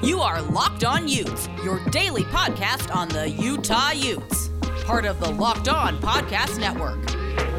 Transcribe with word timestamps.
You 0.00 0.20
are 0.20 0.40
Locked 0.40 0.84
On 0.84 1.08
Utes, 1.08 1.48
your 1.64 1.84
daily 1.86 2.22
podcast 2.22 2.94
on 2.94 3.08
the 3.08 3.28
Utah 3.28 3.90
Utes. 3.90 4.48
Part 4.84 5.04
of 5.04 5.18
the 5.18 5.28
Locked 5.28 5.68
On 5.68 6.00
Podcast 6.00 6.60
Network. 6.60 7.00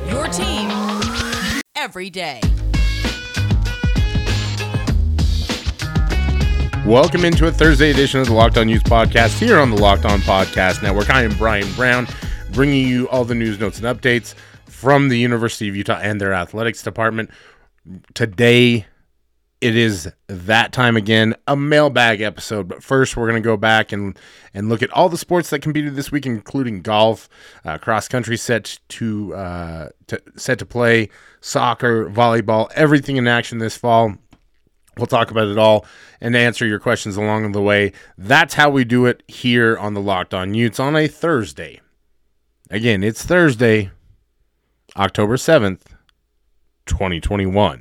Your 0.09 0.25
team 0.29 0.71
every 1.75 2.09
day. 2.09 2.39
Welcome 6.85 7.25
into 7.25 7.45
a 7.47 7.51
Thursday 7.51 7.91
edition 7.91 8.21
of 8.21 8.27
the 8.27 8.33
Locked 8.33 8.57
On 8.57 8.69
Utes 8.69 8.89
podcast 8.89 9.37
here 9.37 9.59
on 9.59 9.69
the 9.69 9.77
Locked 9.77 10.05
On 10.05 10.19
Podcast 10.19 10.81
Network. 10.81 11.09
I 11.09 11.23
am 11.23 11.37
Brian 11.37 11.69
Brown, 11.73 12.07
bringing 12.53 12.87
you 12.87 13.09
all 13.09 13.25
the 13.25 13.35
news, 13.35 13.59
notes, 13.59 13.81
and 13.81 13.85
updates 13.85 14.33
from 14.65 15.09
the 15.09 15.19
University 15.19 15.67
of 15.67 15.75
Utah 15.75 15.99
and 16.01 16.21
their 16.21 16.33
athletics 16.33 16.83
department. 16.83 17.31
Today, 18.13 18.85
it 19.61 19.75
is 19.75 20.11
that 20.27 20.71
time 20.71 20.95
again, 20.95 21.35
a 21.47 21.55
mailbag 21.55 22.21
episode. 22.21 22.67
But 22.67 22.83
first, 22.83 23.17
we're 23.17 23.29
going 23.29 23.41
to 23.41 23.45
go 23.45 23.57
back 23.57 23.91
and 23.91 24.17
and 24.53 24.69
look 24.69 24.81
at 24.81 24.91
all 24.91 25.09
the 25.09 25.17
sports 25.17 25.49
that 25.49 25.61
competed 25.61 25.95
this 25.95 26.11
week, 26.11 26.25
including 26.25 26.81
golf, 26.81 27.29
uh, 27.65 27.77
cross 27.77 28.07
country 28.07 28.37
set 28.37 28.79
to, 28.89 29.35
uh, 29.35 29.89
to 30.07 30.21
set 30.35 30.59
to 30.59 30.65
play, 30.65 31.09
soccer, 31.41 32.09
volleyball, 32.09 32.71
everything 32.73 33.17
in 33.17 33.27
action 33.27 33.57
this 33.57 33.77
fall. 33.77 34.15
We'll 34.97 35.07
talk 35.07 35.31
about 35.31 35.47
it 35.47 35.57
all 35.57 35.85
and 36.19 36.35
answer 36.35 36.65
your 36.65 36.79
questions 36.79 37.15
along 37.15 37.51
the 37.51 37.61
way. 37.61 37.93
That's 38.17 38.55
how 38.55 38.69
we 38.69 38.83
do 38.83 39.05
it 39.05 39.23
here 39.27 39.77
on 39.77 39.93
the 39.93 40.01
Locked 40.01 40.33
On 40.33 40.53
Utes 40.53 40.79
on 40.79 40.95
a 40.95 41.07
Thursday. 41.07 41.79
Again, 42.69 43.03
it's 43.03 43.23
Thursday, 43.23 43.91
October 44.97 45.37
7th, 45.37 45.81
2021. 46.85 47.79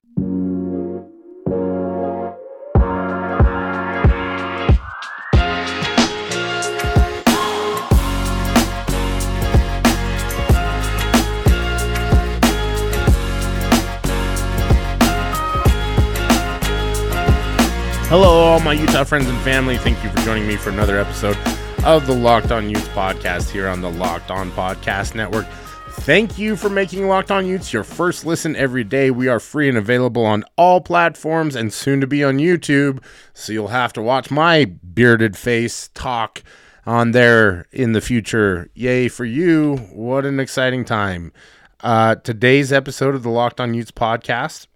Hello, 18.08 18.40
all 18.40 18.60
my 18.60 18.72
Utah 18.72 19.04
friends 19.04 19.28
and 19.28 19.38
family. 19.40 19.76
Thank 19.76 20.02
you 20.02 20.08
for 20.08 20.16
joining 20.20 20.48
me 20.48 20.56
for 20.56 20.70
another 20.70 20.98
episode 20.98 21.36
of 21.84 22.06
the 22.06 22.14
Locked 22.14 22.50
On 22.50 22.70
Utes 22.70 22.88
podcast 22.88 23.50
here 23.50 23.68
on 23.68 23.82
the 23.82 23.90
Locked 23.90 24.30
On 24.30 24.50
Podcast 24.52 25.14
Network. 25.14 25.46
Thank 25.90 26.38
you 26.38 26.56
for 26.56 26.70
making 26.70 27.06
Locked 27.06 27.30
On 27.30 27.44
Utes 27.44 27.70
your 27.70 27.84
first 27.84 28.24
listen 28.24 28.56
every 28.56 28.82
day. 28.82 29.10
We 29.10 29.28
are 29.28 29.38
free 29.38 29.68
and 29.68 29.76
available 29.76 30.24
on 30.24 30.44
all 30.56 30.80
platforms 30.80 31.54
and 31.54 31.70
soon 31.70 32.00
to 32.00 32.06
be 32.06 32.24
on 32.24 32.38
YouTube. 32.38 33.04
So 33.34 33.52
you'll 33.52 33.68
have 33.68 33.92
to 33.92 34.00
watch 34.00 34.30
my 34.30 34.64
bearded 34.64 35.36
face 35.36 35.90
talk 35.92 36.42
on 36.86 37.10
there 37.10 37.66
in 37.72 37.92
the 37.92 38.00
future. 38.00 38.70
Yay 38.72 39.08
for 39.08 39.26
you. 39.26 39.76
What 39.92 40.24
an 40.24 40.40
exciting 40.40 40.86
time. 40.86 41.30
Uh, 41.80 42.14
today's 42.14 42.72
episode 42.72 43.14
of 43.14 43.22
the 43.22 43.28
Locked 43.28 43.60
On 43.60 43.74
Utes 43.74 43.90
podcast 43.90 44.66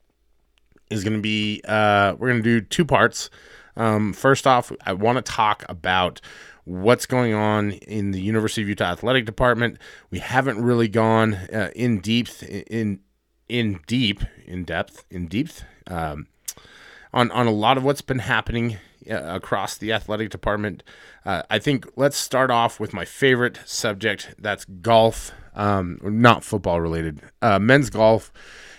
is 0.92 1.04
going 1.04 1.16
to 1.16 1.22
be 1.22 1.60
uh, 1.66 2.14
we're 2.18 2.30
going 2.30 2.42
to 2.42 2.60
do 2.60 2.60
two 2.60 2.84
parts. 2.84 3.30
Um, 3.76 4.12
first 4.12 4.46
off, 4.46 4.70
I 4.84 4.92
want 4.92 5.16
to 5.16 5.22
talk 5.22 5.64
about 5.68 6.20
what's 6.64 7.06
going 7.06 7.34
on 7.34 7.72
in 7.72 8.12
the 8.12 8.20
University 8.20 8.62
of 8.62 8.68
Utah 8.68 8.92
athletic 8.92 9.24
department. 9.24 9.78
We 10.10 10.18
haven't 10.18 10.62
really 10.62 10.88
gone 10.88 11.34
uh, 11.34 11.70
in 11.74 12.00
deep 12.00 12.28
in 12.42 13.00
in 13.48 13.80
deep 13.86 14.22
in 14.46 14.64
depth 14.64 15.04
in 15.10 15.26
depth 15.26 15.64
um, 15.86 16.26
on 17.12 17.30
on 17.32 17.46
a 17.46 17.52
lot 17.52 17.76
of 17.76 17.84
what's 17.84 18.02
been 18.02 18.20
happening 18.20 18.78
uh, 19.10 19.16
across 19.16 19.76
the 19.76 19.92
athletic 19.92 20.30
department. 20.30 20.82
Uh, 21.24 21.42
I 21.50 21.58
think 21.58 21.86
let's 21.96 22.16
start 22.16 22.50
off 22.50 22.78
with 22.78 22.92
my 22.92 23.04
favorite 23.04 23.58
subject. 23.64 24.34
That's 24.38 24.64
golf, 24.64 25.32
um, 25.54 25.98
not 26.02 26.44
football 26.44 26.80
related. 26.80 27.20
Uh, 27.40 27.58
men's 27.58 27.90
golf, 27.90 28.32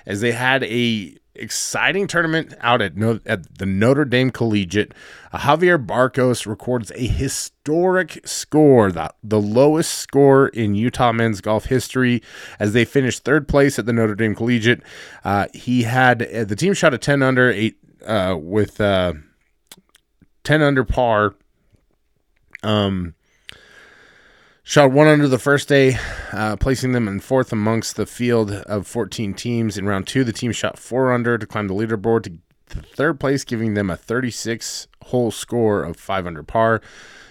as 0.06 0.22
they 0.22 0.32
had 0.32 0.64
a 0.64 1.18
exciting 1.36 2.08
tournament 2.08 2.54
out 2.62 2.82
at, 2.82 2.96
no, 2.96 3.20
at 3.26 3.58
the 3.58 3.66
Notre 3.66 4.06
Dame 4.06 4.32
Collegiate. 4.32 4.94
Uh, 5.32 5.40
Javier 5.40 5.84
Barcos 5.84 6.46
records 6.46 6.92
a 6.92 7.08
historic 7.08 8.26
score, 8.26 8.92
the, 8.92 9.14
the 9.24 9.42
lowest 9.42 9.94
score 9.94 10.48
in 10.50 10.76
Utah 10.76 11.12
men's 11.12 11.42
golf 11.42 11.66
history, 11.66 12.22
as 12.60 12.74
they 12.74 12.86
finished 12.86 13.24
third 13.24 13.48
place 13.48 13.80
at 13.80 13.86
the 13.86 13.94
Notre 13.94 14.16
Dame 14.16 14.36
Collegiate. 14.36 14.82
Uh, 15.24 15.48
he 15.54 15.84
had 15.84 16.22
uh, 16.22 16.44
the 16.44 16.56
team 16.56 16.74
shot 16.74 16.94
a 16.94 16.98
10 16.98 17.22
under, 17.22 17.50
eight 17.50 17.78
uh, 18.06 18.36
with 18.40 18.80
uh, 18.80 19.14
10 20.44 20.62
under 20.62 20.84
par. 20.84 21.36
Um, 22.62 23.16
Shot 24.66 24.94
one 24.94 25.08
under 25.08 25.28
the 25.28 25.40
first 25.40 25.68
day, 25.68 25.98
uh, 26.32 26.56
placing 26.56 26.94
them 26.94 27.06
in 27.10 27.20
fourth 27.20 27.52
amongst 27.52 27.98
the 27.98 28.06
field 28.06 28.50
of 28.50 28.88
14 28.88 29.34
teams. 29.34 29.78
In 29.78 29.86
round 29.86 30.08
two, 30.08 30.24
the 30.24 30.32
team 30.32 30.54
shot 30.54 30.80
four 30.80 31.12
under 31.12 31.38
to 31.38 31.46
climb 31.46 31.68
the 31.68 31.74
leaderboard 31.74 32.24
to 32.24 32.38
third 32.96 33.20
place, 33.20 33.44
giving 33.44 33.74
them 33.74 33.90
a 33.90 33.98
36 33.98 34.88
hole 35.04 35.32
score 35.32 35.84
of 35.84 35.98
five 35.98 36.26
under 36.26 36.44
par. 36.44 36.82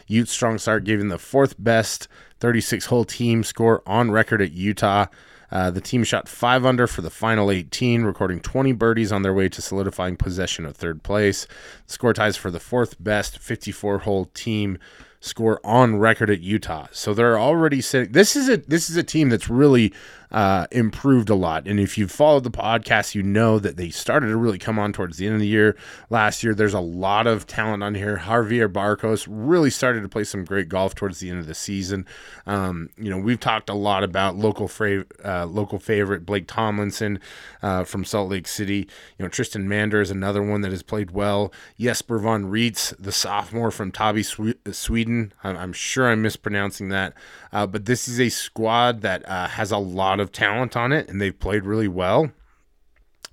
Ute 0.07 0.29
Strong 0.29 0.59
Start 0.59 0.85
gave 0.85 0.99
them 0.99 1.09
the 1.09 1.17
fourth 1.17 1.55
best 1.59 2.07
36 2.41 2.85
hole 2.87 3.07
team 3.07 3.43
score 3.43 3.83
on 3.87 4.11
record 4.11 4.43
at 4.43 4.53
Utah. 4.53 5.07
Uh, 5.51 5.71
the 5.71 5.81
team 5.81 6.05
shot 6.05 6.29
five 6.29 6.67
under 6.67 6.87
for 6.87 7.01
the 7.01 7.11
final 7.11 7.51
18, 7.51 8.03
recording 8.03 8.41
20 8.41 8.73
birdies 8.73 9.11
on 9.11 9.23
their 9.23 9.33
way 9.33 9.49
to 9.49 9.63
solidifying 9.63 10.17
possession 10.17 10.67
of 10.67 10.77
third 10.77 11.03
place. 11.03 11.47
The 11.87 11.95
score 11.95 12.13
ties 12.13 12.37
for 12.37 12.51
the 12.51 12.61
fourth 12.61 13.03
best 13.03 13.39
54 13.39 14.01
hole 14.01 14.27
team 14.35 14.79
score 15.23 15.61
on 15.65 15.97
record 15.97 16.29
at 16.29 16.41
Utah. 16.41 16.89
So 16.91 17.15
they're 17.15 17.39
already 17.39 17.81
sitting. 17.81 18.13
This 18.13 18.37
is 18.37 18.49
a 18.49 18.59
this 18.59 18.91
is 18.91 18.97
a 18.97 19.03
team 19.03 19.31
that's 19.31 19.49
really 19.49 19.95
uh, 20.33 20.67
improved 20.73 21.29
a 21.29 21.35
lot. 21.35 21.69
And 21.69 21.79
if 21.79 21.99
you've 21.99 22.11
followed 22.11 22.45
the 22.45 22.51
podcast, 22.51 23.15
you 23.15 23.23
know 23.23 23.59
that 23.59 23.77
they 23.77 23.91
started 23.91 24.29
to 24.29 24.37
really 24.37 24.59
come 24.59 24.79
on 24.79 24.93
towards 24.93 25.19
the 25.19 25.27
end 25.27 25.35
of 25.35 25.41
the 25.41 25.47
year. 25.47 25.77
Last 26.11 26.43
year, 26.43 26.55
there's 26.55 26.75
a 26.75 26.81
lot 26.81 27.27
of 27.27 27.47
talent 27.47 27.83
on 27.83 27.95
here. 27.95 28.19
Javier 28.25 28.73
Barcos 28.73 29.27
really 29.29 29.71
started 29.71 30.03
to 30.03 30.09
play 30.09 30.25
some 30.25 30.45
great 30.45 30.69
golf 30.69 30.95
towards 30.95 31.21
the 31.21 31.29
end 31.29 31.39
of 31.39 31.47
the 31.47 31.55
season. 31.55 32.07
Um, 32.47 32.89
you 32.97 33.11
know, 33.11 33.19
we've 33.19 33.41
talked 33.41 33.69
a 33.69 33.75
lot 33.75 34.03
about 34.03 34.37
local 34.37 34.69
fra- 34.69 35.05
uh, 35.25 35.45
local 35.45 35.79
favorite 35.79 36.25
Blake 36.25 36.47
Tomlinson 36.47 37.21
uh, 37.63 37.85
from 37.85 38.05
Salt 38.05 38.31
Lake 38.31 38.49
City. 38.49 38.89
You 39.19 39.25
know, 39.25 39.29
Tristan 39.29 39.69
Mander 39.69 40.01
is 40.01 40.11
another 40.11 40.43
one 40.43 40.63
that 40.63 40.71
has 40.71 40.83
played 40.83 41.11
well. 41.11 41.53
Jesper 41.79 42.19
von 42.19 42.45
Reitz, 42.47 42.95
the 42.99 43.13
sophomore 43.13 43.71
from 43.71 43.93
Tabi, 43.93 44.23
Sweden. 44.23 45.33
I'm, 45.45 45.73
sure 45.73 46.09
I'm 46.09 46.23
mispronouncing 46.23 46.89
that, 46.89 47.15
uh, 47.53 47.67
but 47.67 47.85
this 47.85 48.09
is 48.09 48.19
a 48.19 48.29
squad 48.29 49.03
that 49.03 49.29
uh, 49.29 49.49
has 49.49 49.71
a 49.71 49.79
lot 49.79 50.21
of 50.21 50.22
talent 50.31 50.77
on 50.77 50.93
it, 50.93 51.09
and 51.09 51.21
they've 51.21 51.39
played 51.39 51.65
really 51.65 51.89
well, 51.89 52.31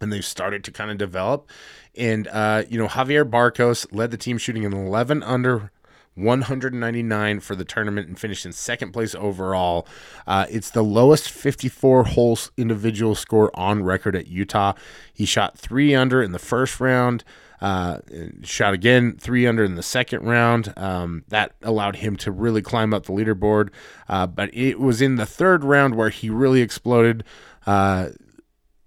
and 0.02 0.12
they've 0.12 0.26
started 0.26 0.64
to 0.64 0.72
kind 0.72 0.90
of 0.90 0.98
develop. 0.98 1.50
And 1.96 2.28
uh, 2.30 2.64
you 2.70 2.80
know, 2.80 2.88
Javier 2.88 3.30
Barcos 3.30 3.86
led 3.92 4.12
the 4.12 4.18
team 4.18 4.38
shooting 4.38 4.66
an 4.66 4.74
11 4.74 5.22
under 5.22 5.72
199 6.16 7.40
for 7.40 7.56
the 7.56 7.66
tournament 7.66 8.08
and 8.08 8.20
finished 8.20 8.46
in 8.46 8.52
second 8.52 8.92
place 8.92 9.16
overall. 9.16 9.88
Uh, 10.28 10.46
it's 10.50 10.70
the 10.70 10.84
lowest 10.84 11.30
54 11.30 12.04
holes 12.06 12.52
individual 12.58 13.16
score 13.16 13.52
on 13.54 13.84
record 13.84 14.16
at 14.16 14.28
Utah. 14.28 14.74
He 15.14 15.26
shot 15.26 15.58
three 15.58 15.96
under 15.96 16.22
in 16.22 16.32
the 16.32 16.40
first 16.40 16.80
round. 16.80 17.24
Uh, 17.62 18.00
shot 18.44 18.74
again 18.74 19.18
three 19.18 19.46
under 19.46 19.64
in 19.64 19.76
the 19.76 19.84
second 19.84 20.24
round. 20.24 20.74
Um, 20.78 21.24
that 21.28 21.54
allowed 21.62 21.98
him 21.98 22.16
to 22.18 22.32
really 22.32 22.62
climb 22.62 22.94
up 22.94 23.06
the 23.06 23.14
leaderboard. 23.14 23.70
Uh, 24.08 24.28
but 24.28 24.54
it 24.54 24.80
was 24.80 25.02
in 25.02 25.16
the 25.16 25.26
third 25.26 25.64
round 25.64 25.96
where 25.96 26.10
he 26.10 26.30
really 26.30 26.62
exploded. 26.62 27.24
Uh, 27.66 28.10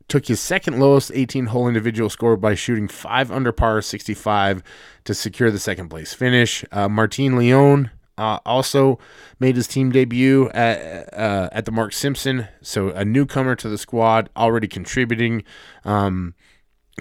took 0.09 0.27
his 0.27 0.41
second 0.41 0.79
lowest 0.79 1.11
18 1.15 1.47
hole 1.47 1.69
individual 1.69 2.11
score 2.11 2.37
by 2.37 2.55
shooting 2.55 2.87
five 2.87 3.31
under 3.31 3.51
par 3.51 3.81
65 3.81 4.63
to 5.05 5.15
secure 5.15 5.51
the 5.51 5.59
second 5.59 5.89
place 5.89 6.13
finish. 6.13 6.65
Uh, 6.71 6.89
Martin 6.89 7.37
Leon 7.37 7.91
uh, 8.19 8.39
also 8.45 8.99
made 9.41 9.57
his 9.57 9.67
team 9.67 9.91
debut 9.91 10.51
at, 10.51 11.13
uh, 11.15 11.49
at 11.53 11.65
the 11.65 11.73
Mark 11.73 11.93
Simpson, 11.93 12.47
so 12.61 12.91
a 12.91 13.05
newcomer 13.05 13.57
to 13.57 13.69
the 13.69 13.79
squad, 13.79 14.29
already 14.37 14.69
contributing. 14.69 15.45
Um, 15.85 16.35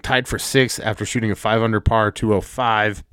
tied 0.01 0.27
for 0.27 0.39
sixth 0.39 0.79
after 0.83 1.05
shooting 1.05 1.31
a 1.31 1.35
five 1.35 1.61
under 1.61 1.79
par 1.79 2.11
205. 2.11 3.03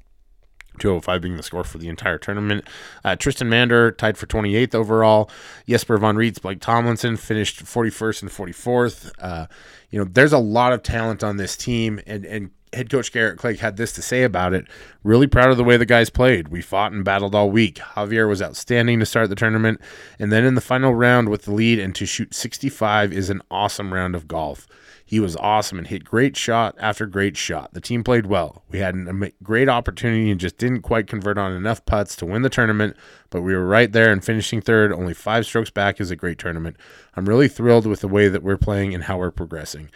205 0.78 1.20
being 1.20 1.36
the 1.36 1.42
score 1.42 1.64
for 1.64 1.78
the 1.78 1.88
entire 1.88 2.18
tournament. 2.18 2.64
Uh, 3.04 3.16
Tristan 3.16 3.48
Mander 3.48 3.90
tied 3.90 4.16
for 4.16 4.26
28th 4.26 4.76
overall. 4.76 5.28
Jesper 5.68 5.98
von 5.98 6.16
Reitz, 6.16 6.40
Blake 6.40 6.60
Tomlinson 6.60 7.16
finished 7.16 7.64
41st 7.64 8.22
and 8.22 8.30
44th. 8.30 9.10
Uh, 9.18 9.46
you 9.90 9.98
know, 9.98 10.04
there's 10.04 10.32
a 10.32 10.38
lot 10.38 10.72
of 10.72 10.84
talent 10.84 11.24
on 11.24 11.36
this 11.36 11.56
team, 11.56 12.00
and 12.06 12.24
and 12.24 12.50
head 12.72 12.90
coach 12.90 13.12
Garrett 13.12 13.38
Clegg 13.38 13.58
had 13.58 13.76
this 13.76 13.92
to 13.92 14.02
say 14.02 14.22
about 14.22 14.52
it. 14.52 14.66
Really 15.02 15.26
proud 15.26 15.50
of 15.50 15.56
the 15.56 15.64
way 15.64 15.76
the 15.76 15.86
guys 15.86 16.10
played. 16.10 16.48
We 16.48 16.60
fought 16.60 16.92
and 16.92 17.04
battled 17.04 17.34
all 17.34 17.50
week. 17.50 17.76
Javier 17.76 18.28
was 18.28 18.42
outstanding 18.42 19.00
to 19.00 19.06
start 19.06 19.30
the 19.30 19.34
tournament, 19.34 19.80
and 20.18 20.30
then 20.30 20.44
in 20.44 20.54
the 20.54 20.60
final 20.60 20.94
round 20.94 21.28
with 21.28 21.42
the 21.42 21.52
lead 21.52 21.78
and 21.78 21.94
to 21.94 22.06
shoot 22.06 22.34
65 22.34 23.12
is 23.12 23.30
an 23.30 23.42
awesome 23.50 23.92
round 23.92 24.14
of 24.14 24.28
golf. 24.28 24.66
He 25.08 25.20
was 25.20 25.36
awesome 25.36 25.78
and 25.78 25.86
hit 25.86 26.04
great 26.04 26.36
shot 26.36 26.76
after 26.78 27.06
great 27.06 27.34
shot. 27.34 27.72
The 27.72 27.80
team 27.80 28.04
played 28.04 28.26
well. 28.26 28.62
We 28.68 28.80
had 28.80 28.94
a 28.94 29.32
great 29.42 29.66
opportunity 29.66 30.30
and 30.30 30.38
just 30.38 30.58
didn't 30.58 30.82
quite 30.82 31.06
convert 31.06 31.38
on 31.38 31.52
enough 31.52 31.82
putts 31.86 32.14
to 32.16 32.26
win 32.26 32.42
the 32.42 32.50
tournament, 32.50 32.94
but 33.30 33.40
we 33.40 33.54
were 33.54 33.66
right 33.66 33.90
there 33.90 34.12
and 34.12 34.22
finishing 34.22 34.60
third, 34.60 34.92
only 34.92 35.14
five 35.14 35.46
strokes 35.46 35.70
back 35.70 35.98
is 35.98 36.10
a 36.10 36.16
great 36.16 36.36
tournament. 36.36 36.76
I'm 37.16 37.24
really 37.24 37.48
thrilled 37.48 37.86
with 37.86 38.02
the 38.02 38.06
way 38.06 38.28
that 38.28 38.42
we're 38.42 38.58
playing 38.58 38.92
and 38.92 39.04
how 39.04 39.16
we're 39.16 39.30
progressing. 39.30 39.88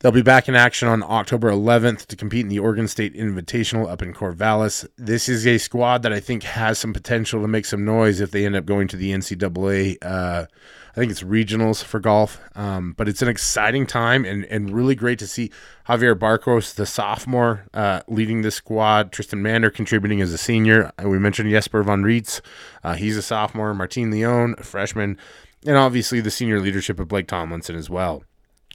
They'll 0.00 0.10
be 0.10 0.22
back 0.22 0.48
in 0.48 0.56
action 0.56 0.88
on 0.88 1.04
October 1.04 1.48
11th 1.48 2.06
to 2.06 2.16
compete 2.16 2.42
in 2.42 2.48
the 2.48 2.58
Oregon 2.58 2.88
State 2.88 3.14
Invitational 3.14 3.88
up 3.88 4.02
in 4.02 4.12
Corvallis. 4.12 4.88
This 4.96 5.28
is 5.28 5.46
a 5.46 5.58
squad 5.58 6.02
that 6.02 6.12
I 6.12 6.18
think 6.18 6.42
has 6.42 6.80
some 6.80 6.92
potential 6.92 7.40
to 7.42 7.46
make 7.46 7.64
some 7.64 7.84
noise 7.84 8.20
if 8.20 8.32
they 8.32 8.44
end 8.44 8.56
up 8.56 8.66
going 8.66 8.88
to 8.88 8.96
the 8.96 9.12
NCAA. 9.12 9.98
Uh, 10.02 10.46
I 10.92 11.00
think 11.00 11.10
it's 11.10 11.22
regionals 11.22 11.82
for 11.82 12.00
golf, 12.00 12.38
um, 12.54 12.92
but 12.98 13.08
it's 13.08 13.22
an 13.22 13.28
exciting 13.28 13.86
time 13.86 14.26
and, 14.26 14.44
and 14.44 14.70
really 14.70 14.94
great 14.94 15.18
to 15.20 15.26
see 15.26 15.50
Javier 15.88 16.18
Barcos, 16.18 16.74
the 16.74 16.84
sophomore, 16.84 17.64
uh, 17.72 18.02
leading 18.08 18.42
the 18.42 18.50
squad. 18.50 19.10
Tristan 19.10 19.40
Mander 19.40 19.70
contributing 19.70 20.20
as 20.20 20.34
a 20.34 20.38
senior. 20.38 20.92
We 21.02 21.18
mentioned 21.18 21.50
Jesper 21.50 21.82
von 21.82 22.02
Rietz. 22.02 22.42
Uh, 22.84 22.94
he's 22.94 23.16
a 23.16 23.22
sophomore. 23.22 23.72
Martin 23.72 24.10
Leon, 24.10 24.56
a 24.58 24.62
freshman. 24.62 25.16
And 25.66 25.76
obviously 25.76 26.20
the 26.20 26.30
senior 26.30 26.60
leadership 26.60 27.00
of 27.00 27.08
Blake 27.08 27.26
Tomlinson 27.26 27.76
as 27.76 27.88
well 27.88 28.24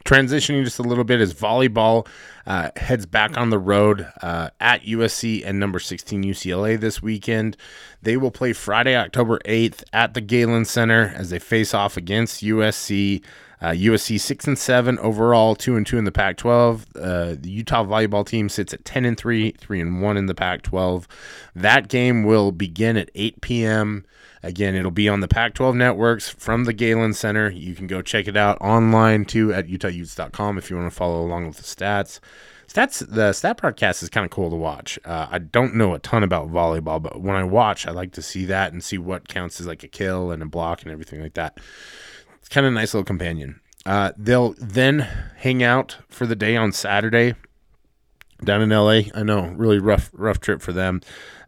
transitioning 0.08 0.64
just 0.64 0.80
a 0.80 0.84
little 0.84 1.04
bit 1.04 1.20
as 1.20 1.34
volleyball 1.34 2.08
uh, 2.46 2.72
heads 2.78 3.06
back 3.06 3.38
on 3.38 3.50
the 3.50 3.60
road 3.60 4.08
uh, 4.22 4.50
at 4.60 4.84
USC 4.84 5.44
and 5.46 5.60
number 5.60 5.80
16 5.80 6.24
UCLA 6.24 6.80
this 6.80 7.02
weekend. 7.02 7.58
They 8.02 8.16
will 8.16 8.32
play 8.32 8.54
Friday, 8.54 8.96
October 8.96 9.40
8th 9.40 9.84
at 9.92 10.14
the 10.14 10.22
Galen 10.22 10.64
Center 10.64 11.14
as 11.16 11.30
they 11.30 11.40
face 11.40 11.74
off 11.74 11.98
against 11.98 12.42
USC. 12.42 13.22
Uh, 13.60 13.72
USC 13.72 14.20
six 14.20 14.46
and 14.46 14.58
seven 14.58 15.00
overall, 15.00 15.56
two 15.56 15.76
and 15.76 15.86
two 15.86 15.98
in 15.98 16.04
the 16.04 16.12
Pac-12. 16.12 16.86
Uh, 16.96 17.36
the 17.40 17.50
Utah 17.50 17.84
volleyball 17.84 18.24
team 18.24 18.50
sits 18.50 18.72
at 18.72 18.86
ten 18.86 19.04
and 19.04 19.18
three, 19.18 19.50
three 19.54 19.82
and 19.82 20.00
one 20.00 20.16
in 20.16 20.28
the 20.28 20.36
Pac-12. 20.36 21.08
That 21.56 21.88
game 21.88 22.24
will 22.24 22.52
begin 22.52 22.98
at 22.98 23.10
8 23.16 23.42
p.m. 23.42 24.06
Again, 24.48 24.76
it'll 24.76 24.92
be 24.92 25.10
on 25.10 25.20
the 25.20 25.28
Pac 25.28 25.56
12 25.56 25.76
networks 25.76 26.30
from 26.30 26.64
the 26.64 26.72
Galen 26.72 27.14
Center. 27.14 27.50
You 27.50 27.76
can 27.76 27.86
go 27.86 28.02
check 28.02 28.30
it 28.30 28.38
out 28.38 28.58
online 28.62 29.26
too 29.26 29.54
at 29.54 29.68
utahutes.com 29.68 30.58
if 30.58 30.70
you 30.70 30.78
want 30.78 30.90
to 30.90 30.96
follow 30.96 31.22
along 31.22 31.48
with 31.48 31.58
the 31.58 31.64
stats. 31.64 32.22
Stats, 32.66 33.06
the 33.06 33.34
stat 33.34 33.58
broadcast 33.58 34.04
is 34.04 34.10
kind 34.10 34.24
of 34.24 34.32
cool 34.32 34.50
to 34.50 34.56
watch. 34.56 34.98
Uh, 35.04 35.28
I 35.30 35.40
don't 35.40 35.76
know 35.76 35.94
a 35.94 36.00
ton 36.00 36.24
about 36.24 36.50
volleyball, 36.50 37.04
but 37.04 37.20
when 37.20 37.36
I 37.36 37.44
watch, 37.44 37.86
I 37.86 37.92
like 37.92 38.14
to 38.14 38.22
see 38.22 38.46
that 38.46 38.72
and 38.72 38.82
see 38.82 38.98
what 38.98 39.28
counts 39.28 39.60
as 39.60 39.68
like 39.68 39.84
a 39.84 39.90
kill 39.90 40.32
and 40.32 40.42
a 40.42 40.46
block 40.46 40.82
and 40.82 40.94
everything 40.94 41.22
like 41.22 41.34
that. 41.34 41.58
It's 42.40 42.48
kind 42.48 42.66
of 42.66 42.72
a 42.72 42.76
nice 42.76 42.94
little 42.94 43.04
companion. 43.04 43.60
Uh, 43.86 44.14
they'll 44.16 44.56
then 44.60 45.00
hang 45.40 45.62
out 45.62 45.98
for 46.08 46.26
the 46.26 46.38
day 46.38 46.56
on 46.56 46.72
Saturday 46.72 47.36
down 48.46 48.62
in 48.62 48.70
LA. 48.70 49.02
I 49.14 49.24
know, 49.24 49.48
really 49.58 49.80
rough, 49.80 50.10
rough 50.14 50.40
trip 50.40 50.62
for 50.62 50.72
them. 50.72 51.02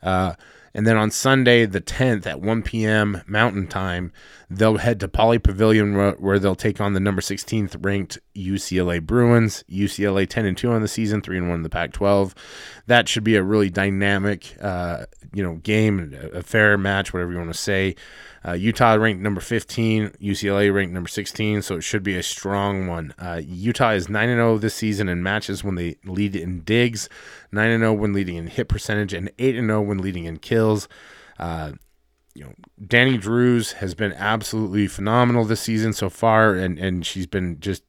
Uh, 0.03 0.33
and 0.73 0.85
then 0.85 0.97
on 0.97 1.11
Sunday, 1.11 1.65
the 1.65 1.81
10th 1.81 2.25
at 2.27 2.41
1 2.41 2.63
p.m. 2.63 3.21
Mountain 3.27 3.67
Time, 3.67 4.11
they'll 4.49 4.77
head 4.77 4.99
to 4.99 5.07
Pauley 5.07 5.41
Pavilion 5.41 5.95
where 5.95 6.39
they'll 6.39 6.55
take 6.55 6.79
on 6.79 6.93
the 6.93 6.99
number 6.99 7.21
16th 7.21 7.83
ranked 7.83 8.19
UCLA 8.35 9.01
Bruins. 9.01 9.63
UCLA 9.69 10.27
10 10.27 10.45
and 10.45 10.57
2 10.57 10.71
on 10.71 10.81
the 10.81 10.87
season, 10.87 11.21
3 11.21 11.37
and 11.37 11.49
1 11.49 11.57
in 11.57 11.63
the 11.63 11.69
Pac 11.69 11.91
12. 11.93 12.35
That 12.87 13.07
should 13.07 13.23
be 13.23 13.35
a 13.35 13.43
really 13.43 13.69
dynamic, 13.69 14.55
uh, 14.61 15.05
you 15.33 15.43
know, 15.43 15.55
game, 15.55 16.15
a 16.33 16.41
fair 16.41 16.77
match, 16.77 17.13
whatever 17.13 17.31
you 17.31 17.37
want 17.37 17.51
to 17.51 17.57
say. 17.57 17.95
Uh, 18.45 18.53
Utah 18.53 18.93
ranked 18.93 19.21
number 19.21 19.41
15, 19.41 20.11
UCLA 20.21 20.73
ranked 20.73 20.93
number 20.93 21.09
16, 21.09 21.61
so 21.61 21.75
it 21.75 21.81
should 21.81 22.03
be 22.03 22.15
a 22.15 22.23
strong 22.23 22.87
one. 22.87 23.13
Uh, 23.19 23.41
Utah 23.43 23.91
is 23.91 24.07
9 24.07 24.27
0 24.27 24.57
this 24.57 24.75
season 24.75 25.09
in 25.09 25.21
matches 25.21 25.63
when 25.63 25.75
they 25.75 25.97
lead 26.05 26.35
in 26.35 26.61
digs, 26.61 27.09
9 27.51 27.79
0 27.79 27.93
when 27.93 28.13
leading 28.13 28.35
in 28.35 28.47
hit 28.47 28.69
percentage, 28.69 29.13
and 29.13 29.31
8 29.39 29.55
0 29.55 29.81
when 29.81 29.97
leading 29.97 30.25
in 30.25 30.37
kills. 30.37 30.87
Uh, 31.37 31.73
you 32.33 32.45
know, 32.45 32.53
Dani 32.81 33.19
Drews 33.19 33.73
has 33.73 33.95
been 33.95 34.13
absolutely 34.13 34.87
phenomenal 34.87 35.43
this 35.43 35.61
season 35.61 35.91
so 35.93 36.09
far, 36.09 36.55
and, 36.55 36.79
and 36.79 37.05
she's 37.05 37.27
been 37.27 37.59
just 37.59 37.83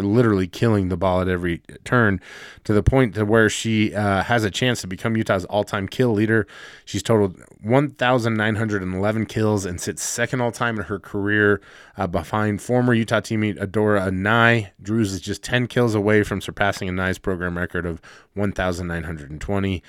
literally 0.00 0.46
killing 0.46 0.88
the 0.88 0.96
ball 0.96 1.20
at 1.20 1.28
every 1.28 1.62
turn 1.84 2.20
to 2.64 2.72
the 2.72 2.82
point 2.82 3.14
to 3.14 3.24
where 3.24 3.48
she 3.48 3.94
uh, 3.94 4.22
has 4.22 4.44
a 4.44 4.50
chance 4.50 4.80
to 4.80 4.86
become 4.86 5.16
Utah's 5.16 5.44
all-time 5.46 5.88
kill 5.88 6.12
leader. 6.12 6.46
She's 6.84 7.02
totaled 7.02 7.40
1,911 7.62 9.26
kills 9.26 9.64
and 9.64 9.80
sits 9.80 10.02
second 10.02 10.40
all-time 10.40 10.78
in 10.78 10.84
her 10.86 10.98
career 10.98 11.60
uh, 11.96 12.06
behind 12.06 12.60
former 12.62 12.94
Utah 12.94 13.20
teammate 13.20 13.58
Adora 13.58 14.08
Anae. 14.08 14.70
Drews 14.82 15.12
is 15.12 15.20
just 15.20 15.42
10 15.42 15.66
kills 15.66 15.94
away 15.94 16.22
from 16.22 16.40
surpassing 16.40 16.88
Anae's 16.88 17.18
program 17.18 17.56
record 17.56 17.86
of 17.86 18.00
1,920. 18.34 19.82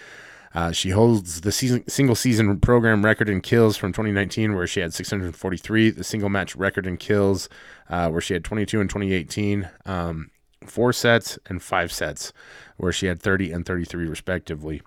Uh, 0.56 0.72
she 0.72 0.92
holds 0.92 1.42
the 1.42 1.51
season, 1.51 1.86
single 1.90 2.16
season 2.16 2.58
program 2.62 3.04
record 3.04 3.28
in 3.28 3.42
kills 3.42 3.75
from 3.75 3.92
2019, 3.92 4.56
where 4.56 4.66
she 4.66 4.80
had 4.80 4.94
643. 4.94 5.90
The 5.90 6.04
single 6.04 6.30
match 6.30 6.56
record 6.56 6.88
in 6.88 6.96
kills, 6.96 7.50
uh, 7.90 8.10
where 8.10 8.22
she 8.22 8.34
had 8.34 8.44
22 8.44 8.82
in 8.82 8.88
2018. 8.88 9.70
Um, 9.86 10.32
four 10.66 10.94
sets 10.94 11.38
and 11.48 11.62
five 11.62 11.92
sets, 11.92 12.34
where 12.78 12.92
she 12.92 13.08
had 13.08 13.22
30 13.22 13.52
and 13.52 13.66
33 13.66 14.08
respectively. 14.08 14.82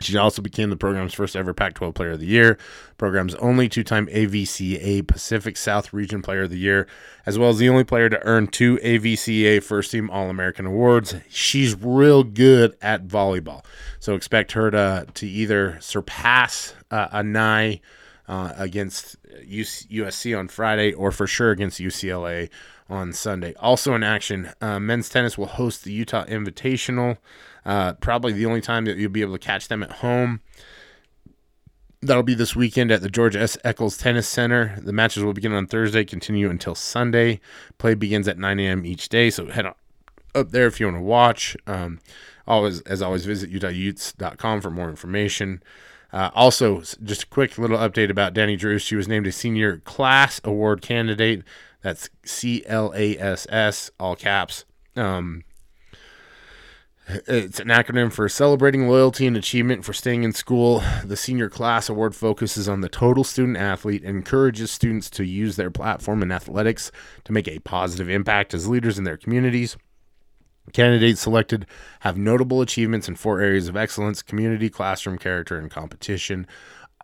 She 0.00 0.16
also 0.16 0.42
became 0.42 0.70
the 0.70 0.76
program's 0.76 1.14
first 1.14 1.36
ever 1.36 1.54
Pac 1.54 1.74
12 1.74 1.94
Player 1.94 2.10
of 2.12 2.20
the 2.20 2.26
Year, 2.26 2.58
program's 2.98 3.34
only 3.36 3.68
two 3.68 3.84
time 3.84 4.06
AVCA 4.08 5.06
Pacific 5.06 5.56
South 5.56 5.92
Region 5.92 6.22
Player 6.22 6.42
of 6.42 6.50
the 6.50 6.58
Year, 6.58 6.88
as 7.24 7.38
well 7.38 7.50
as 7.50 7.58
the 7.58 7.68
only 7.68 7.84
player 7.84 8.08
to 8.08 8.24
earn 8.26 8.48
two 8.48 8.78
AVCA 8.78 9.62
First 9.62 9.92
Team 9.92 10.10
All 10.10 10.28
American 10.28 10.66
awards. 10.66 11.14
She's 11.28 11.80
real 11.80 12.24
good 12.24 12.76
at 12.82 13.06
volleyball, 13.06 13.64
so 14.00 14.14
expect 14.14 14.52
her 14.52 14.70
to, 14.70 15.06
to 15.14 15.26
either 15.26 15.78
surpass 15.80 16.74
uh, 16.90 17.08
Anae 17.08 17.80
uh, 18.28 18.52
against 18.56 19.16
USC 19.26 20.38
on 20.38 20.48
Friday 20.48 20.92
or 20.92 21.10
for 21.10 21.26
sure 21.26 21.50
against 21.50 21.80
UCLA 21.80 22.48
on 22.88 23.12
Sunday. 23.12 23.54
Also 23.58 23.94
in 23.94 24.02
action, 24.02 24.52
uh, 24.60 24.78
men's 24.78 25.08
tennis 25.08 25.36
will 25.36 25.46
host 25.46 25.84
the 25.84 25.92
Utah 25.92 26.24
Invitational. 26.26 27.18
Uh, 27.64 27.94
probably 27.94 28.32
the 28.32 28.46
only 28.46 28.60
time 28.60 28.84
that 28.84 28.96
you'll 28.96 29.10
be 29.10 29.22
able 29.22 29.32
to 29.32 29.44
catch 29.44 29.68
them 29.68 29.82
at 29.82 29.92
home. 29.92 30.40
That'll 32.00 32.24
be 32.24 32.34
this 32.34 32.56
weekend 32.56 32.90
at 32.90 33.00
the 33.00 33.08
George 33.08 33.36
S. 33.36 33.56
Eccles 33.62 33.96
Tennis 33.96 34.26
Center. 34.26 34.76
The 34.82 34.92
matches 34.92 35.22
will 35.22 35.32
begin 35.32 35.52
on 35.52 35.68
Thursday, 35.68 36.04
continue 36.04 36.50
until 36.50 36.74
Sunday. 36.74 37.40
Play 37.78 37.94
begins 37.94 38.26
at 38.26 38.38
9 38.38 38.58
a.m. 38.58 38.84
each 38.84 39.08
day, 39.08 39.30
so 39.30 39.46
head 39.46 39.66
up 39.66 40.50
there 40.50 40.66
if 40.66 40.80
you 40.80 40.86
want 40.86 40.98
to 40.98 41.02
watch. 41.02 41.56
Um, 41.68 42.00
always, 42.46 42.80
as 42.82 43.02
always, 43.02 43.24
visit 43.24 43.52
utahutes.com 43.52 44.60
for 44.60 44.70
more 44.70 44.88
information. 44.88 45.62
Uh, 46.12 46.30
also, 46.34 46.80
just 46.80 47.22
a 47.22 47.26
quick 47.26 47.56
little 47.56 47.78
update 47.78 48.10
about 48.10 48.34
Dani 48.34 48.58
Drew. 48.58 48.78
She 48.78 48.96
was 48.96 49.08
named 49.08 49.26
a 49.26 49.32
senior 49.32 49.78
class 49.78 50.40
award 50.44 50.82
candidate. 50.82 51.42
That's 51.82 52.10
C 52.24 52.62
L 52.66 52.92
A 52.94 53.16
S 53.18 53.46
S, 53.50 53.90
all 53.98 54.14
caps. 54.14 54.64
Um, 54.94 55.44
it's 57.08 57.58
an 57.58 57.68
acronym 57.68 58.12
for 58.12 58.28
Celebrating 58.28 58.88
Loyalty 58.88 59.26
and 59.26 59.36
Achievement 59.36 59.84
for 59.84 59.92
Staying 59.92 60.22
in 60.22 60.32
School. 60.32 60.82
The 61.04 61.16
Senior 61.16 61.50
Class 61.50 61.88
Award 61.88 62.14
focuses 62.14 62.68
on 62.68 62.80
the 62.80 62.88
total 62.88 63.24
student 63.24 63.56
athlete 63.56 64.04
encourages 64.04 64.70
students 64.70 65.10
to 65.10 65.24
use 65.24 65.56
their 65.56 65.70
platform 65.70 66.22
in 66.22 66.30
athletics 66.30 66.92
to 67.24 67.32
make 67.32 67.48
a 67.48 67.58
positive 67.58 68.08
impact 68.08 68.54
as 68.54 68.68
leaders 68.68 68.98
in 68.98 69.04
their 69.04 69.16
communities. 69.16 69.76
Candidates 70.72 71.20
selected 71.20 71.66
have 72.00 72.16
notable 72.16 72.60
achievements 72.60 73.08
in 73.08 73.16
four 73.16 73.40
areas 73.40 73.68
of 73.68 73.76
excellence 73.76 74.22
community, 74.22 74.68
classroom, 74.70 75.18
character, 75.18 75.58
and 75.58 75.70
competition. 75.70 76.46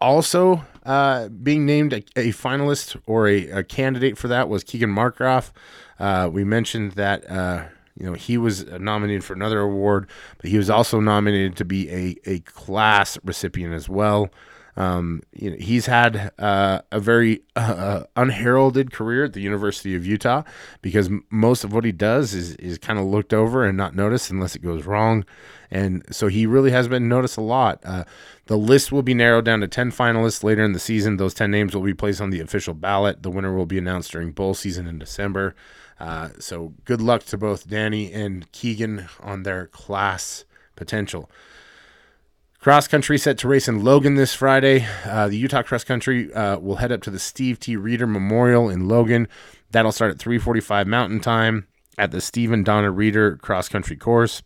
Also, 0.01 0.65
uh, 0.87 1.29
being 1.29 1.67
named 1.67 1.93
a, 1.93 1.99
a 2.17 2.29
finalist 2.29 3.01
or 3.07 3.27
a, 3.29 3.49
a, 3.51 3.65
candidate 3.65 4.17
for 4.17 4.29
that 4.29 4.49
was 4.49 4.63
Keegan 4.63 4.95
Markgraf. 4.95 5.51
Uh, 5.99 6.31
we 6.33 6.45
mentioned 6.45 6.93
that 6.93 7.29
uh, 7.29 7.65
you 7.99 8.07
know, 8.07 8.13
he 8.13 8.39
was 8.39 8.65
nominated 8.67 9.25
for 9.25 9.33
another 9.33 9.59
award, 9.59 10.09
but 10.39 10.51
he 10.51 10.57
was 10.57 10.71
also 10.71 11.01
nominated 11.01 11.57
to 11.57 11.65
be 11.65 11.91
a, 11.91 12.17
a 12.27 12.41
class 12.41 13.19
recipient 13.25 13.75
as 13.75 13.89
well. 13.89 14.31
Um, 14.79 15.23
you 15.33 15.51
know, 15.51 15.57
he's 15.59 15.87
had 15.87 16.31
uh, 16.39 16.83
a 16.93 17.01
very 17.01 17.43
uh, 17.57 18.05
unheralded 18.15 18.93
career 18.93 19.25
at 19.25 19.33
the 19.33 19.41
University 19.41 19.97
of 19.97 20.07
Utah 20.07 20.45
because 20.83 21.09
m- 21.09 21.25
most 21.31 21.65
of 21.65 21.73
what 21.73 21.85
he 21.85 21.91
does 21.91 22.33
is, 22.33 22.55
is 22.55 22.79
kind 22.79 22.97
of 22.97 23.05
looked 23.05 23.35
over 23.35 23.65
and 23.65 23.77
not 23.77 23.97
noticed 23.97 24.31
unless 24.31 24.55
it 24.55 24.63
goes 24.63 24.87
wrong. 24.87 25.25
And 25.69 26.05
so 26.15 26.29
he 26.29 26.47
really 26.47 26.71
has 26.71 26.87
been 26.87 27.09
noticed 27.09 27.37
a 27.37 27.41
lot. 27.43 27.81
Uh, 27.85 28.05
the 28.47 28.57
list 28.57 28.93
will 28.93 29.03
be 29.03 29.15
narrowed 29.15 29.45
down 29.45 29.61
to 29.63 29.69
10 29.69 29.91
finalists 29.91 30.45
later 30.45 30.63
in 30.63 30.73
the 30.73 30.79
season. 30.79 31.17
Those 31.17 31.35
10 31.35 31.51
names 31.51 31.75
will 31.75 31.83
be 31.83 31.93
placed 31.93 32.21
on 32.21 32.31
the 32.31 32.41
official 32.41 32.73
ballot. 32.73 33.25
The 33.25 33.31
winner 33.31 33.53
will 33.53 33.67
be 33.67 33.79
announced 33.79 34.13
during 34.13 34.31
bowl 34.31 34.55
season 34.55 34.87
in 34.87 35.01
December. 35.01 35.57
Uh, 35.99 36.29
so 36.39 36.73
good 36.85 37.01
luck 37.01 37.25
to 37.25 37.37
both 37.37 37.67
Dani 37.69 38.15
and 38.15 38.51
Keegan 38.53 39.09
on 39.21 39.43
their 39.43 39.67
class 39.67 40.45
potential. 40.77 41.29
Cross 42.61 42.89
country 42.89 43.19
set 43.19 43.39
to 43.39 43.49
race 43.49 43.69
in 43.69 43.85
Logan 43.85 44.17
this 44.17 44.35
Friday. 44.35 44.85
Uh, 45.05 45.29
the 45.29 45.37
Utah 45.37 45.63
Cross 45.63 45.85
Country 45.85 46.33
uh, 46.35 46.59
will 46.59 46.77
head 46.77 46.91
up 46.91 47.03
to 47.03 47.11
the 47.11 47.19
Steve 47.21 47.61
T. 47.61 47.77
Reeder 47.77 48.07
Memorial 48.07 48.69
in 48.69 48.89
Logan. 48.89 49.29
That'll 49.71 49.93
start 49.93 50.11
at 50.11 50.19
3:45 50.19 50.89
Mountain 50.89 51.21
Time 51.21 51.69
at 51.97 52.11
the 52.11 52.21
Stephen 52.21 52.65
Donna 52.65 52.91
Reeder 52.91 53.37
Cross 53.37 53.69
Country 53.69 53.95
Course. 53.95 54.43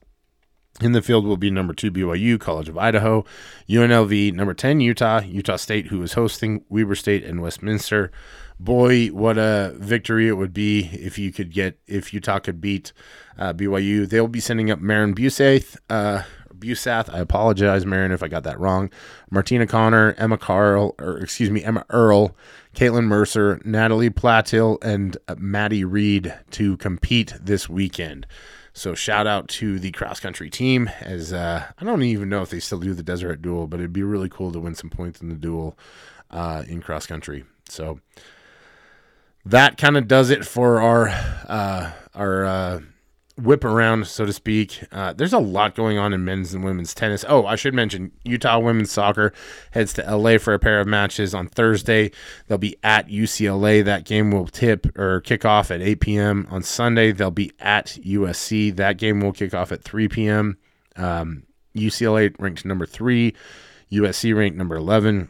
In 0.82 0.92
the 0.92 1.00
field 1.00 1.24
will 1.24 1.38
be 1.38 1.50
number 1.50 1.72
two 1.72 1.90
BYU, 1.90 2.38
College 2.38 2.68
of 2.68 2.76
Idaho, 2.76 3.24
UNLV, 3.68 4.32
number 4.34 4.54
10 4.54 4.80
Utah, 4.80 5.20
Utah 5.20 5.56
State, 5.56 5.86
who 5.86 6.02
is 6.02 6.14
hosting 6.14 6.64
Weber 6.68 6.94
State 6.94 7.24
and 7.24 7.40
Westminster. 7.40 8.10
Boy, 8.58 9.08
what 9.08 9.38
a 9.38 9.74
victory 9.76 10.28
it 10.28 10.36
would 10.36 10.54
be 10.54 10.88
if 10.92 11.18
you 11.18 11.32
could 11.32 11.52
get, 11.52 11.78
if 11.86 12.14
Utah 12.14 12.38
could 12.38 12.60
beat 12.60 12.92
uh, 13.38 13.52
BYU. 13.52 14.08
They'll 14.08 14.28
be 14.28 14.40
sending 14.40 14.70
up 14.70 14.80
Marin 14.80 15.14
Busath, 15.14 15.76
uh, 15.90 16.22
Busath. 16.62 17.12
I 17.12 17.18
apologize, 17.18 17.84
Marin, 17.84 18.12
if 18.12 18.22
I 18.22 18.28
got 18.28 18.44
that 18.44 18.58
wrong. 18.60 18.90
Martina 19.30 19.66
Connor, 19.66 20.14
Emma 20.16 20.38
Carl, 20.38 20.94
or 20.98 21.18
excuse 21.18 21.50
me, 21.50 21.64
Emma 21.64 21.84
Earl, 21.90 22.36
Caitlin 22.74 23.04
Mercer, 23.04 23.60
Natalie 23.64 24.10
Platil, 24.10 24.82
and 24.82 25.16
uh, 25.28 25.34
Maddie 25.38 25.84
Reed 25.84 26.34
to 26.52 26.76
compete 26.78 27.34
this 27.40 27.68
weekend. 27.68 28.26
So 28.72 28.94
shout 28.94 29.26
out 29.26 29.48
to 29.48 29.78
the 29.78 29.90
cross 29.90 30.20
country 30.20 30.48
team. 30.48 30.88
As 31.00 31.32
uh, 31.32 31.66
I 31.78 31.84
don't 31.84 32.02
even 32.02 32.28
know 32.28 32.42
if 32.42 32.50
they 32.50 32.60
still 32.60 32.78
do 32.78 32.94
the 32.94 33.02
Deseret 33.02 33.42
Duel, 33.42 33.66
but 33.66 33.80
it'd 33.80 33.92
be 33.92 34.02
really 34.02 34.28
cool 34.28 34.52
to 34.52 34.60
win 34.60 34.74
some 34.74 34.88
points 34.88 35.20
in 35.20 35.28
the 35.28 35.34
duel 35.34 35.76
uh, 36.30 36.64
in 36.66 36.80
cross 36.80 37.06
country. 37.06 37.44
So 37.68 38.00
that 39.44 39.76
kind 39.76 39.96
of 39.96 40.08
does 40.08 40.30
it 40.30 40.46
for 40.46 40.80
our 40.80 41.08
uh, 41.08 41.92
our 42.14 42.44
uh, 42.44 42.80
whip 43.36 43.64
around, 43.64 44.06
so 44.06 44.26
to 44.26 44.32
speak. 44.32 44.84
Uh, 44.92 45.12
there's 45.12 45.32
a 45.32 45.38
lot 45.38 45.74
going 45.74 45.98
on 45.98 46.12
in 46.12 46.24
men's 46.24 46.54
and 46.54 46.64
women's 46.64 46.94
tennis. 46.94 47.24
Oh, 47.28 47.46
I 47.46 47.56
should 47.56 47.74
mention 47.74 48.12
Utah 48.24 48.58
women's 48.58 48.90
soccer 48.90 49.32
heads 49.70 49.92
to 49.94 50.16
LA 50.16 50.38
for 50.38 50.54
a 50.54 50.58
pair 50.58 50.80
of 50.80 50.86
matches 50.86 51.34
on 51.34 51.48
Thursday. 51.48 52.10
They'll 52.46 52.58
be 52.58 52.76
at 52.82 53.08
UCLA. 53.08 53.84
That 53.84 54.04
game 54.04 54.30
will 54.30 54.46
tip 54.46 54.96
or 54.98 55.20
kick 55.20 55.44
off 55.44 55.70
at 55.70 55.80
8 55.80 56.00
p.m. 56.00 56.46
On 56.50 56.62
Sunday, 56.62 57.12
they'll 57.12 57.30
be 57.30 57.52
at 57.58 57.98
USC. 58.04 58.74
That 58.76 58.98
game 58.98 59.20
will 59.20 59.32
kick 59.32 59.54
off 59.54 59.72
at 59.72 59.82
3 59.82 60.08
p.m. 60.08 60.58
Um, 60.96 61.44
UCLA 61.74 62.34
ranked 62.38 62.64
number 62.64 62.86
three, 62.86 63.34
USC 63.90 64.36
ranked 64.36 64.58
number 64.58 64.76
11. 64.76 65.28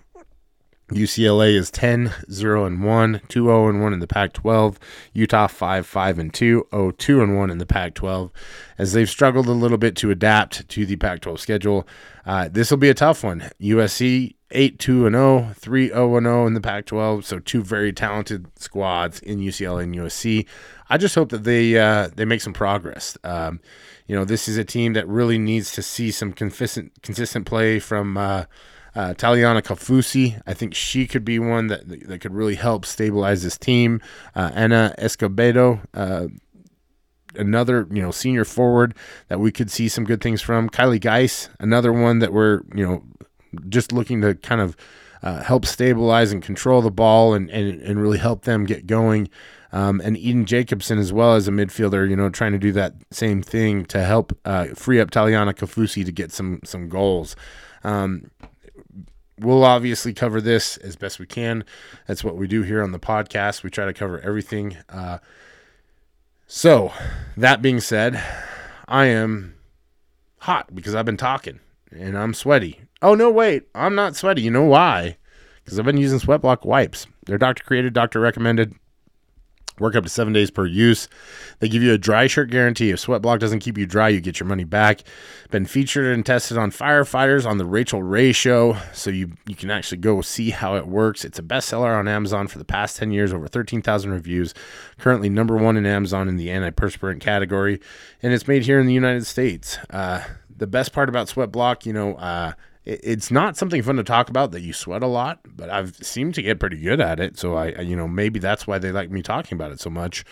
UCLA 0.95 1.55
is 1.55 1.71
10 1.71 2.13
0 2.31 2.65
and 2.65 2.85
1, 2.85 3.21
2 3.29 3.45
0 3.45 3.69
and 3.69 3.83
1 3.83 3.93
in 3.93 4.01
the 4.01 4.07
Pac 4.07 4.33
12. 4.33 4.79
Utah 5.13 5.47
5 5.47 5.87
5 5.87 6.19
and 6.19 6.35
2, 6.35 6.67
0 6.71 6.91
2 6.93 7.23
and 7.23 7.37
1 7.37 7.51
in 7.51 7.59
the 7.59 7.67
Pac 7.67 7.95
12. 7.95 8.31
As 8.79 8.93
they've 8.93 9.09
struggled 9.09 9.47
a 9.47 9.53
little 9.53 9.79
bit 9.79 9.97
to 9.97 10.11
adapt 10.11 10.69
to 10.69 10.87
the 10.87 10.97
Pac 10.97 11.21
12 11.21 11.41
schedule, 11.41 11.87
uh, 12.27 12.49
this 12.49 12.71
will 12.71 12.79
be 12.79 12.91
a 12.91 12.95
tough 12.95 13.25
one. 13.25 13.51
USC 13.61 14.35
8 14.51 14.79
2 14.79 15.07
and 15.07 15.15
0, 15.15 15.53
3 15.55 15.89
0 15.89 16.17
and 16.17 16.27
0 16.27 16.47
in 16.47 16.55
the 16.55 16.61
Pac 16.61 16.87
12. 16.87 17.25
So, 17.25 17.39
two 17.39 17.63
very 17.63 17.93
talented 17.93 18.47
squads 18.59 19.21
in 19.21 19.41
UCLA 19.41 19.85
and 19.85 19.95
USC. 19.95 20.47
I 20.91 20.99
just 20.99 21.15
hope 21.15 21.31
that 21.31 21.45
they, 21.45 21.79
uh, 21.79 22.09
they 22.15 22.25
make 22.25 22.43
some 22.43 22.53
progress. 22.53 23.17
Um, 23.25 23.61
you 24.07 24.15
know, 24.15 24.25
this 24.25 24.47
is 24.47 24.59
a 24.59 24.65
team 24.65 24.93
that 24.93 25.09
really 25.09 25.39
needs 25.39 25.73
to 25.73 25.83
see 25.83 26.11
some 26.11 26.33
consistent, 26.33 26.93
consistent 27.03 27.47
play 27.47 27.79
from. 27.79 28.17
Uh, 28.17 28.45
uh, 28.95 29.15
Taliana 29.15 29.63
Kaufusi, 29.63 30.41
I 30.47 30.55
think 30.55 30.75
she 30.75 31.07
could 31.07 31.25
be 31.25 31.39
one 31.39 31.69
that 31.69 31.89
that 32.09 32.21
could 32.21 32.35
really 32.35 32.57
help 32.57 32.85
stabilize 32.85 33.43
this 33.43 33.57
team. 33.57 34.01
Uh, 34.35 34.51
Anna 34.55 34.95
Escobedo, 34.99 35.81
uh, 35.95 36.29
another 37.35 37.87
you 37.91 38.03
know 38.03 38.11
senior 38.11 38.45
forward 38.45 38.95
that 39.29 39.41
we 39.41 39.51
could 39.51 39.71
see 39.71 39.89
some 39.89 40.05
good 40.05 40.21
things 40.21 40.43
from. 40.43 40.69
Kylie 40.69 41.01
Geis, 41.01 41.49
another 41.59 41.93
one 41.93 42.19
that 42.19 42.33
we're 42.33 42.63
you 42.75 42.87
know 42.87 43.03
just 43.69 43.93
looking 43.93 44.21
to 44.21 44.35
kind 44.35 44.61
of 44.61 44.77
uh, 45.23 45.43
help 45.43 45.65
stabilize 45.65 46.33
and 46.33 46.43
control 46.43 46.83
the 46.83 46.91
ball 46.91 47.35
and, 47.35 47.49
and, 47.51 47.81
and 47.83 48.01
really 48.01 48.19
help 48.19 48.45
them 48.45 48.65
get 48.65 48.87
going. 48.87 49.29
Um, 49.71 50.03
and 50.05 50.19
Eden 50.19 50.45
Jacobson 50.45 50.99
as 50.99 51.13
well 51.13 51.35
as 51.35 51.49
a 51.49 51.51
midfielder, 51.51 52.09
you 52.09 52.17
know, 52.17 52.29
trying 52.29 52.53
to 52.53 52.59
do 52.59 52.73
that 52.73 52.95
same 53.11 53.41
thing 53.41 53.87
to 53.87 54.05
help 54.05 54.37
uh, 54.45 54.67
free 54.75 55.01
up 55.01 55.11
Taliana 55.11 55.55
Kaufusi 55.55 56.05
to 56.05 56.13
get 56.13 56.31
some 56.31 56.61
some 56.65 56.89
goals. 56.89 57.37
Um, 57.85 58.31
we'll 59.43 59.65
obviously 59.65 60.13
cover 60.13 60.41
this 60.41 60.77
as 60.79 60.97
best 60.97 61.19
we 61.19 61.27
can. 61.27 61.65
That's 62.07 62.25
what 62.25 62.37
we 62.37 62.47
do 62.47 62.63
here 62.63 62.83
on 62.83 62.93
the 62.93 62.99
podcast. 62.99 63.63
We 63.63 63.71
try 63.71 63.87
to 63.87 63.93
cover 63.93 64.21
everything. 64.21 64.77
Uh, 64.89 65.19
so, 66.47 66.93
that 67.37 67.63
being 67.63 67.81
said, 67.81 68.23
I 68.87 69.07
am 69.07 69.55
hot 70.39 70.75
because 70.75 70.95
I've 70.95 71.07
been 71.07 71.17
talking 71.17 71.61
and 71.91 72.17
I'm 72.17 72.35
sweaty. 72.35 72.81
Oh, 73.01 73.15
no, 73.15 73.31
wait, 73.31 73.65
I'm 73.75 73.95
not 73.95 74.17
sweaty. 74.17 74.43
You 74.43 74.51
know 74.51 74.65
why? 74.65 75.17
Because 75.65 75.79
I've 75.79 75.85
been 75.85 75.97
using 75.97 76.19
Sweatblock 76.19 76.65
wipes. 76.65 77.07
They're 77.27 77.39
doctor 77.39 77.65
created, 77.65 77.93
doctor 77.93 78.21
recommended. 78.21 78.75
Work 79.79 79.97
up 79.97 80.05
to 80.05 80.11
seven 80.11 80.33
days 80.33 80.51
per 80.51 80.67
use. 80.67 81.09
They 81.61 81.69
give 81.69 81.83
you 81.83 81.93
a 81.93 81.99
dry 81.99 82.27
shirt 82.27 82.51
guarantee. 82.51 82.91
If 82.91 83.05
Sweatblock 83.05 83.39
doesn't 83.39 83.61
keep 83.61 83.79
you 83.79 83.87
dry, 83.87 84.09
you 84.09 84.21
get 84.21 84.39
your 84.39 84.47
money 84.47 84.65
back. 84.65 85.03
Been 85.51 85.65
featured 85.65 86.07
and 86.07 86.25
tested 86.25 86.59
on 86.59 86.71
firefighters 86.71 87.47
on 87.47 87.59
the 87.59 87.65
Rachael 87.65 88.03
Ray 88.03 88.33
Show, 88.33 88.77
so 88.93 89.11
you 89.11 89.33
you 89.47 89.55
can 89.55 89.71
actually 89.71 89.99
go 89.99 90.21
see 90.21 90.51
how 90.51 90.77
it 90.77 90.87
works. 90.87 91.25
It's 91.25 91.39
a 91.39 91.43
bestseller 91.43 91.99
on 91.99 92.07
Amazon 92.07 92.49
for 92.49 92.59
the 92.59 92.65
past 92.65 92.97
ten 92.97 93.13
years, 93.13 93.33
over 93.33 93.49
thirteen 93.49 93.83
thousand 93.83 94.11
reviews. 94.13 94.55
Currently 94.99 95.31
number 95.31 95.57
one 95.57 95.77
in 95.77 95.87
Amazon 95.87 96.29
in 96.29 96.37
the 96.37 96.49
antiperspirant 96.49 97.21
category, 97.21 97.81
and 98.23 98.33
it's 98.33 98.47
made 98.47 98.65
here 98.65 98.79
in 98.79 98.87
the 98.87 98.95
United 98.95 99.27
States. 99.27 99.79
Uh, 99.91 100.23
the 100.55 100.67
best 100.67 100.93
part 100.93 101.09
about 101.09 101.29
Sweatblock, 101.29 101.87
you 101.87 101.93
know, 101.93 102.15
uh, 102.17 102.53
it's 102.85 103.31
not 103.31 103.57
something 103.57 103.81
fun 103.83 103.97
to 103.97 104.03
talk 104.03 104.29
about 104.29 104.51
that 104.53 104.61
you 104.61 104.73
sweat 104.73 105.03
a 105.03 105.07
lot, 105.07 105.41
but 105.45 105.71
I've 105.71 105.95
seemed 105.97 106.35
to 106.35 106.43
get 106.43 106.59
pretty 106.59 106.79
good 106.79 107.01
at 107.01 107.21
it. 107.21 107.39
So 107.39 107.55
I, 107.55 107.81
you 107.81 107.95
know, 107.95 108.09
maybe 108.09 108.41
that's 108.41 108.67
why 108.67 108.79
they 108.79 108.91
like 108.91 109.11
me 109.11 109.23
talking 109.23 109.57
about 109.57 109.71
it 109.71 109.81
so 109.81 109.89
much. 109.89 110.25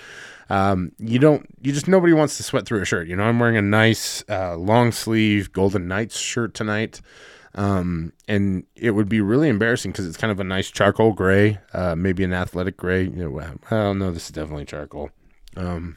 Um, 0.49 0.91
you 0.99 1.21
don't, 1.21 1.47
you 1.63 1.73
just 1.73 1.87
nobody 1.87 2.13
wants 2.13 2.37
to 2.39 2.43
sweat 2.43 2.67
through 2.67 2.83
a 2.83 2.85
shirt. 2.85 3.07
You 3.07 3.15
know, 3.15 3.23
I'm 3.23 3.39
wearing 3.39 3.57
a 3.57 3.63
nice 3.63 4.25
uh, 4.29 4.57
long 4.57 4.91
sleeve 4.91 5.53
Golden 5.53 5.87
Knights 5.87 6.19
shirt 6.19 6.55
tonight. 6.55 7.01
Um, 7.55 8.13
and 8.27 8.65
it 8.75 8.93
would 8.93 9.09
be 9.09 9.21
really 9.21 9.49
embarrassing 9.49 9.93
because 9.93 10.07
it's 10.07 10.17
kind 10.17 10.31
of 10.31 10.41
a 10.41 10.45
nice 10.45 10.71
charcoal 10.71 11.13
gray, 11.13 11.59
uh, 11.73 11.95
maybe 11.97 12.25
an 12.25 12.33
athletic 12.33 12.77
gray. 12.77 13.03
You 13.05 13.31
know, 13.31 13.59
well, 13.71 13.95
no, 13.95 14.11
this 14.11 14.25
is 14.25 14.31
definitely 14.31 14.65
charcoal. 14.65 15.11
Um, 15.57 15.97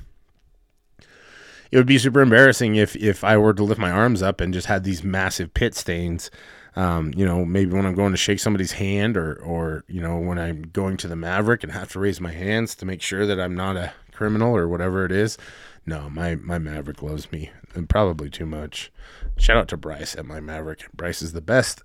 it 1.73 1.77
would 1.77 1.87
be 1.87 1.97
super 1.97 2.21
embarrassing 2.21 2.75
if 2.75 2.95
if 2.95 3.23
I 3.23 3.35
were 3.35 3.53
to 3.55 3.63
lift 3.63 3.81
my 3.81 3.89
arms 3.89 4.21
up 4.21 4.39
and 4.41 4.53
just 4.53 4.67
had 4.67 4.83
these 4.83 5.03
massive 5.03 5.55
pit 5.55 5.73
stains. 5.73 6.29
Um, 6.75 7.11
you 7.15 7.25
know, 7.25 7.45
maybe 7.45 7.71
when 7.71 7.87
I'm 7.87 7.95
going 7.95 8.11
to 8.11 8.17
shake 8.17 8.39
somebody's 8.39 8.73
hand, 8.73 9.17
or 9.17 9.41
or 9.41 9.83
you 9.87 9.99
know 9.99 10.19
when 10.19 10.37
I'm 10.37 10.61
going 10.61 10.97
to 10.97 11.07
the 11.07 11.15
Maverick 11.15 11.63
and 11.63 11.71
have 11.71 11.91
to 11.93 11.99
raise 11.99 12.21
my 12.21 12.31
hands 12.31 12.75
to 12.75 12.85
make 12.85 13.01
sure 13.01 13.25
that 13.25 13.39
I'm 13.39 13.55
not 13.55 13.75
a 13.75 13.91
criminal 14.11 14.55
or 14.55 14.67
whatever 14.67 15.03
it 15.03 15.11
is. 15.11 15.39
No, 15.83 16.11
my 16.11 16.35
my 16.35 16.59
Maverick 16.59 17.01
loves 17.01 17.31
me, 17.31 17.49
and 17.73 17.89
probably 17.89 18.29
too 18.29 18.45
much. 18.45 18.91
Shout 19.37 19.57
out 19.57 19.67
to 19.69 19.77
Bryce 19.77 20.15
at 20.15 20.27
my 20.27 20.39
Maverick. 20.39 20.85
Bryce 20.93 21.23
is 21.23 21.33
the 21.33 21.41
best, 21.41 21.81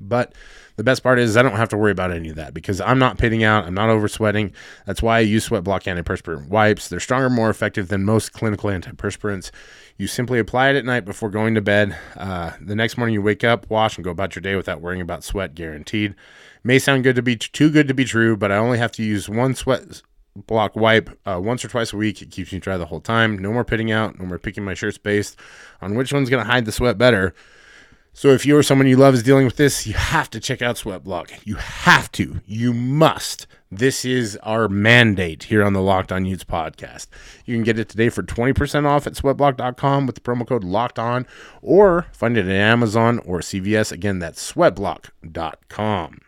but 0.00 0.34
the 0.76 0.84
best 0.84 1.02
part 1.02 1.18
is 1.18 1.36
I 1.36 1.42
don't 1.42 1.56
have 1.56 1.70
to 1.70 1.76
worry 1.76 1.90
about 1.90 2.12
any 2.12 2.28
of 2.28 2.36
that 2.36 2.54
because 2.54 2.80
I'm 2.80 2.98
not 2.98 3.18
pitting 3.18 3.42
out. 3.42 3.64
I'm 3.64 3.74
not 3.74 3.88
over 3.88 4.08
sweating. 4.08 4.52
That's 4.86 5.02
why 5.02 5.16
I 5.16 5.20
use 5.20 5.44
Sweat 5.44 5.64
Block 5.64 5.84
antiperspirant 5.84 6.48
wipes. 6.48 6.88
They're 6.88 7.00
stronger, 7.00 7.30
more 7.30 7.50
effective 7.50 7.88
than 7.88 8.04
most 8.04 8.32
clinical 8.32 8.70
antiperspirants. 8.70 9.50
You 9.96 10.06
simply 10.06 10.38
apply 10.38 10.70
it 10.70 10.76
at 10.76 10.84
night 10.84 11.06
before 11.06 11.30
going 11.30 11.54
to 11.54 11.62
bed. 11.62 11.96
Uh, 12.16 12.52
the 12.60 12.74
next 12.74 12.98
morning 12.98 13.14
you 13.14 13.22
wake 13.22 13.44
up, 13.44 13.68
wash, 13.70 13.96
and 13.96 14.04
go 14.04 14.10
about 14.10 14.36
your 14.36 14.42
day 14.42 14.54
without 14.54 14.80
worrying 14.80 15.00
about 15.00 15.24
sweat. 15.24 15.54
Guaranteed. 15.54 16.14
May 16.62 16.78
sound 16.78 17.04
good 17.04 17.16
to 17.16 17.22
be 17.22 17.36
too 17.36 17.70
good 17.70 17.88
to 17.88 17.94
be 17.94 18.04
true, 18.04 18.36
but 18.36 18.52
I 18.52 18.56
only 18.56 18.78
have 18.78 18.92
to 18.92 19.02
use 19.02 19.28
one 19.28 19.54
sweat 19.54 20.02
block 20.34 20.76
wipe 20.76 21.08
uh, 21.26 21.40
once 21.42 21.64
or 21.64 21.68
twice 21.68 21.92
a 21.92 21.96
week. 21.96 22.20
It 22.20 22.30
keeps 22.30 22.52
me 22.52 22.58
dry 22.58 22.76
the 22.76 22.86
whole 22.86 23.00
time. 23.00 23.38
No 23.38 23.52
more 23.52 23.64
pitting 23.64 23.90
out. 23.90 24.18
No 24.18 24.26
more 24.26 24.38
picking 24.38 24.64
my 24.64 24.74
shirts 24.74 24.98
based 24.98 25.38
on 25.80 25.94
which 25.94 26.12
one's 26.12 26.28
going 26.28 26.44
to 26.44 26.50
hide 26.50 26.66
the 26.66 26.72
sweat 26.72 26.98
better. 26.98 27.34
So 28.16 28.28
if 28.30 28.46
you 28.46 28.56
or 28.56 28.62
someone 28.62 28.86
you 28.86 28.96
love 28.96 29.12
is 29.12 29.22
dealing 29.22 29.44
with 29.44 29.56
this, 29.56 29.86
you 29.86 29.92
have 29.92 30.30
to 30.30 30.40
check 30.40 30.62
out 30.62 30.76
Sweatblock. 30.76 31.38
You 31.44 31.56
have 31.56 32.10
to. 32.12 32.40
You 32.46 32.72
must. 32.72 33.46
This 33.70 34.06
is 34.06 34.38
our 34.42 34.70
mandate 34.70 35.42
here 35.42 35.62
on 35.62 35.74
the 35.74 35.82
Locked 35.82 36.10
On 36.10 36.24
Utes 36.24 36.42
podcast. 36.42 37.08
You 37.44 37.54
can 37.54 37.62
get 37.62 37.78
it 37.78 37.90
today 37.90 38.08
for 38.08 38.22
20% 38.22 38.86
off 38.86 39.06
at 39.06 39.12
sweatblock.com 39.12 40.06
with 40.06 40.14
the 40.14 40.22
promo 40.22 40.48
code 40.48 40.64
Locked 40.64 40.98
On 40.98 41.26
or 41.60 42.06
find 42.10 42.38
it 42.38 42.46
at 42.46 42.52
Amazon 42.52 43.18
or 43.18 43.40
CVS. 43.40 43.92
Again, 43.92 44.18
that's 44.18 44.50
sweatblock.com. 44.50 46.20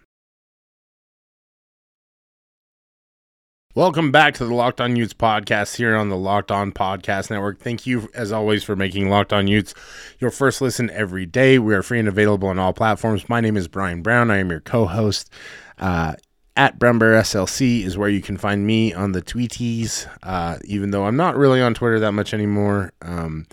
Welcome 3.74 4.10
back 4.10 4.32
to 4.34 4.46
the 4.46 4.54
Locked 4.54 4.80
On 4.80 4.96
Utes 4.96 5.12
podcast 5.12 5.76
here 5.76 5.94
on 5.94 6.08
the 6.08 6.16
Locked 6.16 6.50
On 6.50 6.72
Podcast 6.72 7.30
Network. 7.30 7.60
Thank 7.60 7.86
you, 7.86 8.08
as 8.14 8.32
always, 8.32 8.64
for 8.64 8.74
making 8.74 9.10
Locked 9.10 9.32
On 9.32 9.46
Utes 9.46 9.74
your 10.18 10.30
first 10.30 10.62
listen 10.62 10.88
every 10.90 11.26
day. 11.26 11.58
We 11.58 11.74
are 11.74 11.82
free 11.82 11.98
and 11.98 12.08
available 12.08 12.48
on 12.48 12.58
all 12.58 12.72
platforms. 12.72 13.28
My 13.28 13.42
name 13.42 13.58
is 13.58 13.68
Brian 13.68 14.00
Brown. 14.00 14.30
I 14.30 14.38
am 14.38 14.50
your 14.50 14.60
co 14.60 14.86
host. 14.86 15.30
Uh, 15.78 16.14
at 16.56 16.78
Brown 16.78 16.98
SLC 16.98 17.84
is 17.84 17.98
where 17.98 18.08
you 18.08 18.22
can 18.22 18.38
find 18.38 18.66
me 18.66 18.94
on 18.94 19.12
the 19.12 19.22
tweeties. 19.22 20.08
Uh, 20.22 20.58
even 20.64 20.90
though 20.90 21.04
I'm 21.04 21.16
not 21.16 21.36
really 21.36 21.60
on 21.60 21.74
Twitter 21.74 22.00
that 22.00 22.12
much 22.12 22.32
anymore. 22.32 22.94
Um, 23.02 23.46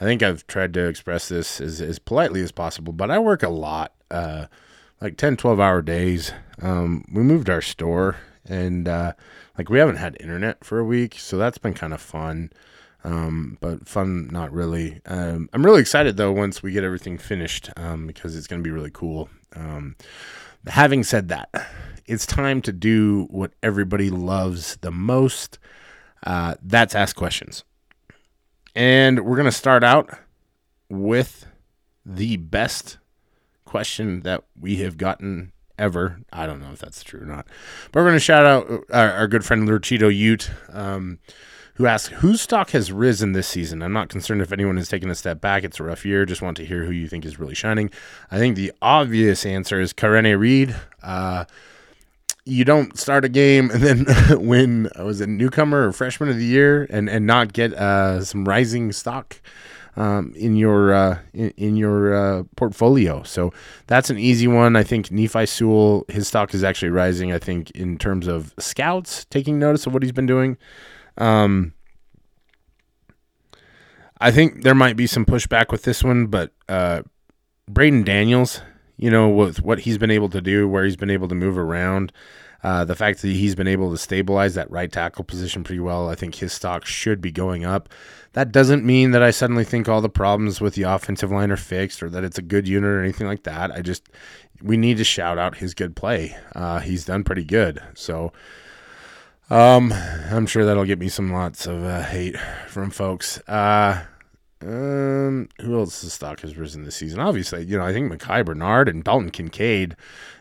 I 0.00 0.04
think 0.04 0.22
I've 0.22 0.46
tried 0.46 0.72
to 0.74 0.88
express 0.88 1.28
this 1.28 1.60
as, 1.60 1.82
as 1.82 1.98
politely 1.98 2.40
as 2.40 2.50
possible, 2.50 2.94
but 2.94 3.10
I 3.10 3.18
work 3.18 3.42
a 3.42 3.50
lot, 3.50 3.92
uh, 4.10 4.46
like 5.02 5.18
10, 5.18 5.36
12 5.36 5.60
hour 5.60 5.82
days. 5.82 6.32
Um, 6.62 7.04
we 7.12 7.22
moved 7.22 7.50
our 7.50 7.60
store 7.60 8.16
and 8.46 8.88
uh, 8.88 9.12
like 9.60 9.68
we 9.68 9.78
haven't 9.78 9.96
had 9.96 10.16
internet 10.20 10.64
for 10.64 10.78
a 10.78 10.84
week, 10.84 11.16
so 11.18 11.36
that's 11.36 11.58
been 11.58 11.74
kind 11.74 11.92
of 11.92 12.00
fun. 12.00 12.50
Um, 13.04 13.58
but 13.60 13.86
fun, 13.86 14.28
not 14.28 14.50
really. 14.50 15.02
Um, 15.04 15.50
I'm 15.52 15.62
really 15.62 15.82
excited 15.82 16.16
though 16.16 16.32
once 16.32 16.62
we 16.62 16.72
get 16.72 16.82
everything 16.82 17.18
finished 17.18 17.68
um, 17.76 18.06
because 18.06 18.38
it's 18.38 18.46
going 18.46 18.62
to 18.62 18.66
be 18.66 18.72
really 18.72 18.90
cool. 18.90 19.28
Um, 19.54 19.96
having 20.66 21.02
said 21.02 21.28
that, 21.28 21.50
it's 22.06 22.24
time 22.24 22.62
to 22.62 22.72
do 22.72 23.26
what 23.28 23.52
everybody 23.62 24.08
loves 24.08 24.76
the 24.76 24.90
most. 24.90 25.58
Uh, 26.24 26.54
that's 26.62 26.94
ask 26.94 27.14
questions. 27.14 27.62
And 28.74 29.26
we're 29.26 29.36
going 29.36 29.44
to 29.44 29.52
start 29.52 29.84
out 29.84 30.08
with 30.88 31.46
the 32.06 32.38
best 32.38 32.96
question 33.66 34.20
that 34.22 34.42
we 34.58 34.76
have 34.76 34.96
gotten 34.96 35.52
ever. 35.80 36.20
I 36.32 36.46
don't 36.46 36.60
know 36.60 36.70
if 36.72 36.78
that's 36.78 37.02
true 37.02 37.22
or 37.22 37.26
not. 37.26 37.46
But 37.90 38.00
we're 38.00 38.06
going 38.06 38.16
to 38.16 38.20
shout 38.20 38.46
out 38.46 38.84
our, 38.92 39.10
our 39.12 39.28
good 39.28 39.44
friend 39.44 39.66
Lurchito 39.66 40.14
Ute, 40.14 40.50
um, 40.72 41.18
who 41.74 41.86
asks, 41.86 42.12
Whose 42.18 42.42
stock 42.42 42.70
has 42.70 42.92
risen 42.92 43.32
this 43.32 43.48
season? 43.48 43.82
I'm 43.82 43.92
not 43.92 44.10
concerned 44.10 44.42
if 44.42 44.52
anyone 44.52 44.76
has 44.76 44.88
taken 44.88 45.10
a 45.10 45.14
step 45.14 45.40
back. 45.40 45.64
It's 45.64 45.80
a 45.80 45.82
rough 45.82 46.04
year. 46.04 46.26
Just 46.26 46.42
want 46.42 46.56
to 46.58 46.66
hear 46.66 46.84
who 46.84 46.92
you 46.92 47.08
think 47.08 47.24
is 47.24 47.40
really 47.40 47.54
shining. 47.54 47.90
I 48.30 48.38
think 48.38 48.56
the 48.56 48.72
obvious 48.82 49.46
answer 49.46 49.80
is 49.80 49.92
Karene 49.92 50.38
Reid. 50.38 50.76
Uh, 51.02 51.46
you 52.44 52.64
don't 52.64 52.98
start 52.98 53.24
a 53.24 53.28
game 53.28 53.70
and 53.70 53.82
then 53.82 54.06
win 54.46 54.88
uh, 54.98 55.04
was 55.04 55.20
it 55.20 55.28
newcomer 55.28 55.88
or 55.88 55.92
freshman 55.92 56.28
of 56.28 56.36
the 56.36 56.44
year 56.44 56.86
and 56.90 57.08
and 57.08 57.26
not 57.26 57.52
get 57.52 57.72
uh, 57.74 58.24
some 58.24 58.46
rising 58.46 58.92
stock 58.92 59.40
um, 59.96 60.32
in 60.36 60.56
your 60.56 60.92
uh, 60.92 61.18
in, 61.32 61.50
in, 61.56 61.76
your 61.76 62.14
uh, 62.14 62.42
portfolio. 62.56 63.22
So 63.22 63.52
that's 63.86 64.10
an 64.10 64.18
easy 64.18 64.46
one. 64.46 64.76
I 64.76 64.82
think 64.82 65.10
Nephi 65.10 65.46
Sewell, 65.46 66.04
his 66.08 66.28
stock 66.28 66.54
is 66.54 66.64
actually 66.64 66.90
rising. 66.90 67.32
I 67.32 67.38
think 67.38 67.70
in 67.72 67.98
terms 67.98 68.26
of 68.26 68.54
scouts 68.58 69.24
taking 69.26 69.58
notice 69.58 69.86
of 69.86 69.92
what 69.92 70.02
he's 70.02 70.12
been 70.12 70.26
doing. 70.26 70.56
Um, 71.18 71.74
I 74.20 74.30
think 74.30 74.62
there 74.62 74.74
might 74.74 74.96
be 74.96 75.06
some 75.06 75.24
pushback 75.24 75.70
with 75.70 75.82
this 75.82 76.04
one, 76.04 76.26
but 76.26 76.52
uh, 76.68 77.02
Braeden 77.68 78.04
Daniels 78.04 78.60
you 79.00 79.10
know, 79.10 79.30
with 79.30 79.62
what 79.62 79.80
he's 79.80 79.96
been 79.96 80.10
able 80.10 80.28
to 80.28 80.42
do, 80.42 80.68
where 80.68 80.84
he's 80.84 80.94
been 80.94 81.08
able 81.08 81.26
to 81.26 81.34
move 81.34 81.56
around, 81.56 82.12
uh, 82.62 82.84
the 82.84 82.94
fact 82.94 83.22
that 83.22 83.28
he's 83.28 83.54
been 83.54 83.68
able 83.68 83.90
to 83.90 83.98
stabilize 83.98 84.54
that 84.54 84.70
right 84.70 84.90
tackle 84.90 85.24
position 85.24 85.64
pretty 85.64 85.80
well, 85.80 86.08
I 86.08 86.14
think 86.14 86.34
his 86.34 86.52
stock 86.52 86.84
should 86.84 87.20
be 87.20 87.32
going 87.32 87.64
up. 87.64 87.88
That 88.32 88.52
doesn't 88.52 88.84
mean 88.84 89.10
that 89.12 89.22
I 89.22 89.30
suddenly 89.30 89.64
think 89.64 89.88
all 89.88 90.00
the 90.00 90.08
problems 90.08 90.60
with 90.60 90.74
the 90.74 90.82
offensive 90.82 91.30
line 91.30 91.50
are 91.50 91.56
fixed 91.56 92.02
or 92.02 92.10
that 92.10 92.24
it's 92.24 92.38
a 92.38 92.42
good 92.42 92.68
unit 92.68 92.90
or 92.90 93.02
anything 93.02 93.26
like 93.26 93.42
that. 93.44 93.70
I 93.72 93.80
just, 93.80 94.08
we 94.62 94.76
need 94.76 94.98
to 94.98 95.04
shout 95.04 95.38
out 95.38 95.56
his 95.56 95.74
good 95.74 95.96
play. 95.96 96.36
Uh, 96.54 96.80
he's 96.80 97.04
done 97.04 97.24
pretty 97.24 97.44
good. 97.44 97.82
So, 97.94 98.32
um, 99.48 99.92
I'm 99.92 100.46
sure 100.46 100.64
that'll 100.64 100.84
get 100.84 101.00
me 101.00 101.08
some 101.08 101.32
lots 101.32 101.66
of 101.66 101.82
uh, 101.82 102.02
hate 102.02 102.36
from 102.68 102.90
folks. 102.90 103.38
Uh, 103.48 104.04
um, 104.62 105.48
who 105.60 105.78
else's 105.78 106.12
stock 106.12 106.40
has 106.40 106.56
risen 106.56 106.84
this 106.84 106.96
season? 106.96 107.18
Obviously, 107.18 107.64
you 107.64 107.76
know, 107.78 107.84
I 107.84 107.92
think 107.92 108.10
Micah 108.10 108.44
Bernard 108.44 108.88
and 108.88 109.02
Dalton 109.02 109.30
Kincaid. 109.30 109.96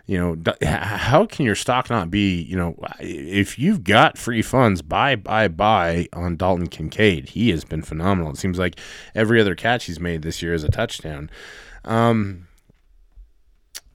You 0.10 0.18
know, 0.18 0.54
how 0.64 1.28
can 1.28 1.46
your 1.46 1.54
stock 1.54 1.92
not 1.92 2.10
be? 2.10 2.42
You 2.42 2.58
know, 2.58 2.76
if 3.00 3.60
you've 3.60 3.84
got 3.84 4.18
free 4.18 4.42
funds, 4.42 4.82
buy, 4.82 5.16
buy, 5.16 5.48
buy 5.50 6.08
on 6.14 6.36
Dalton 6.36 6.66
Kincaid. 6.66 7.30
He 7.30 7.52
has 7.52 7.64
been 7.64 7.84
phenomenal. 7.84 8.32
It 8.32 8.38
seems 8.38 8.58
like 8.58 8.80
every 9.14 9.40
other 9.40 9.54
catch 9.54 9.86
he's 9.86 10.00
made 10.00 10.24
this 10.24 10.42
year 10.42 10.56
is 10.56 10.64
a 10.64 10.70
touchdown. 10.70 11.30
Um, 11.86 12.48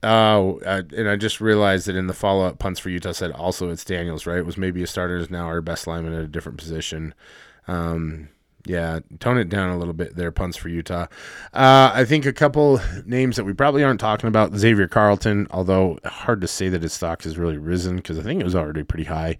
Oh, 0.03 0.59
uh, 0.63 0.83
and 0.95 1.09
I 1.09 1.15
just 1.15 1.41
realized 1.41 1.87
that 1.87 1.95
in 1.95 2.05
the 2.05 2.13
follow 2.13 2.45
up 2.45 2.59
punts 2.59 2.79
for 2.79 2.89
Utah 2.89 3.11
said 3.11 3.31
also 3.31 3.69
it's 3.69 3.83
Daniels, 3.83 4.27
right? 4.27 4.37
It 4.37 4.45
was 4.45 4.55
maybe 4.55 4.83
a 4.83 4.87
starter 4.87 5.17
is 5.17 5.31
now 5.31 5.47
our 5.47 5.61
best 5.61 5.87
lineman 5.87 6.13
at 6.13 6.21
a 6.21 6.27
different 6.27 6.59
position. 6.59 7.15
Um, 7.67 8.29
yeah, 8.65 8.99
tone 9.19 9.37
it 9.37 9.49
down 9.49 9.69
a 9.69 9.77
little 9.77 9.93
bit 9.93 10.15
there, 10.15 10.31
punts 10.31 10.57
for 10.57 10.69
Utah. 10.69 11.05
Uh, 11.53 11.91
I 11.93 12.05
think 12.05 12.25
a 12.25 12.33
couple 12.33 12.81
names 13.05 13.35
that 13.35 13.43
we 13.43 13.53
probably 13.53 13.83
aren't 13.83 13.99
talking 13.99 14.27
about 14.27 14.55
Xavier 14.55 14.87
Carlton, 14.87 15.47
although 15.51 15.99
hard 16.03 16.41
to 16.41 16.47
say 16.47 16.69
that 16.69 16.81
his 16.81 16.93
stock 16.93 17.23
has 17.23 17.37
really 17.37 17.57
risen 17.57 17.97
because 17.97 18.17
I 18.17 18.23
think 18.23 18.41
it 18.41 18.43
was 18.43 18.55
already 18.55 18.83
pretty 18.83 19.05
high. 19.05 19.37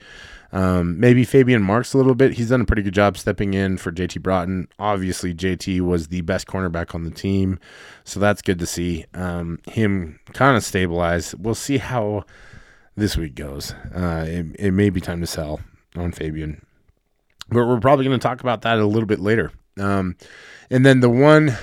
Um, 0.51 0.99
maybe 0.99 1.25
Faybian 1.25 1.63
Marks 1.63 1.93
a 1.93 1.97
little 1.97 2.15
bit. 2.15 2.33
He's 2.33 2.49
done 2.49 2.61
a 2.61 2.65
pretty 2.65 2.83
good 2.83 2.93
job 2.93 3.17
stepping 3.17 3.53
in 3.53 3.77
for 3.77 3.91
JT 3.91 4.21
Broughton. 4.21 4.67
Obviously, 4.79 5.33
JT 5.33 5.81
was 5.81 6.07
the 6.07 6.21
best 6.21 6.47
cornerback 6.47 6.95
on 6.95 7.03
the 7.03 7.11
team, 7.11 7.59
so 8.03 8.19
that's 8.19 8.41
good 8.41 8.59
to 8.59 8.65
see 8.65 9.05
um, 9.15 9.59
him 9.67 10.19
kind 10.33 10.55
of 10.55 10.63
stabilize. 10.63 11.35
We'll 11.35 11.55
see 11.55 11.77
how 11.77 12.25
this 12.95 13.17
week 13.17 13.35
goes. 13.35 13.71
Uh, 13.93 14.25
it, 14.27 14.45
it 14.57 14.71
may 14.71 14.89
be 14.89 15.01
time 15.01 15.19
to 15.21 15.27
sell 15.27 15.59
on 15.95 16.11
Faybian 16.11 16.61
but 17.49 17.67
we're 17.67 17.79
probably 17.79 18.05
going 18.05 18.19
to 18.19 18.23
talk 18.27 18.41
about 18.41 18.61
that 18.63 18.79
a 18.79 18.85
little 18.85 19.07
bit 19.07 19.19
later. 19.19 19.51
Um, 19.79 20.15
and 20.69 20.85
then 20.85 20.99
the 20.99 21.09
one 21.09 21.55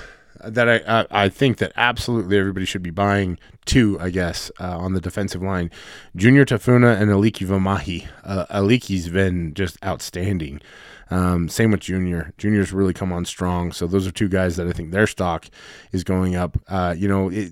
that 0.43 0.69
I, 0.69 1.01
I, 1.01 1.25
I 1.25 1.29
think 1.29 1.57
that 1.57 1.71
absolutely 1.75 2.37
everybody 2.37 2.65
should 2.65 2.83
be 2.83 2.89
buying 2.89 3.39
two, 3.65 3.97
I 3.99 4.09
guess, 4.09 4.51
uh, 4.59 4.77
on 4.77 4.93
the 4.93 5.01
defensive 5.01 5.41
line, 5.41 5.71
Junior 6.15 6.45
Tafuna 6.45 6.99
and 6.99 7.09
Aliki 7.11 7.47
Vimahi. 7.47 8.07
Uh, 8.23 8.45
Aliki's 8.47 9.09
been 9.09 9.53
just 9.53 9.77
outstanding. 9.85 10.61
Um, 11.09 11.47
same 11.47 11.71
with 11.71 11.81
Junior. 11.81 12.33
Junior's 12.37 12.73
really 12.73 12.93
come 12.93 13.11
on 13.11 13.25
strong. 13.25 13.71
So 13.71 13.87
those 13.87 14.07
are 14.07 14.11
two 14.11 14.29
guys 14.29 14.55
that 14.57 14.67
I 14.67 14.71
think 14.71 14.91
their 14.91 15.07
stock 15.07 15.47
is 15.91 16.03
going 16.03 16.35
up. 16.35 16.57
Uh, 16.67 16.95
you 16.97 17.07
know, 17.07 17.29
it, 17.29 17.51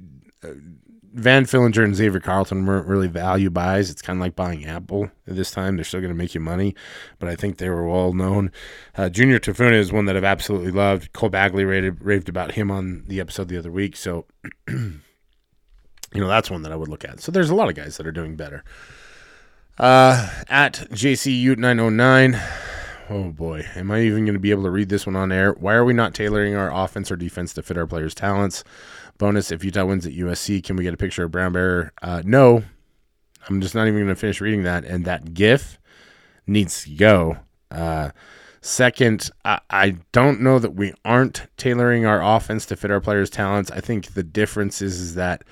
Van 1.14 1.46
Fillinger 1.46 1.84
and 1.84 1.96
Xavier 1.96 2.22
Carlton 2.22 2.66
weren't 2.66 2.88
really 2.88 3.08
value 3.08 3.50
buys. 3.50 3.90
It's 3.90 4.02
kind 4.02 4.18
of 4.18 4.22
like 4.22 4.36
buying 4.36 4.66
Apple 4.66 5.12
at 5.28 5.36
this 5.36 5.52
time. 5.52 5.76
They're 5.76 5.84
still 5.84 6.00
going 6.00 6.14
to 6.14 6.18
make 6.18 6.34
you 6.34 6.40
money, 6.40 6.74
but 7.20 7.28
I 7.28 7.36
think 7.36 7.58
they 7.58 7.70
were 7.70 7.88
well 7.88 8.14
known. 8.14 8.52
Uh, 8.96 9.10
Junior 9.10 9.40
Tafuna 9.40 9.74
is 9.74 9.92
one 9.92 10.06
that 10.06 10.16
I've 10.16 10.24
absolutely 10.24 10.72
loved. 10.72 11.12
Cole 11.14 11.30
Bagley 11.30 11.66
raved, 11.66 12.02
raved 12.02 12.30
about 12.30 12.54
him 12.54 12.72
on 12.72 13.04
the 13.08 13.20
episode 13.20 13.50
the 13.50 13.58
other 13.58 13.72
week. 13.72 13.98
So, 13.98 14.26
you 14.70 15.02
know, 16.14 16.28
that's 16.28 16.50
one 16.50 16.62
that 16.64 16.72
I 16.72 16.78
would 16.78 16.88
look 16.90 17.04
at. 17.04 17.20
So 17.20 17.32
there's 17.32 17.50
a 17.50 17.56
lot 17.56 17.68
of 17.68 17.76
guys 17.76 17.98
that 17.98 18.08
are 18.08 18.12
doing 18.14 18.38
better. 18.38 18.64
Uh, 19.78 20.30
at 20.48 20.74
JCU909. 20.92 22.42
Oh 23.10 23.32
boy, 23.32 23.66
am 23.76 23.92
I 23.92 24.02
even 24.04 24.24
going 24.24 24.36
to 24.36 24.40
be 24.40 24.52
able 24.52 24.64
to 24.64 24.70
read 24.70 24.88
this 24.88 25.06
one 25.06 25.18
on 25.18 25.34
air? 25.34 25.52
Why 25.54 25.74
are 25.74 25.84
we 25.84 25.92
not 25.92 26.14
tailoring 26.14 26.56
our 26.56 26.72
offense 26.74 27.12
or 27.12 27.18
defense 27.18 27.54
to 27.56 27.62
fit 27.62 27.78
our 27.78 27.86
players' 27.86 28.16
talents? 28.16 28.64
Bonus: 29.22 29.52
If 29.52 29.64
Utah 29.64 29.86
wins 29.86 30.08
at 30.08 30.14
USC, 30.14 30.64
can 30.64 30.76
we 30.76 30.84
get 30.84 30.96
a 30.96 30.98
picture 30.98 31.26
of 31.26 31.32
Brown 31.32 31.54
Bear? 31.54 31.94
Uh, 32.02 32.24
no, 32.26 32.64
I'm 33.48 33.62
just 33.62 33.76
not 33.76 33.84
even 33.88 34.00
going 34.00 34.08
to 34.08 34.16
finish 34.16 34.42
reading 34.42 34.64
that. 34.64 34.84
And 34.84 35.06
that 35.06 35.36
GIF 35.36 35.78
needs 36.48 36.86
to 36.86 36.96
go. 36.96 37.38
Uh, 37.70 38.10
second, 38.62 39.30
I, 39.46 39.60
I 39.70 39.98
don't 40.12 40.42
know 40.42 40.58
that 40.58 40.72
we 40.74 40.96
aren't 41.06 41.46
tailoring 41.56 42.04
our 42.04 42.20
offense 42.24 42.66
to 42.66 42.76
fit 42.76 42.90
our 42.90 43.00
players' 43.00 43.30
talents. 43.30 43.70
I 43.70 43.80
think 43.80 44.16
the 44.16 44.24
difference 44.24 44.82
is, 44.82 45.00
is 45.00 45.14
that 45.14 45.44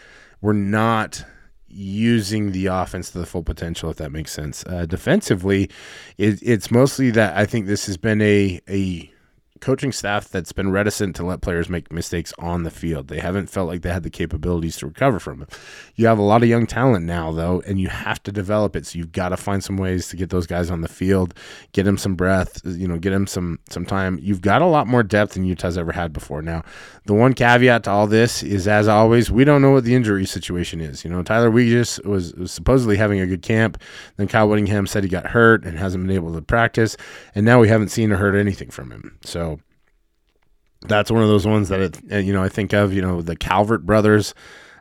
we're 0.41 0.53
not 0.53 1.23
using 1.67 2.53
the 2.53 2.65
offense 2.65 3.11
to 3.11 3.19
the 3.19 3.25
full 3.27 3.43
potential, 3.43 3.91
if 3.91 3.97
that 3.97 4.11
makes 4.11 4.31
sense. 4.31 4.65
Uh, 4.65 4.87
defensively, 4.87 5.69
it, 6.17 6.39
it's 6.41 6.71
mostly 6.71 7.11
that 7.11 7.37
I 7.37 7.45
think 7.45 7.67
this 7.67 7.85
has 7.85 7.97
been 7.97 8.19
a 8.19 8.59
a 8.67 9.13
coaching 9.59 9.91
staff 9.91 10.29
that's 10.29 10.51
been 10.51 10.71
reticent 10.71 11.15
to 11.17 11.25
let 11.25 11.41
players 11.41 11.69
make 11.69 11.91
mistakes 11.91 12.33
on 12.39 12.63
the 12.63 12.71
field. 12.71 13.07
They 13.07 13.19
haven't 13.19 13.49
felt 13.49 13.67
like 13.67 13.81
they 13.81 13.91
had 13.91 14.03
the 14.03 14.09
capabilities 14.09 14.77
to 14.77 14.87
recover 14.87 15.19
from 15.19 15.41
it. 15.41 15.57
You 15.95 16.07
have 16.07 16.17
a 16.17 16.23
lot 16.23 16.43
of 16.43 16.49
young 16.49 16.65
talent 16.65 17.05
now, 17.05 17.31
though, 17.31 17.61
and 17.67 17.79
you 17.79 17.89
have 17.89 18.21
to 18.23 18.31
develop 18.31 18.75
it. 18.75 18.85
So 18.85 18.97
you've 18.97 19.11
got 19.11 19.29
to 19.29 19.37
find 19.37 19.63
some 19.63 19.77
ways 19.77 20.07
to 20.09 20.15
get 20.15 20.29
those 20.29 20.47
guys 20.47 20.69
on 20.69 20.81
the 20.81 20.87
field, 20.87 21.33
get 21.73 21.83
them 21.83 21.97
some 21.97 22.15
breath, 22.15 22.61
you 22.63 22.87
know, 22.87 22.97
get 22.97 23.11
them 23.11 23.27
some 23.27 23.59
some 23.69 23.85
time. 23.85 24.19
You've 24.21 24.41
got 24.41 24.61
a 24.61 24.65
lot 24.65 24.87
more 24.87 25.03
depth 25.03 25.33
than 25.33 25.45
Utah's 25.45 25.77
ever 25.77 25.91
had 25.91 26.13
before. 26.13 26.41
Now, 26.41 26.63
the 27.05 27.13
one 27.13 27.33
caveat 27.33 27.85
to 27.85 27.91
all 27.91 28.07
this 28.07 28.43
is, 28.43 28.67
as 28.67 28.87
always, 28.87 29.31
we 29.31 29.43
don't 29.43 29.61
know 29.61 29.71
what 29.71 29.83
the 29.83 29.95
injury 29.95 30.25
situation 30.25 30.79
is. 30.79 31.03
You 31.03 31.09
know, 31.09 31.23
Tyler 31.23 31.49
Weegis 31.49 32.05
was, 32.05 32.33
was 32.35 32.51
supposedly 32.51 32.97
having 32.97 33.19
a 33.19 33.25
good 33.25 33.41
camp. 33.41 33.81
Then 34.17 34.27
Kyle 34.27 34.47
Whittingham 34.47 34.85
said 34.85 35.03
he 35.03 35.09
got 35.09 35.27
hurt 35.27 35.65
and 35.65 35.77
hasn't 35.77 36.05
been 36.05 36.15
able 36.15 36.33
to 36.33 36.41
practice, 36.41 36.95
and 37.33 37.45
now 37.45 37.59
we 37.59 37.67
haven't 37.67 37.89
seen 37.89 38.11
or 38.11 38.17
heard 38.17 38.35
anything 38.35 38.69
from 38.69 38.91
him. 38.91 39.17
So 39.23 39.48
that's 40.81 41.11
one 41.11 41.21
of 41.21 41.29
those 41.29 41.45
ones 41.45 41.69
that 41.69 41.79
it, 41.81 42.25
you 42.25 42.33
know 42.33 42.43
I 42.43 42.49
think 42.49 42.73
of. 42.73 42.93
You 42.93 43.01
know 43.01 43.21
the 43.21 43.35
Calvert 43.35 43.85
brothers. 43.85 44.33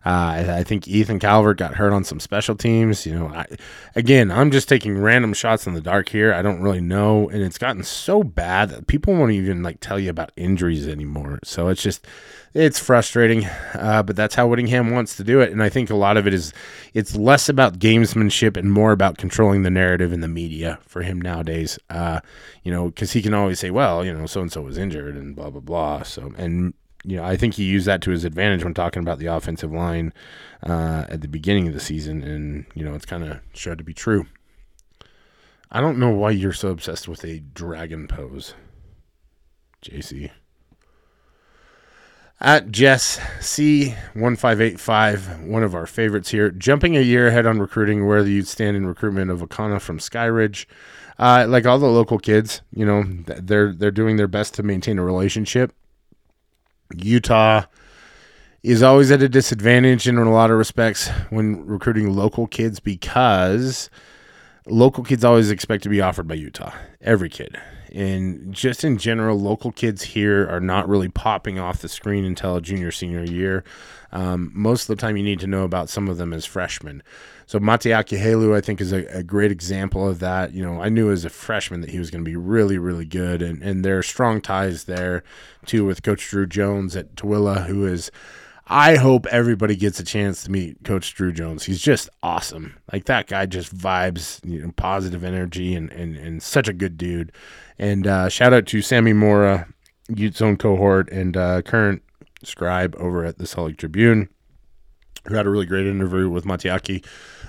Uh, 0.07 0.09
I, 0.09 0.59
I, 0.59 0.65
think 0.65 0.87
Ethan 0.87 1.19
Calvert 1.19 1.59
got 1.59 1.75
hurt 1.75 1.93
on 1.93 2.05
some 2.05 2.21
special 2.21 2.55
teams. 2.55 3.05
You 3.05 3.15
know, 3.15 3.29
I, 3.29 3.47
again, 3.97 4.31
I'm 4.31 4.51
just 4.51 4.69
taking 4.69 4.97
random 4.97 5.35
shots 5.35 5.67
in 5.67 5.75
the 5.75 5.81
dark 5.81 6.09
here. 6.09 6.33
I 6.33 6.41
don't 6.41 6.63
really 6.63 6.81
know, 6.81 7.29
and 7.29 7.43
it's 7.43 7.59
gotten 7.59 7.83
so 7.83 8.23
bad 8.23 8.71
that 8.71 8.87
people 8.87 9.15
won't 9.15 9.33
even 9.33 9.63
like 9.63 9.81
tell 9.81 9.99
you 9.99 10.11
about 10.11 10.33
injuries 10.37 10.87
anymore. 10.87 11.41
So 11.43 11.69
it's 11.69 11.83
just 11.83 12.07
it's 12.55 12.79
frustrating, 12.79 13.45
uh, 13.75 14.03
but 14.05 14.17
that's 14.17 14.35
how 14.35 14.47
Whittingham 14.47 14.91
wants 14.91 15.17
to 15.17 15.25
do 15.25 15.41
it. 15.41 15.53
And 15.53 15.63
I 15.63 15.69
think 15.69 15.91
a 15.91 15.97
lot 15.97 16.17
of 16.17 16.27
it 16.27 16.35
is 16.35 16.53
it's 16.95 17.15
less 17.15 17.49
about 17.49 17.79
gamesmanship 17.79 18.57
and 18.57 18.73
more 18.73 18.93
about 18.93 19.19
controlling 19.19 19.63
the 19.63 19.71
narrative 19.71 20.13
in 20.13 20.21
the 20.21 20.29
media 20.29 20.79
for 20.87 21.03
him 21.03 21.21
nowadays. 21.21 21.79
Uh, 21.91 22.21
you 22.63 22.73
know, 22.73 22.87
because 22.87 23.13
he 23.13 23.23
can 23.23 23.35
always 23.35 23.59
say, 23.59 23.71
well, 23.71 24.05
you 24.05 24.13
know, 24.13 24.27
so 24.27 24.41
and 24.41 24.53
so 24.53 24.63
was 24.63 24.79
injured 24.79 25.17
and 25.17 25.37
blah 25.37 25.51
blah 25.51 25.61
blah. 25.61 26.03
So 26.03 26.33
and 26.39 26.73
you 27.09 27.17
know, 27.17 27.25
I 27.25 27.39
think 27.39 27.55
he 27.55 27.65
used 27.65 27.87
that 27.87 28.03
to 28.03 28.11
his 28.11 28.27
advantage 28.27 28.63
when 28.63 28.75
talking 28.75 29.01
about 29.01 29.19
the 29.19 29.27
offensive 29.27 29.73
line 29.73 30.13
uh, 30.63 31.07
at 31.09 31.23
the 31.23 31.29
beginning 31.29 31.67
of 31.67 31.73
the 31.73 31.81
season, 31.81 32.23
and 32.23 32.67
you 32.75 32.85
know, 32.85 32.95
it's 32.95 33.07
kind 33.07 33.25
of 33.25 33.41
showed 33.55 33.79
to 33.79 33.85
be 33.85 33.95
true. 33.95 34.27
I 35.71 35.81
don't 35.81 35.99
know 35.99 36.11
why 36.11 36.33
you're 36.33 36.53
so 36.53 36.69
obsessed 36.69 37.09
with 37.09 37.25
a 37.25 37.41
dragon 37.41 38.09
pose, 38.09 38.53
JC. 39.83 40.31
At 42.41 42.71
Jess 42.71 43.19
C1585, 43.41 45.47
one 45.47 45.63
of 45.63 45.75
our 45.75 45.87
favorites 45.87 46.29
here, 46.29 46.51
jumping 46.51 46.95
a 46.95 47.01
year 47.01 47.29
ahead 47.29 47.47
on 47.47 47.59
recruiting, 47.59 48.07
where 48.07 48.23
you'd 48.23 48.47
stand 48.47 48.77
in 48.77 48.87
recruitment 48.87 49.31
of 49.31 49.41
Akana 49.41 49.81
from 49.81 49.99
Skyridge. 49.99 50.67
Uh, 51.19 51.47
like 51.49 51.65
all 51.65 51.79
the 51.79 51.87
local 51.87 52.19
kids, 52.19 52.61
you 52.71 52.85
know, 52.85 53.03
they're 53.25 53.73
they're 53.73 53.91
doing 53.91 54.17
their 54.17 54.29
best 54.29 54.53
to 54.55 54.63
maintain 54.63 54.99
a 54.99 55.05
relationship. 55.05 55.73
Utah 56.95 57.65
is 58.63 58.83
always 58.83 59.11
at 59.11 59.23
a 59.23 59.29
disadvantage 59.29 60.09
in 60.09 60.19
a 60.19 60.31
lot 60.31 60.51
of 60.51 60.59
respects 60.59 61.09
when 61.31 61.65
recruiting 61.67 62.15
local 62.15 62.47
kids 62.47 62.81
because 62.81 63.89
local 64.67 65.05
kids 65.05 65.25
always 65.25 65.51
expect 65.51 65.83
to 65.85 65.89
be 65.89 66.01
offered 66.01 66.27
by 66.27 66.35
Utah. 66.35 66.73
Every 67.01 67.29
kid 67.29 67.57
and 67.95 68.53
just 68.53 68.85
in 68.85 68.99
general, 68.99 69.39
local 69.39 69.73
kids 69.73 70.03
here 70.03 70.49
are 70.49 70.61
not 70.61 70.89
really 70.89 71.09
popping 71.09 71.59
off 71.59 71.81
the 71.81 71.89
screen 71.89 72.25
until 72.25 72.61
junior 72.61 72.91
senior 72.91 73.25
year. 73.25 73.65
Um, 74.13 74.51
most 74.55 74.89
of 74.89 74.97
the 74.97 75.01
time, 75.01 75.17
you 75.17 75.23
need 75.23 75.41
to 75.41 75.47
know 75.47 75.65
about 75.65 75.91
some 75.91 76.09
of 76.09 76.17
them 76.17 76.33
as 76.33 76.47
freshmen. 76.47 77.03
So 77.47 77.59
Matiaki 77.59 78.19
Helu, 78.19 78.57
I 78.57 78.61
think, 78.61 78.81
is 78.81 78.93
a, 78.93 79.05
a, 79.07 79.23
great 79.23 79.51
example 79.51 80.07
of 80.09 80.19
that. 80.19 80.53
You 80.53 80.63
know, 80.63 80.83
I 80.83 80.89
knew 80.89 81.11
as 81.11 81.25
a 81.25 81.31
freshman 81.31 81.81
that 81.83 81.91
he 81.91 81.99
was 81.99 82.11
going 82.11 82.25
to 82.25 82.31
be 82.31 82.37
really, 82.37 82.79
really 82.79 83.05
good, 83.05 83.43
and 83.43 83.63
and 83.63 83.85
there 83.85 83.99
are 83.99 84.03
strong 84.03 84.41
ties 84.41 84.85
there 84.85 85.23
too 85.67 85.85
with 85.85 86.03
Coach 86.03 86.29
Drew 86.29 86.47
Jones 86.47 86.97
at 86.97 87.15
Tooele, 87.17 87.67
who 87.67 87.87
is 87.87 88.11
I 88.71 88.97
hope 88.97 89.27
everybody 89.27 89.77
gets 89.77 89.99
a 89.99 90.05
chance 90.05 90.45
to 90.45 90.51
meet 90.51 90.85
Coach 90.85 91.15
Drew 91.15 91.33
Jones. 91.33 91.65
He's 91.65 91.81
just 91.81 92.11
awesome. 92.23 92.77
Like 92.93 93.07
that 93.07 93.27
guy 93.27 93.47
just 93.47 93.75
vibes, 93.75 94.45
you 94.45 94.61
know, 94.61 94.73
positive 94.77 95.25
energy 95.25 95.75
and, 95.75 95.91
and, 95.91 96.17
and 96.17 96.43
such 96.43 96.69
a 96.69 96.75
good 96.75 96.99
dude. 96.99 97.33
And 97.79 98.07
uh, 98.07 98.29
shout 98.29 98.53
out 98.53 98.67
to 98.67 98.83
Sammy 98.83 99.15
Mora, 99.15 99.69
Ute 100.15 100.37
Zone 100.37 100.59
cohort, 100.59 101.11
and 101.11 101.35
uh, 101.35 101.63
current 101.63 102.03
scribe 102.45 102.95
over 102.99 103.25
at 103.25 103.39
the 103.39 103.47
Salt 103.47 103.79
Tribune, 103.79 104.29
who 105.27 105.35
had 105.35 105.47
a 105.47 105.51
really 105.51 105.67
great 105.67 105.87
interview 105.87 106.29
with 106.29 106.45
Matiaki 106.45 107.05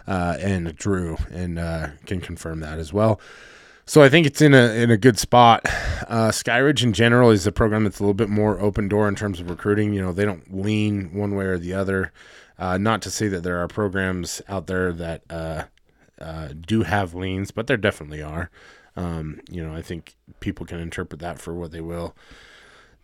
uh, 0.07 0.37
and 0.39 0.73
Drew, 0.77 1.17
and 1.31 1.59
uh, 1.59 1.89
can 2.05 2.21
confirm 2.21 2.61
that 2.61 2.79
as 2.79 2.93
well. 2.93 3.19
So 3.89 4.03
I 4.03 4.09
think 4.09 4.27
it's 4.27 4.39
in 4.39 4.53
a 4.53 4.69
in 4.75 4.91
a 4.91 4.97
good 4.97 5.17
spot. 5.17 5.63
Uh, 5.65 6.29
Skyridge 6.29 6.83
in 6.83 6.93
general 6.93 7.31
is 7.31 7.47
a 7.47 7.51
program 7.51 7.85
that's 7.85 7.99
a 7.99 8.03
little 8.03 8.13
bit 8.13 8.29
more 8.29 8.59
open 8.59 8.87
door 8.87 9.07
in 9.07 9.15
terms 9.15 9.39
of 9.39 9.49
recruiting. 9.49 9.93
You 9.93 10.01
know, 10.03 10.11
they 10.11 10.25
don't 10.25 10.55
lean 10.55 11.11
one 11.11 11.33
way 11.33 11.45
or 11.45 11.57
the 11.57 11.73
other. 11.73 12.11
Uh, 12.59 12.77
not 12.77 13.01
to 13.01 13.09
say 13.09 13.27
that 13.29 13.41
there 13.41 13.57
are 13.57 13.67
programs 13.67 14.43
out 14.47 14.67
there 14.67 14.93
that 14.93 15.23
uh, 15.31 15.63
uh 16.21 16.49
do 16.49 16.83
have 16.83 17.15
leans, 17.15 17.49
but 17.49 17.65
there 17.65 17.77
definitely 17.77 18.21
are. 18.21 18.51
Um, 18.95 19.41
you 19.49 19.65
know, 19.65 19.73
I 19.73 19.81
think 19.81 20.15
people 20.39 20.67
can 20.67 20.79
interpret 20.79 21.19
that 21.21 21.39
for 21.39 21.55
what 21.55 21.71
they 21.71 21.81
will. 21.81 22.15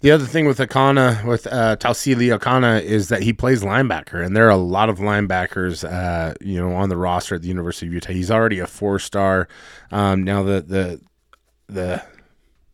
The 0.01 0.11
other 0.11 0.25
thing 0.25 0.45
with 0.45 0.59
Akana, 0.59 1.25
with 1.25 1.47
uh, 1.47 1.77
Tausili 1.77 2.37
Akana, 2.37 2.81
is 2.81 3.09
that 3.09 3.23
he 3.23 3.33
plays 3.33 3.63
linebacker, 3.63 4.23
and 4.23 4.35
there 4.35 4.45
are 4.45 4.51
a 4.51 4.55
lot 4.55 4.89
of 4.89 4.99
linebackers, 4.99 5.83
uh, 5.89 6.35
you 6.41 6.59
know, 6.59 6.75
on 6.75 6.89
the 6.89 6.97
roster 6.97 7.35
at 7.35 7.41
the 7.41 7.47
University 7.47 7.87
of 7.87 7.93
Utah. 7.93 8.13
He's 8.13 8.29
already 8.29 8.59
a 8.59 8.67
four-star. 8.67 9.47
Um, 9.91 10.23
now 10.23 10.43
the 10.43 10.61
the 10.61 11.01
the 11.67 12.03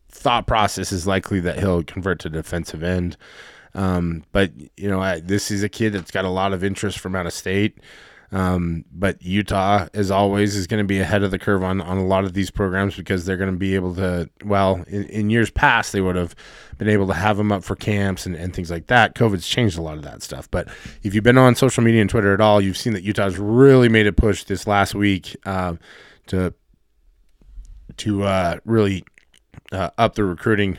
thought 0.10 0.45
process 0.45 0.91
is 0.91 1.07
likely 1.07 1.39
that 1.39 1.60
he'll 1.60 1.84
convert 1.84 2.19
to 2.19 2.29
defensive 2.29 2.84
end. 2.84 3.17
Um, 3.73 4.23
but 4.31 4.51
you 4.75 4.89
know, 4.89 4.99
I, 4.99 5.21
this 5.21 5.51
is 5.51 5.63
a 5.63 5.69
kid 5.69 5.93
that's 5.93 6.12
got 6.12 6.25
a 6.25 6.29
lot 6.29 6.53
of 6.53 6.63
interest 6.63 6.99
from 6.99 7.15
out 7.15 7.25
of 7.25 7.34
state. 7.34 7.79
Um, 8.34 8.86
but 8.94 9.22
Utah, 9.22 9.88
as 9.94 10.10
always, 10.10 10.56
is 10.56 10.65
going 10.65 10.82
to 10.82 10.88
be 10.88 11.00
ahead 11.00 11.22
of 11.22 11.32
the 11.32 11.39
curve 11.39 11.63
on, 11.63 11.82
on 11.82 11.98
a 11.98 12.06
lot 12.06 12.24
of 12.24 12.34
these 12.34 12.50
programs 12.50 12.96
because 12.96 13.26
they're 13.26 13.36
going 13.36 13.52
to 13.52 13.58
be 13.58 13.76
able 13.76 13.94
to, 13.96 14.30
well, 14.46 14.84
in, 14.88 15.04
in, 15.06 15.30
years 15.30 15.52
past, 15.52 15.91
they 15.91 16.00
would 16.00 16.15
have 16.15 16.34
been 16.78 16.88
able 16.88 17.08
to 17.08 17.13
have 17.13 17.36
them 17.36 17.52
up 17.52 17.62
for 17.62 17.76
camps 17.76 18.26
and, 18.26 18.36
and 18.36 18.56
things 18.56 18.72
like 18.72 18.88
that. 18.88 19.15
COVID's 19.15 19.46
changed 19.46 19.78
a 19.78 19.82
lot 19.82 19.98
of 19.98 20.04
that 20.04 20.24
stuff. 20.24 20.50
But 20.50 20.70
if 21.04 21.13
you've 21.13 21.26
been 21.26 21.38
on 21.38 21.56
social 21.56 21.84
media 21.84 22.00
and 22.00 22.10
Twitter 22.10 22.34
at 22.34 22.39
all, 22.39 22.62
you've 22.62 22.78
seen 22.78 22.94
that 22.94 23.04
Utah's 23.04 23.38
really 23.38 23.89
made 23.89 24.08
a 24.08 24.13
push 24.13 24.46
this 24.46 24.65
last 24.65 24.96
week 24.96 25.36
uh, 25.46 25.76
to 26.28 26.54
to 27.98 28.24
uh, 28.24 28.58
really 28.63 29.04
uh, 29.74 29.89
up 29.98 30.15
the 30.15 30.24
recruiting. 30.24 30.78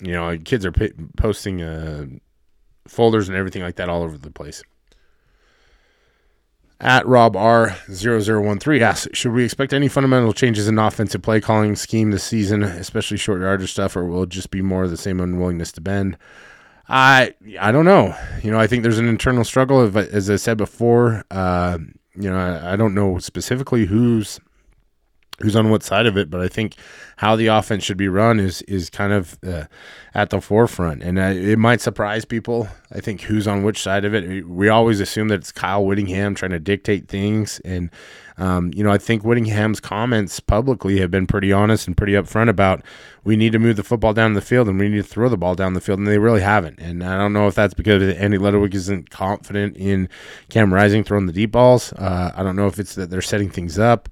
You 0.00 0.12
know, 0.12 0.38
kids 0.38 0.64
are 0.64 0.72
p- 0.72 0.92
posting 1.18 1.60
uh, 1.60 2.06
folders 2.86 3.28
and 3.28 3.36
everything 3.36 3.62
like 3.62 3.76
that 3.76 3.90
all 3.90 4.02
over 4.02 4.16
the 4.16 4.30
place. 4.30 4.62
At 6.80 7.04
Rob 7.06 7.34
R0013 7.34 8.80
asks, 8.80 9.08
should 9.12 9.32
we 9.32 9.44
expect 9.44 9.72
any 9.72 9.88
fundamental 9.88 10.32
changes 10.32 10.68
in 10.68 10.78
offensive 10.78 11.22
play 11.22 11.40
calling 11.40 11.74
scheme 11.74 12.12
this 12.12 12.22
season, 12.22 12.62
especially 12.62 13.16
short 13.16 13.40
yardage 13.40 13.72
stuff, 13.72 13.96
or 13.96 14.04
will 14.04 14.22
it 14.22 14.28
just 14.28 14.52
be 14.52 14.62
more 14.62 14.84
of 14.84 14.90
the 14.90 14.96
same 14.96 15.20
unwillingness 15.20 15.72
to 15.72 15.80
bend? 15.80 16.16
I 16.88 17.34
I 17.60 17.72
don't 17.72 17.84
know. 17.84 18.14
You 18.42 18.52
know, 18.52 18.60
I 18.60 18.68
think 18.68 18.82
there's 18.82 18.98
an 18.98 19.08
internal 19.08 19.44
struggle. 19.44 19.80
As 19.98 20.30
I 20.30 20.36
said 20.36 20.56
before, 20.56 21.24
uh, 21.30 21.78
you 22.14 22.30
know, 22.30 22.38
I, 22.38 22.74
I 22.74 22.76
don't 22.76 22.94
know 22.94 23.18
specifically 23.18 23.86
who's 23.86 24.40
who's 25.40 25.54
on 25.54 25.70
what 25.70 25.82
side 25.82 26.06
of 26.06 26.16
it, 26.16 26.30
but 26.30 26.40
I 26.40 26.48
think 26.48 26.74
how 27.18 27.36
the 27.36 27.46
offense 27.46 27.84
should 27.84 27.96
be 27.96 28.08
run 28.08 28.40
is 28.40 28.62
is 28.62 28.90
kind 28.90 29.12
of 29.12 29.38
uh, 29.46 29.64
at 30.14 30.30
the 30.30 30.40
forefront, 30.40 31.02
and 31.02 31.18
uh, 31.18 31.32
it 31.34 31.58
might 31.58 31.80
surprise 31.80 32.24
people. 32.24 32.68
I 32.92 33.00
think 33.00 33.22
who's 33.22 33.46
on 33.46 33.62
which 33.62 33.82
side 33.82 34.04
of 34.04 34.14
it. 34.14 34.46
We 34.46 34.68
always 34.68 35.00
assume 35.00 35.28
that 35.28 35.40
it's 35.40 35.52
Kyle 35.52 35.84
Whittingham 35.84 36.34
trying 36.34 36.50
to 36.52 36.58
dictate 36.58 37.08
things, 37.08 37.60
and 37.64 37.90
um, 38.36 38.72
you 38.74 38.82
know 38.82 38.90
I 38.90 38.98
think 38.98 39.24
Whittingham's 39.24 39.80
comments 39.80 40.40
publicly 40.40 40.98
have 41.00 41.10
been 41.10 41.26
pretty 41.26 41.52
honest 41.52 41.86
and 41.86 41.96
pretty 41.96 42.14
upfront 42.14 42.48
about 42.48 42.82
we 43.22 43.36
need 43.36 43.52
to 43.52 43.58
move 43.58 43.76
the 43.76 43.84
football 43.84 44.12
down 44.12 44.34
the 44.34 44.40
field 44.40 44.68
and 44.68 44.78
we 44.78 44.88
need 44.88 44.96
to 44.96 45.02
throw 45.02 45.28
the 45.28 45.36
ball 45.36 45.54
down 45.54 45.74
the 45.74 45.80
field, 45.80 46.00
and 46.00 46.08
they 46.08 46.18
really 46.18 46.40
haven't. 46.40 46.80
And 46.80 47.04
I 47.04 47.16
don't 47.16 47.32
know 47.32 47.46
if 47.46 47.54
that's 47.54 47.74
because 47.74 48.02
Andy 48.14 48.38
Ludwig 48.38 48.74
isn't 48.74 49.10
confident 49.10 49.76
in 49.76 50.08
Cam 50.48 50.74
Rising 50.74 51.04
throwing 51.04 51.26
the 51.26 51.32
deep 51.32 51.52
balls. 51.52 51.92
Uh, 51.92 52.32
I 52.34 52.42
don't 52.42 52.56
know 52.56 52.66
if 52.66 52.80
it's 52.80 52.96
that 52.96 53.10
they're 53.10 53.22
setting 53.22 53.50
things 53.50 53.78
up. 53.78 54.08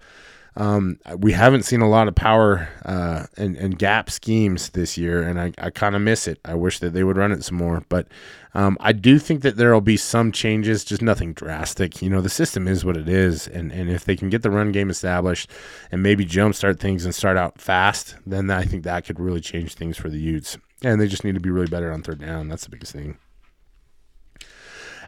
Um, 0.57 0.99
we 1.19 1.33
haven't 1.33 1.65
seen 1.65 1.83
a 1.83 1.89
lot 1.89 2.09
of 2.09 2.15
power 2.15 2.69
uh, 2.85 3.27
and, 3.37 3.57
and 3.57 3.79
gap 3.79 4.09
schemes 4.09 4.71
this 4.71 4.97
year, 4.97 5.23
and 5.23 5.39
I, 5.39 5.53
I 5.59 5.69
kind 5.69 5.95
of 5.95 6.01
miss 6.01 6.27
it. 6.27 6.41
I 6.47 6.55
wish 6.55 6.79
that 6.79 6.95
they 6.95 7.05
would 7.05 7.19
run 7.19 7.31
it 7.31 7.45
some 7.45 7.59
more, 7.59 7.83
but 7.91 8.09
um, 8.55 8.79
I 8.81 8.93
do 8.93 9.19
think 9.19 9.43
that 9.43 9.59
there 9.59 9.75
will 9.75 9.83
be 9.83 9.99
some 9.99 10.33
changes, 10.33 10.83
just 10.83 11.03
nothing 11.03 11.35
drastic. 11.35 12.01
You 12.01 12.09
know, 12.09 12.23
the 12.23 12.31
system 12.31 12.67
is 12.67 12.87
what 12.87 12.97
it 12.97 13.07
is, 13.07 13.47
and, 13.47 13.71
and 13.71 13.91
if 13.91 14.07
they 14.07 14.17
can 14.17 14.31
get 14.31 14.43
the 14.43 14.51
run 14.51 14.73
game 14.73 14.89
established 14.89 15.51
and 15.93 16.03
maybe 16.03 16.25
jumpstart 16.25 16.81
things 16.81 17.05
and 17.05 17.15
start 17.15 17.37
out 17.37 17.61
fast, 17.61 18.17
then 18.25 18.51
I 18.51 18.65
think 18.65 18.85
that 18.85 19.05
could 19.05 19.21
really 19.21 19.43
change 19.43 19.75
things 19.75 19.99
for 19.99 20.09
the 20.09 20.19
Utes. 20.19 20.57
And 20.83 20.99
they 21.01 21.07
just 21.07 21.25
need 21.25 21.35
to 21.35 21.41
be 21.41 21.51
really 21.51 21.67
better 21.67 21.93
on 21.93 22.03
third 22.03 22.21
down. 22.21 22.49
That's 22.49 22.65
the 22.65 22.71
biggest 22.71 22.93
thing. 22.93 23.19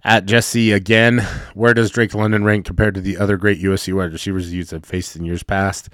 At 0.04 0.26
Jesse 0.26 0.72
again, 0.72 1.18
where 1.54 1.74
does 1.74 1.90
Drake 1.90 2.14
London 2.14 2.44
rank 2.44 2.64
compared 2.66 2.94
to 2.94 3.00
the 3.00 3.16
other 3.16 3.37
great 3.37 3.61
USC 3.61 3.92
wide 3.94 4.12
receivers 4.12 4.70
have 4.70 4.84
faced 4.84 5.16
in 5.16 5.24
years 5.24 5.42
past? 5.42 5.88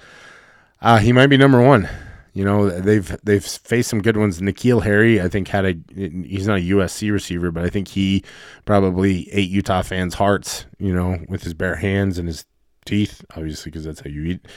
Uh, 0.81 0.97
he 0.97 1.11
might 1.11 1.27
be 1.27 1.37
number 1.37 1.61
one. 1.61 1.89
You 2.33 2.43
know, 2.43 2.69
they've 2.69 3.15
they've 3.23 3.43
faced 3.43 3.89
some 3.89 4.01
good 4.01 4.17
ones. 4.17 4.41
N'Keal 4.41 4.83
Harry, 4.83 5.21
I 5.21 5.29
think, 5.29 5.47
had 5.47 5.65
a 5.65 5.75
he's 5.95 6.47
not 6.47 6.57
a 6.57 6.61
USC 6.61 7.09
receiver, 7.09 7.49
but 7.49 7.63
I 7.63 7.69
think 7.69 7.87
he 7.87 8.23
probably 8.65 9.31
ate 9.31 9.49
Utah 9.49 9.81
fans' 9.81 10.15
hearts. 10.15 10.65
You 10.77 10.93
know, 10.93 11.17
with 11.29 11.43
his 11.43 11.53
bare 11.53 11.77
hands 11.77 12.19
and 12.19 12.27
his 12.27 12.45
teeth, 12.85 13.23
obviously, 13.35 13.71
because 13.71 13.85
that's 13.85 14.01
how 14.01 14.09
you 14.09 14.23
eat. 14.23 14.47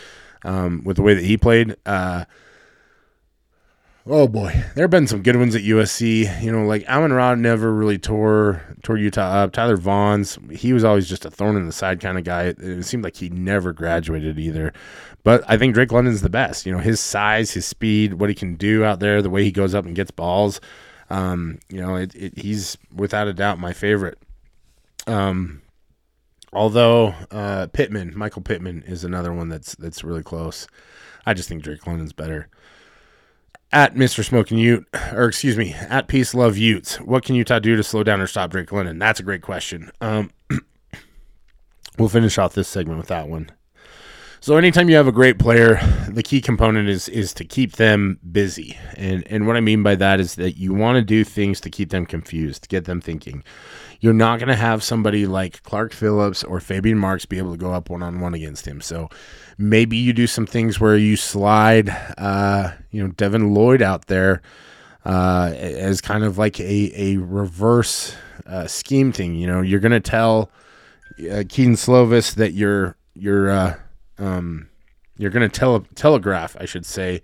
Um, 0.44 0.82
with 0.84 0.96
the 0.96 1.02
way 1.02 1.14
that 1.14 1.24
he 1.24 1.36
played, 1.36 1.76
uh, 1.86 2.24
Oh 4.10 4.26
boy, 4.26 4.64
there 4.74 4.84
have 4.84 4.90
been 4.90 5.06
some 5.06 5.22
good 5.22 5.36
ones 5.36 5.54
at 5.54 5.60
USC. 5.60 6.42
You 6.42 6.50
know, 6.50 6.64
like 6.64 6.88
Amon-Ra 6.88 7.34
never 7.34 7.74
really 7.74 7.98
tore 7.98 8.62
tore 8.82 8.96
Utah 8.96 9.42
up. 9.42 9.52
Tyler 9.52 9.76
Vaughns, 9.76 10.38
he 10.50 10.72
was 10.72 10.82
always 10.82 11.06
just 11.06 11.26
a 11.26 11.30
thorn 11.30 11.56
in 11.56 11.66
the 11.66 11.72
side 11.72 12.00
kind 12.00 12.16
of 12.16 12.24
guy. 12.24 12.44
It, 12.44 12.58
it 12.58 12.84
seemed 12.84 13.04
like 13.04 13.16
he 13.16 13.28
never 13.28 13.74
graduated 13.74 14.38
either. 14.38 14.72
But 15.24 15.44
I 15.46 15.58
think 15.58 15.74
Drake 15.74 15.92
London's 15.92 16.22
the 16.22 16.30
best. 16.30 16.64
You 16.64 16.72
know, 16.72 16.78
his 16.78 17.00
size, 17.00 17.50
his 17.50 17.66
speed, 17.66 18.14
what 18.14 18.30
he 18.30 18.34
can 18.34 18.54
do 18.54 18.82
out 18.82 18.98
there, 18.98 19.20
the 19.20 19.28
way 19.28 19.44
he 19.44 19.52
goes 19.52 19.74
up 19.74 19.84
and 19.84 19.94
gets 19.94 20.10
balls. 20.10 20.58
Um, 21.10 21.58
you 21.68 21.82
know, 21.82 21.96
it, 21.96 22.14
it, 22.14 22.38
he's 22.38 22.78
without 22.94 23.28
a 23.28 23.34
doubt 23.34 23.58
my 23.58 23.74
favorite. 23.74 24.18
Um, 25.06 25.60
although 26.50 27.14
uh, 27.30 27.66
Pittman, 27.74 28.16
Michael 28.16 28.40
Pittman, 28.40 28.84
is 28.86 29.04
another 29.04 29.34
one 29.34 29.50
that's 29.50 29.74
that's 29.74 30.02
really 30.02 30.22
close. 30.22 30.66
I 31.26 31.34
just 31.34 31.50
think 31.50 31.62
Drake 31.62 31.86
London's 31.86 32.14
better. 32.14 32.48
At 33.70 33.94
Mr. 33.94 34.24
Smoking 34.24 34.58
Ute, 34.58 34.86
or 35.12 35.26
excuse 35.26 35.58
me, 35.58 35.74
at 35.74 36.08
Peace 36.08 36.32
Love 36.32 36.56
Utes, 36.56 36.96
what 37.00 37.22
can 37.22 37.34
Utah 37.34 37.58
do 37.58 37.76
to 37.76 37.82
slow 37.82 38.02
down 38.02 38.20
or 38.20 38.26
stop 38.26 38.50
Drake 38.50 38.72
London? 38.72 38.98
That's 38.98 39.20
a 39.20 39.22
great 39.22 39.42
question. 39.42 39.90
Um, 40.00 40.30
we'll 41.98 42.08
finish 42.08 42.38
off 42.38 42.54
this 42.54 42.66
segment 42.66 42.98
with 42.98 43.08
that 43.08 43.28
one. 43.28 43.50
So 44.40 44.56
anytime 44.56 44.88
you 44.88 44.96
have 44.96 45.08
a 45.08 45.12
great 45.12 45.38
player, 45.38 45.80
the 46.08 46.22
key 46.22 46.40
component 46.40 46.88
is 46.88 47.08
is 47.08 47.34
to 47.34 47.44
keep 47.44 47.72
them 47.72 48.20
busy. 48.30 48.78
And 48.96 49.26
and 49.26 49.46
what 49.46 49.56
I 49.56 49.60
mean 49.60 49.82
by 49.82 49.96
that 49.96 50.20
is 50.20 50.36
that 50.36 50.56
you 50.56 50.72
want 50.72 50.96
to 50.96 51.02
do 51.02 51.24
things 51.24 51.60
to 51.62 51.70
keep 51.70 51.90
them 51.90 52.06
confused, 52.06 52.68
get 52.68 52.84
them 52.84 53.00
thinking. 53.00 53.42
You're 54.00 54.12
not 54.12 54.38
going 54.38 54.48
to 54.48 54.56
have 54.56 54.82
somebody 54.82 55.26
like 55.26 55.62
Clark 55.64 55.92
Phillips 55.92 56.44
or 56.44 56.60
Faybian 56.60 56.96
Marks 56.96 57.26
be 57.26 57.38
able 57.38 57.52
to 57.52 57.58
go 57.58 57.72
up 57.72 57.90
one 57.90 58.02
on 58.02 58.20
one 58.20 58.34
against 58.34 58.66
him. 58.66 58.80
So 58.80 59.08
maybe 59.56 59.96
you 59.96 60.12
do 60.12 60.26
some 60.26 60.46
things 60.46 60.78
where 60.78 60.96
you 60.96 61.16
slide, 61.16 61.90
uh, 62.16 62.72
you 62.90 63.02
know, 63.02 63.12
Devin 63.12 63.54
Lloyd 63.54 63.82
out 63.82 64.06
there 64.06 64.40
uh, 65.04 65.52
as 65.56 66.00
kind 66.00 66.22
of 66.22 66.38
like 66.38 66.60
a 66.60 66.92
a 66.94 67.16
reverse 67.16 68.14
uh, 68.46 68.66
scheme 68.66 69.10
thing. 69.10 69.34
You 69.34 69.46
know, 69.46 69.62
you're 69.62 69.80
going 69.80 69.92
to 69.92 70.00
tell 70.00 70.50
uh, 71.30 71.42
Kedon 71.48 71.74
Slovis 71.74 72.34
that 72.34 72.52
you're 72.52 72.96
you're 73.14 73.50
uh, 73.50 73.76
um, 74.18 74.68
you're 75.16 75.30
going 75.30 75.48
to 75.48 75.58
tele- 75.58 75.84
telegraph, 75.94 76.56
I 76.60 76.64
should 76.64 76.86
say, 76.86 77.22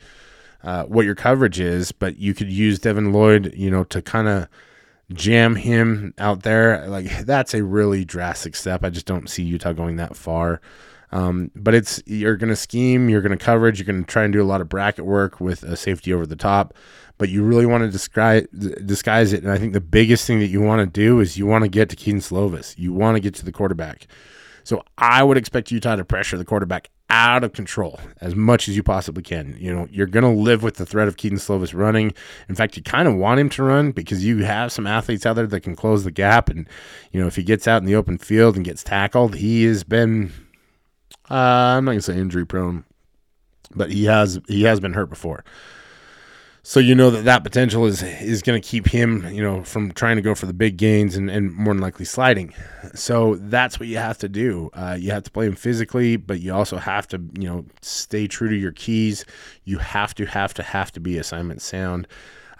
uh, 0.65 0.85
what 0.85 1.05
your 1.05 1.15
coverage 1.15 1.61
is, 1.61 1.93
but 1.93 2.19
you 2.19 2.35
could 2.35 2.51
use 2.51 2.79
Devin 2.79 3.13
Lloyd, 3.13 3.55
you 3.55 3.71
know, 3.71 3.85
to 3.85 4.03
kind 4.03 4.29
of 4.29 4.49
jam 5.13 5.57
him 5.57 6.15
out 6.19 6.43
there. 6.43 6.87
Like 6.89 7.25
that's 7.25 7.55
a 7.55 7.63
really 7.63 8.05
drastic 8.05 8.57
step. 8.57 8.85
I 8.85 8.91
just 8.91 9.07
don't 9.07 9.29
see 9.29 9.43
Utah 9.43 9.73
going 9.73 9.97
that 9.97 10.17
far. 10.17 10.61
Um, 11.13 11.53
but 11.55 11.75
it's 11.75 12.03
you're 12.07 12.37
going 12.37 12.51
to 12.51 12.57
scheme, 12.57 13.09
you're 13.09 13.23
going 13.23 13.37
to 13.37 13.45
coverage, 13.45 13.79
you're 13.79 13.87
going 13.87 14.05
to 14.05 14.11
try 14.11 14.25
and 14.25 14.33
do 14.33 14.43
a 14.43 14.45
lot 14.45 14.61
of 14.61 14.69
bracket 14.69 15.07
work 15.07 15.41
with 15.41 15.63
a 15.63 15.77
safety 15.77 16.13
over 16.13 16.27
the 16.27 16.35
top, 16.35 16.75
but 17.19 17.29
you 17.29 17.45
really 17.45 17.67
want 17.67 17.85
to 17.85 17.91
disguise 17.91 18.49
disguise 18.49 19.33
it. 19.33 19.45
And 19.45 19.53
I 19.53 19.59
think 19.59 19.75
the 19.75 19.81
biggest 19.81 20.27
thing 20.27 20.41
that 20.41 20.49
you 20.49 20.61
want 20.61 20.81
to 20.81 20.87
do 20.87 21.21
is 21.21 21.39
you 21.39 21.47
want 21.47 21.63
to 21.63 21.69
get 21.69 21.89
to 21.91 21.97
Kedon 21.97 22.21
Slovis. 22.21 22.77
You 22.77 22.93
want 22.93 23.15
to 23.15 23.21
get 23.21 23.35
to 23.37 23.45
the 23.45 23.53
quarterback. 23.53 24.09
So 24.65 24.83
I 24.99 25.23
would 25.23 25.37
expect 25.37 25.71
Utah 25.71 25.95
to 25.95 26.05
pressure 26.05 26.37
the 26.37 26.45
quarterback 26.45 26.91
out 27.11 27.45
of 27.45 27.53
control 27.53 28.01
as 28.21 28.35
much 28.35 28.69
as 28.69 28.77
you 28.77 28.83
possibly 28.83 29.23
can. 29.23 29.57
You 29.59 29.75
know, 29.75 29.89
you're 29.91 30.07
going 30.07 30.25
to 30.25 30.43
live 30.43 30.63
with 30.63 30.77
the 30.77 30.87
threat 30.87 31.07
of 31.07 31.17
Kedon 31.17 31.39
Slovis 31.39 31.75
running. 31.75 32.13
In 32.49 32.55
fact, 32.55 32.77
you 32.77 32.83
kind 32.83 33.07
of 33.07 33.15
want 33.15 33.41
him 33.41 33.51
to 33.51 33.63
run 33.63 33.93
because 33.93 34.25
you 34.25 34.45
have 34.45 34.73
some 34.73 34.87
athletes 34.87 35.27
out 35.27 35.35
there 35.35 35.47
that 35.47 35.61
can 35.61 35.77
close 35.77 36.05
the 36.05 36.11
gap. 36.11 36.49
And, 36.49 36.69
you 37.13 37.21
know, 37.21 37.27
if 37.27 37.37
he 37.37 37.43
gets 37.43 37.69
out 37.69 37.83
in 37.83 37.87
the 37.87 37.95
open 37.95 38.19
field 38.19 38.57
and 38.57 38.65
gets 38.65 38.83
tackled, 38.83 39.37
he 39.37 39.65
has 39.65 39.85
been, 39.85 40.33
uh, 41.31 41.35
I'm 41.35 41.85
not 41.85 41.93
going 41.93 41.99
to 41.99 42.03
say 42.03 42.19
injury 42.19 42.47
prone, 42.47 42.85
but 43.75 43.91
he 43.91 44.05
has, 44.07 44.41
he 44.49 44.63
has 44.63 44.81
been 44.81 44.95
hurt 44.95 45.11
before. 45.11 45.45
So 46.67 46.81
you 46.81 46.95
know 46.95 47.11
that 47.11 47.25
that 47.25 47.45
potential 47.45 47.85
is 47.85 48.03
is 48.03 48.41
going 48.41 48.61
to 48.61 48.67
keep 48.67 48.87
him, 48.87 49.29
you 49.31 49.43
know, 49.43 49.63
from 49.65 49.93
trying 49.93 50.17
to 50.17 50.23
go 50.23 50.35
for 50.35 50.47
the 50.47 50.55
big 50.55 50.79
gains 50.79 51.15
and, 51.15 51.31
and 51.31 51.53
more 51.53 51.75
than 51.75 51.83
likely 51.83 52.07
sliding. 52.07 52.55
So 52.95 53.35
that's 53.35 53.79
what 53.79 53.87
you 53.87 53.99
have 53.99 54.17
to 54.19 54.31
do. 54.31 54.71
Uh, 54.73 54.97
you 54.99 55.11
have 55.11 55.25
to 55.25 55.31
play 55.31 55.47
him 55.47 55.57
physically, 55.57 56.17
but 56.17 56.41
you 56.41 56.55
also 56.55 56.79
have 56.79 57.07
to, 57.09 57.21
you 57.39 57.47
know, 57.47 57.67
stay 57.83 58.27
true 58.27 58.49
to 58.49 58.57
your 58.57 58.73
keys. 58.73 59.27
You 59.65 59.77
have 59.77 60.15
to 60.15 60.25
have 60.25 60.55
to 60.55 60.63
have 60.63 60.91
to 60.93 61.01
be 61.01 61.19
assignment 61.19 61.61
sound. 61.61 62.09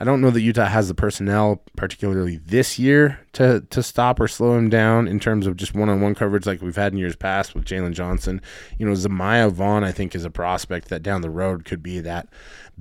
I 0.05 0.07
don't 0.07 0.21
know 0.21 0.31
that 0.33 0.43
Utah 0.43 0.67
has 0.67 0.89
the 0.89 0.95
personnel, 0.95 1.63
particularly 1.77 2.37
this 2.37 2.79
year, 2.79 3.21
to 3.33 3.63
to 3.71 3.83
stop 3.83 4.21
or 4.21 4.29
slow 4.29 4.55
him 4.55 4.69
down 4.69 5.09
in 5.09 5.19
terms 5.19 5.47
of 5.47 5.57
just 5.57 5.75
one 5.75 5.89
on 5.89 6.03
one 6.03 6.15
coverage 6.15 6.45
like 6.45 6.61
we've 6.61 6.77
had 6.77 6.93
in 6.93 6.99
years 6.99 7.17
past 7.17 7.55
with 7.55 7.65
Jaylon 7.65 7.95
Johnson. 7.95 8.43
You 8.77 8.85
know, 8.85 8.93
Zemaiah 8.93 9.51
Vaughn, 9.51 9.83
I 9.83 9.93
think, 9.93 10.15
is 10.15 10.27
a 10.27 10.31
prospect 10.31 10.89
that 10.89 11.03
down 11.03 11.23
the 11.23 11.31
road 11.31 11.65
could 11.65 11.83
be 11.83 12.01
that 12.01 12.29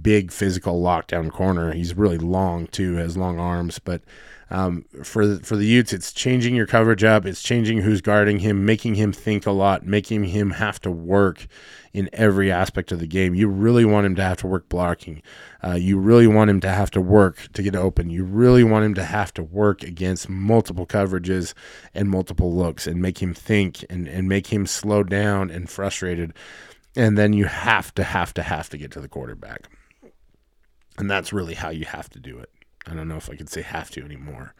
big 0.01 0.33
physical 0.33 0.81
lockdown 0.83 1.31
corner. 1.31 1.71
He's 1.71 1.95
really 1.95 2.17
long 2.17 2.67
too, 2.67 2.95
has 2.95 3.15
long 3.15 3.39
arms, 3.39 3.79
but 3.79 4.01
um, 4.53 4.85
for 5.03 5.39
for 5.39 5.55
the 5.55 5.65
Utes, 5.65 5.93
it's 5.93 6.13
changing 6.13 6.53
your 6.53 6.67
coverage 6.67 7.03
up. 7.03 7.25
It's 7.25 7.41
changing 7.41 7.79
who's 7.79 8.01
guarding 8.01 8.37
him, 8.37 8.65
making 8.65 8.93
him 8.95 9.11
think 9.11 9.47
a 9.47 9.51
lot, 9.51 9.83
making 9.83 10.25
him 10.25 10.51
have 10.51 10.79
to 10.81 10.91
work 10.91 11.47
in 11.91 12.07
every 12.13 12.51
aspect 12.51 12.91
of 12.91 12.99
the 12.99 13.07
game. 13.07 13.33
You 13.33 13.47
really 13.47 13.83
want 13.83 14.05
him 14.05 14.15
to 14.15 14.21
have 14.21 14.37
to 14.37 14.47
work 14.47 14.69
blocking. 14.69 15.23
Uh, 15.63 15.73
you 15.73 15.97
really 15.97 16.27
want 16.27 16.51
him 16.51 16.59
to 16.61 16.69
have 16.69 16.91
to 16.91 17.01
work 17.01 17.47
to 17.53 17.63
get 17.63 17.75
open. 17.75 18.11
You 18.11 18.23
really 18.23 18.63
want 18.63 18.85
him 18.85 18.93
to 18.93 19.03
have 19.03 19.33
to 19.35 19.43
work 19.43 19.81
against 19.81 20.29
multiple 20.29 20.85
coverages 20.85 21.55
and 21.95 22.07
multiple 22.07 22.53
looks 22.53 22.85
and 22.85 23.01
make 23.01 23.23
him 23.23 23.33
think 23.33 23.83
and, 23.89 24.07
and 24.07 24.29
make 24.29 24.47
him 24.47 24.67
slow 24.67 25.01
down 25.01 25.49
and 25.49 25.67
frustrated. 25.67 26.31
And 26.95 27.17
then 27.17 27.33
you 27.33 27.45
have 27.45 27.91
to, 27.95 28.03
have 28.03 28.35
to, 28.35 28.43
have 28.43 28.69
to 28.69 28.77
get 28.77 28.91
to 28.91 29.01
the 29.01 29.09
quarterback. 29.09 29.67
And 30.99 31.09
that's 31.09 31.33
really 31.33 31.55
how 31.55 31.69
you 31.69 31.85
have 31.85 32.07
to 32.11 32.19
do 32.19 32.37
it. 32.37 32.51
I 32.87 32.93
don't 32.93 33.07
know 33.07 33.17
if 33.17 33.29
I 33.29 33.35
could 33.35 33.49
say 33.49 33.61
have 33.61 33.89
to 33.91 34.03
anymore. 34.03 34.53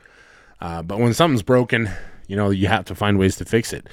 Uh, 0.61 0.81
but 0.81 0.99
when 0.99 1.13
something's 1.13 1.43
broken, 1.43 1.89
you 2.27 2.35
know, 2.35 2.49
you 2.49 2.67
have 2.67 2.85
to 2.85 2.95
find 2.95 3.19
ways 3.19 3.35
to 3.37 3.45
fix 3.45 3.73
it. 3.73 3.87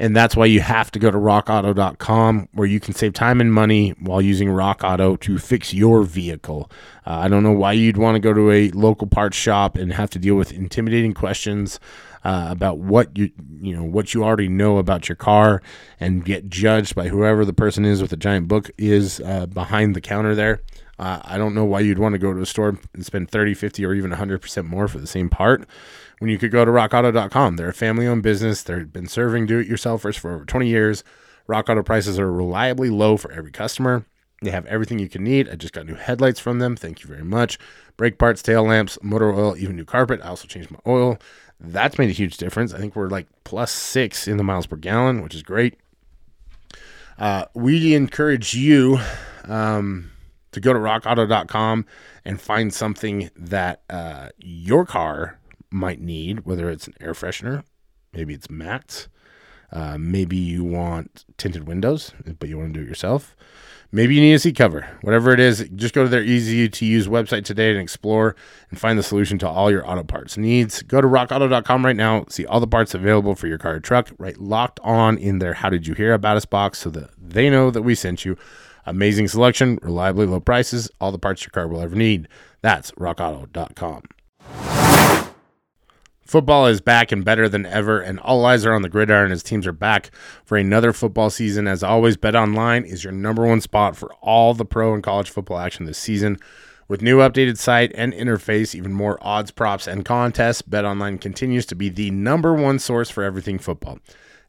And 0.00 0.16
that's 0.16 0.34
why 0.34 0.46
you 0.46 0.60
have 0.60 0.90
to 0.92 0.98
go 0.98 1.10
to 1.10 1.18
rockauto.com 1.18 2.48
where 2.52 2.66
you 2.66 2.80
can 2.80 2.94
save 2.94 3.12
time 3.12 3.38
and 3.38 3.52
money 3.52 3.90
while 4.00 4.22
using 4.22 4.50
Rock 4.50 4.80
Auto 4.82 5.16
to 5.16 5.38
fix 5.38 5.74
your 5.74 6.04
vehicle. 6.04 6.70
Uh, 7.06 7.18
I 7.18 7.28
don't 7.28 7.42
know 7.42 7.52
why 7.52 7.72
you'd 7.72 7.98
want 7.98 8.14
to 8.14 8.18
go 8.18 8.32
to 8.32 8.50
a 8.50 8.70
local 8.70 9.06
parts 9.06 9.36
shop 9.36 9.76
and 9.76 9.92
have 9.92 10.08
to 10.10 10.18
deal 10.18 10.36
with 10.36 10.52
intimidating 10.52 11.12
questions 11.12 11.78
uh, 12.24 12.48
about 12.50 12.78
what 12.78 13.16
you 13.16 13.30
you 13.60 13.74
know 13.74 13.84
what 13.84 14.12
you 14.12 14.24
already 14.24 14.48
know 14.48 14.78
about 14.78 15.08
your 15.08 15.16
car 15.16 15.62
and 15.98 16.24
get 16.24 16.48
judged 16.48 16.94
by 16.94 17.08
whoever 17.08 17.44
the 17.44 17.52
person 17.52 17.84
is 17.84 18.00
with 18.02 18.10
the 18.10 18.16
giant 18.16 18.48
book 18.48 18.70
is 18.78 19.20
uh, 19.20 19.46
behind 19.46 19.94
the 19.94 20.00
counter 20.00 20.34
there. 20.34 20.60
I 21.02 21.38
don't 21.38 21.54
know 21.54 21.64
why 21.64 21.80
you'd 21.80 21.98
want 21.98 22.12
to 22.12 22.18
go 22.18 22.34
to 22.34 22.42
a 22.42 22.46
store 22.46 22.78
and 22.92 23.06
spend 23.06 23.30
30, 23.30 23.54
50, 23.54 23.86
or 23.86 23.94
even 23.94 24.10
100% 24.10 24.64
more 24.66 24.86
for 24.86 24.98
the 24.98 25.06
same 25.06 25.30
part 25.30 25.66
when 26.18 26.30
you 26.30 26.36
could 26.36 26.50
go 26.50 26.64
to 26.64 26.70
rockauto.com. 26.70 27.56
They're 27.56 27.70
a 27.70 27.74
family 27.74 28.06
owned 28.06 28.22
business. 28.22 28.62
They've 28.62 28.92
been 28.92 29.06
serving 29.08 29.46
do 29.46 29.58
it 29.58 29.68
yourselfers 29.68 30.18
for 30.18 30.34
over 30.34 30.44
20 30.44 30.68
years. 30.68 31.02
Rock 31.46 31.70
Auto 31.70 31.82
prices 31.82 32.18
are 32.18 32.30
reliably 32.30 32.90
low 32.90 33.16
for 33.16 33.32
every 33.32 33.50
customer. 33.50 34.04
They 34.42 34.50
have 34.50 34.66
everything 34.66 34.98
you 34.98 35.08
can 35.08 35.24
need. 35.24 35.48
I 35.48 35.56
just 35.56 35.72
got 35.72 35.86
new 35.86 35.94
headlights 35.94 36.38
from 36.38 36.58
them. 36.58 36.76
Thank 36.76 37.02
you 37.02 37.08
very 37.08 37.24
much. 37.24 37.58
Brake 37.96 38.18
parts, 38.18 38.42
tail 38.42 38.64
lamps, 38.64 38.98
motor 39.02 39.32
oil, 39.32 39.56
even 39.56 39.76
new 39.76 39.84
carpet. 39.84 40.20
I 40.22 40.28
also 40.28 40.46
changed 40.46 40.70
my 40.70 40.78
oil. 40.86 41.18
That's 41.58 41.98
made 41.98 42.10
a 42.10 42.14
huge 42.14 42.36
difference. 42.36 42.72
I 42.72 42.78
think 42.78 42.94
we're 42.94 43.08
like 43.08 43.26
plus 43.44 43.72
six 43.72 44.28
in 44.28 44.36
the 44.36 44.44
miles 44.44 44.66
per 44.66 44.76
gallon, 44.76 45.22
which 45.22 45.34
is 45.34 45.42
great. 45.42 45.78
Uh, 47.18 47.46
we 47.54 47.94
encourage 47.94 48.54
you 48.54 48.98
um, 49.44 50.10
to 50.52 50.60
go 50.60 50.72
to 50.72 50.78
rockauto.com 50.78 51.86
and 52.24 52.40
find 52.40 52.72
something 52.72 53.30
that 53.36 53.82
uh, 53.88 54.28
your 54.38 54.84
car 54.84 55.38
might 55.70 56.00
need, 56.00 56.44
whether 56.44 56.70
it's 56.70 56.86
an 56.86 56.94
air 57.00 57.12
freshener, 57.12 57.62
maybe 58.12 58.34
it's 58.34 58.50
mats, 58.50 59.08
uh, 59.72 59.96
maybe 59.98 60.36
you 60.36 60.64
want 60.64 61.24
tinted 61.36 61.66
windows, 61.68 62.12
but 62.38 62.48
you 62.48 62.58
want 62.58 62.74
to 62.74 62.80
do 62.80 62.84
it 62.84 62.88
yourself. 62.88 63.36
Maybe 63.92 64.14
you 64.14 64.20
need 64.20 64.34
a 64.34 64.38
seat 64.38 64.56
cover. 64.56 64.86
Whatever 65.02 65.32
it 65.32 65.40
is, 65.40 65.68
just 65.74 65.94
go 65.94 66.04
to 66.04 66.08
their 66.08 66.22
easy 66.22 66.68
to 66.68 66.86
use 66.86 67.08
website 67.08 67.44
today 67.44 67.72
and 67.72 67.80
explore 67.80 68.36
and 68.70 68.78
find 68.78 68.96
the 68.96 69.02
solution 69.02 69.36
to 69.38 69.48
all 69.48 69.68
your 69.68 69.88
auto 69.88 70.04
parts 70.04 70.36
needs. 70.36 70.82
Go 70.82 71.00
to 71.00 71.08
rockauto.com 71.08 71.84
right 71.84 71.96
now, 71.96 72.24
see 72.28 72.46
all 72.46 72.60
the 72.60 72.68
parts 72.68 72.94
available 72.94 73.34
for 73.34 73.48
your 73.48 73.58
car 73.58 73.74
or 73.74 73.80
truck, 73.80 74.10
right 74.18 74.38
locked 74.38 74.78
on 74.84 75.18
in 75.18 75.40
their 75.40 75.54
How 75.54 75.70
Did 75.70 75.88
You 75.88 75.94
Hear 75.94 76.12
About 76.12 76.36
Us 76.36 76.44
box 76.44 76.78
so 76.78 76.90
that 76.90 77.10
they 77.18 77.50
know 77.50 77.72
that 77.72 77.82
we 77.82 77.96
sent 77.96 78.24
you. 78.24 78.36
Amazing 78.86 79.28
selection, 79.28 79.78
reliably 79.82 80.26
low 80.26 80.40
prices, 80.40 80.90
all 81.00 81.12
the 81.12 81.18
parts 81.18 81.42
your 81.42 81.50
car 81.50 81.68
will 81.68 81.80
ever 81.80 81.96
need. 81.96 82.28
That's 82.62 82.90
rockauto.com. 82.92 84.02
Football 86.30 86.68
is 86.68 86.80
back 86.80 87.10
and 87.10 87.24
better 87.24 87.48
than 87.48 87.66
ever, 87.66 88.00
and 88.00 88.20
all 88.20 88.46
eyes 88.46 88.64
are 88.64 88.72
on 88.72 88.82
the 88.82 88.88
gridiron 88.88 89.32
as 89.32 89.42
teams 89.42 89.66
are 89.66 89.72
back 89.72 90.12
for 90.44 90.56
another 90.56 90.92
football 90.92 91.28
season. 91.28 91.66
As 91.66 91.82
always, 91.82 92.16
Bet 92.16 92.36
Online 92.36 92.84
is 92.84 93.02
your 93.02 93.12
number 93.12 93.44
one 93.44 93.60
spot 93.60 93.96
for 93.96 94.12
all 94.20 94.54
the 94.54 94.64
pro 94.64 94.94
and 94.94 95.02
college 95.02 95.28
football 95.28 95.58
action 95.58 95.86
this 95.86 95.98
season. 95.98 96.38
With 96.86 97.02
new 97.02 97.18
updated 97.18 97.58
site 97.58 97.90
and 97.96 98.12
interface, 98.12 98.76
even 98.76 98.92
more 98.92 99.18
odds, 99.20 99.50
props, 99.50 99.88
and 99.88 100.04
contests, 100.04 100.62
Bet 100.62 100.84
Online 100.84 101.18
continues 101.18 101.66
to 101.66 101.74
be 101.74 101.88
the 101.88 102.12
number 102.12 102.54
one 102.54 102.78
source 102.78 103.10
for 103.10 103.24
everything 103.24 103.58
football. 103.58 103.98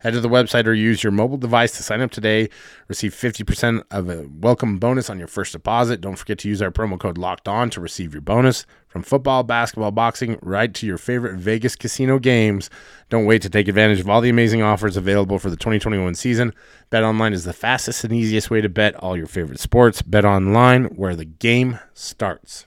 Head 0.01 0.13
to 0.13 0.19
the 0.19 0.29
website 0.29 0.65
or 0.65 0.73
use 0.73 1.03
your 1.03 1.11
mobile 1.11 1.37
device 1.37 1.73
to 1.77 1.83
sign 1.83 2.01
up 2.01 2.09
today. 2.09 2.49
Receive 2.87 3.13
50% 3.13 3.83
of 3.91 4.09
a 4.09 4.27
welcome 4.27 4.79
bonus 4.79 5.11
on 5.11 5.19
your 5.19 5.27
first 5.27 5.51
deposit. 5.51 6.01
Don't 6.01 6.15
forget 6.15 6.39
to 6.39 6.49
use 6.49 6.59
our 6.59 6.71
promo 6.71 6.99
code 6.99 7.19
LOCKED 7.19 7.47
ON 7.47 7.69
to 7.69 7.81
receive 7.81 8.11
your 8.11 8.21
bonus. 8.21 8.65
From 8.87 9.03
football, 9.03 9.43
basketball, 9.43 9.91
boxing, 9.91 10.39
right 10.41 10.73
to 10.73 10.87
your 10.87 10.97
favorite 10.97 11.37
Vegas 11.37 11.75
casino 11.75 12.17
games. 12.17 12.71
Don't 13.09 13.25
wait 13.27 13.43
to 13.43 13.49
take 13.49 13.67
advantage 13.67 13.99
of 13.99 14.09
all 14.09 14.21
the 14.21 14.29
amazing 14.29 14.63
offers 14.63 14.97
available 14.97 15.37
for 15.37 15.51
the 15.51 15.55
2021 15.55 16.15
season. 16.15 16.51
Bet 16.89 17.03
online 17.03 17.33
is 17.33 17.43
the 17.43 17.53
fastest 17.53 18.03
and 18.03 18.11
easiest 18.11 18.49
way 18.49 18.59
to 18.59 18.69
bet 18.69 18.95
all 18.95 19.15
your 19.15 19.27
favorite 19.27 19.59
sports. 19.59 20.01
Bet 20.01 20.25
online, 20.25 20.85
where 20.85 21.15
the 21.15 21.25
game 21.25 21.79
starts. 21.93 22.65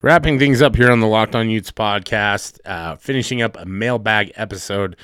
Wrapping 0.00 0.38
things 0.38 0.62
up 0.62 0.76
here 0.76 0.92
on 0.92 1.00
the 1.00 1.08
Locked 1.08 1.34
On 1.34 1.50
Utes 1.50 1.72
podcast, 1.72 2.60
uh, 2.64 2.94
finishing 2.94 3.42
up 3.42 3.56
a 3.58 3.64
mailbag 3.64 4.30
episode. 4.36 4.94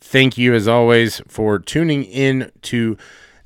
Thank 0.00 0.36
you, 0.36 0.54
as 0.54 0.66
always, 0.66 1.22
for 1.28 1.60
tuning 1.60 2.02
in 2.02 2.50
to 2.62 2.96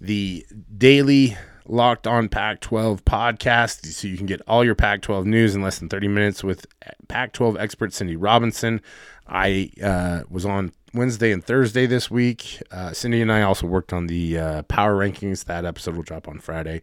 the 0.00 0.46
daily 0.74 1.36
Locked 1.66 2.06
On 2.06 2.30
Pac 2.30 2.60
12 2.60 3.04
podcast 3.04 3.84
so 3.84 4.08
you 4.08 4.16
can 4.16 4.24
get 4.24 4.40
all 4.48 4.64
your 4.64 4.74
Pac 4.74 5.02
12 5.02 5.26
news 5.26 5.54
in 5.54 5.60
less 5.60 5.78
than 5.78 5.90
30 5.90 6.08
minutes 6.08 6.42
with 6.42 6.64
Pac 7.08 7.34
12 7.34 7.58
expert 7.58 7.92
Cindy 7.92 8.16
Robinson. 8.16 8.80
I 9.28 9.72
uh, 9.82 10.22
was 10.30 10.46
on 10.46 10.72
Wednesday 10.94 11.32
and 11.32 11.44
Thursday 11.44 11.84
this 11.84 12.10
week. 12.10 12.62
Uh, 12.70 12.94
Cindy 12.94 13.20
and 13.20 13.30
I 13.30 13.42
also 13.42 13.66
worked 13.66 13.92
on 13.92 14.06
the 14.06 14.38
uh, 14.38 14.62
power 14.62 14.96
rankings. 14.96 15.44
That 15.44 15.66
episode 15.66 15.96
will 15.96 16.02
drop 16.02 16.28
on 16.28 16.38
Friday. 16.38 16.80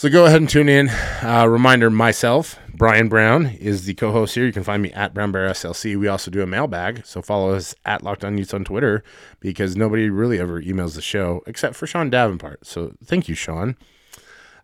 So 0.00 0.08
go 0.08 0.24
ahead 0.24 0.40
and 0.40 0.48
tune 0.48 0.70
in. 0.70 0.88
Uh, 1.22 1.44
reminder 1.46 1.90
myself, 1.90 2.58
Brian 2.72 3.10
Brown, 3.10 3.44
is 3.44 3.84
the 3.84 3.92
co 3.92 4.12
host 4.12 4.34
here. 4.34 4.46
You 4.46 4.52
can 4.52 4.64
find 4.64 4.82
me 4.82 4.90
at 4.92 5.12
Brown 5.12 5.30
Bear 5.30 5.50
SLC. 5.50 5.94
We 5.94 6.08
also 6.08 6.30
do 6.30 6.40
a 6.40 6.46
mailbag. 6.46 7.04
So 7.04 7.20
follow 7.20 7.52
us 7.52 7.74
at 7.84 8.02
Locked 8.02 8.24
On 8.24 8.38
Utes 8.38 8.54
on 8.54 8.64
Twitter 8.64 9.04
because 9.40 9.76
nobody 9.76 10.08
really 10.08 10.40
ever 10.40 10.62
emails 10.62 10.94
the 10.94 11.02
show 11.02 11.42
except 11.46 11.76
for 11.76 11.86
Sean 11.86 12.08
Davenport. 12.08 12.64
So 12.64 12.94
thank 13.04 13.28
you, 13.28 13.34
Sean. 13.34 13.76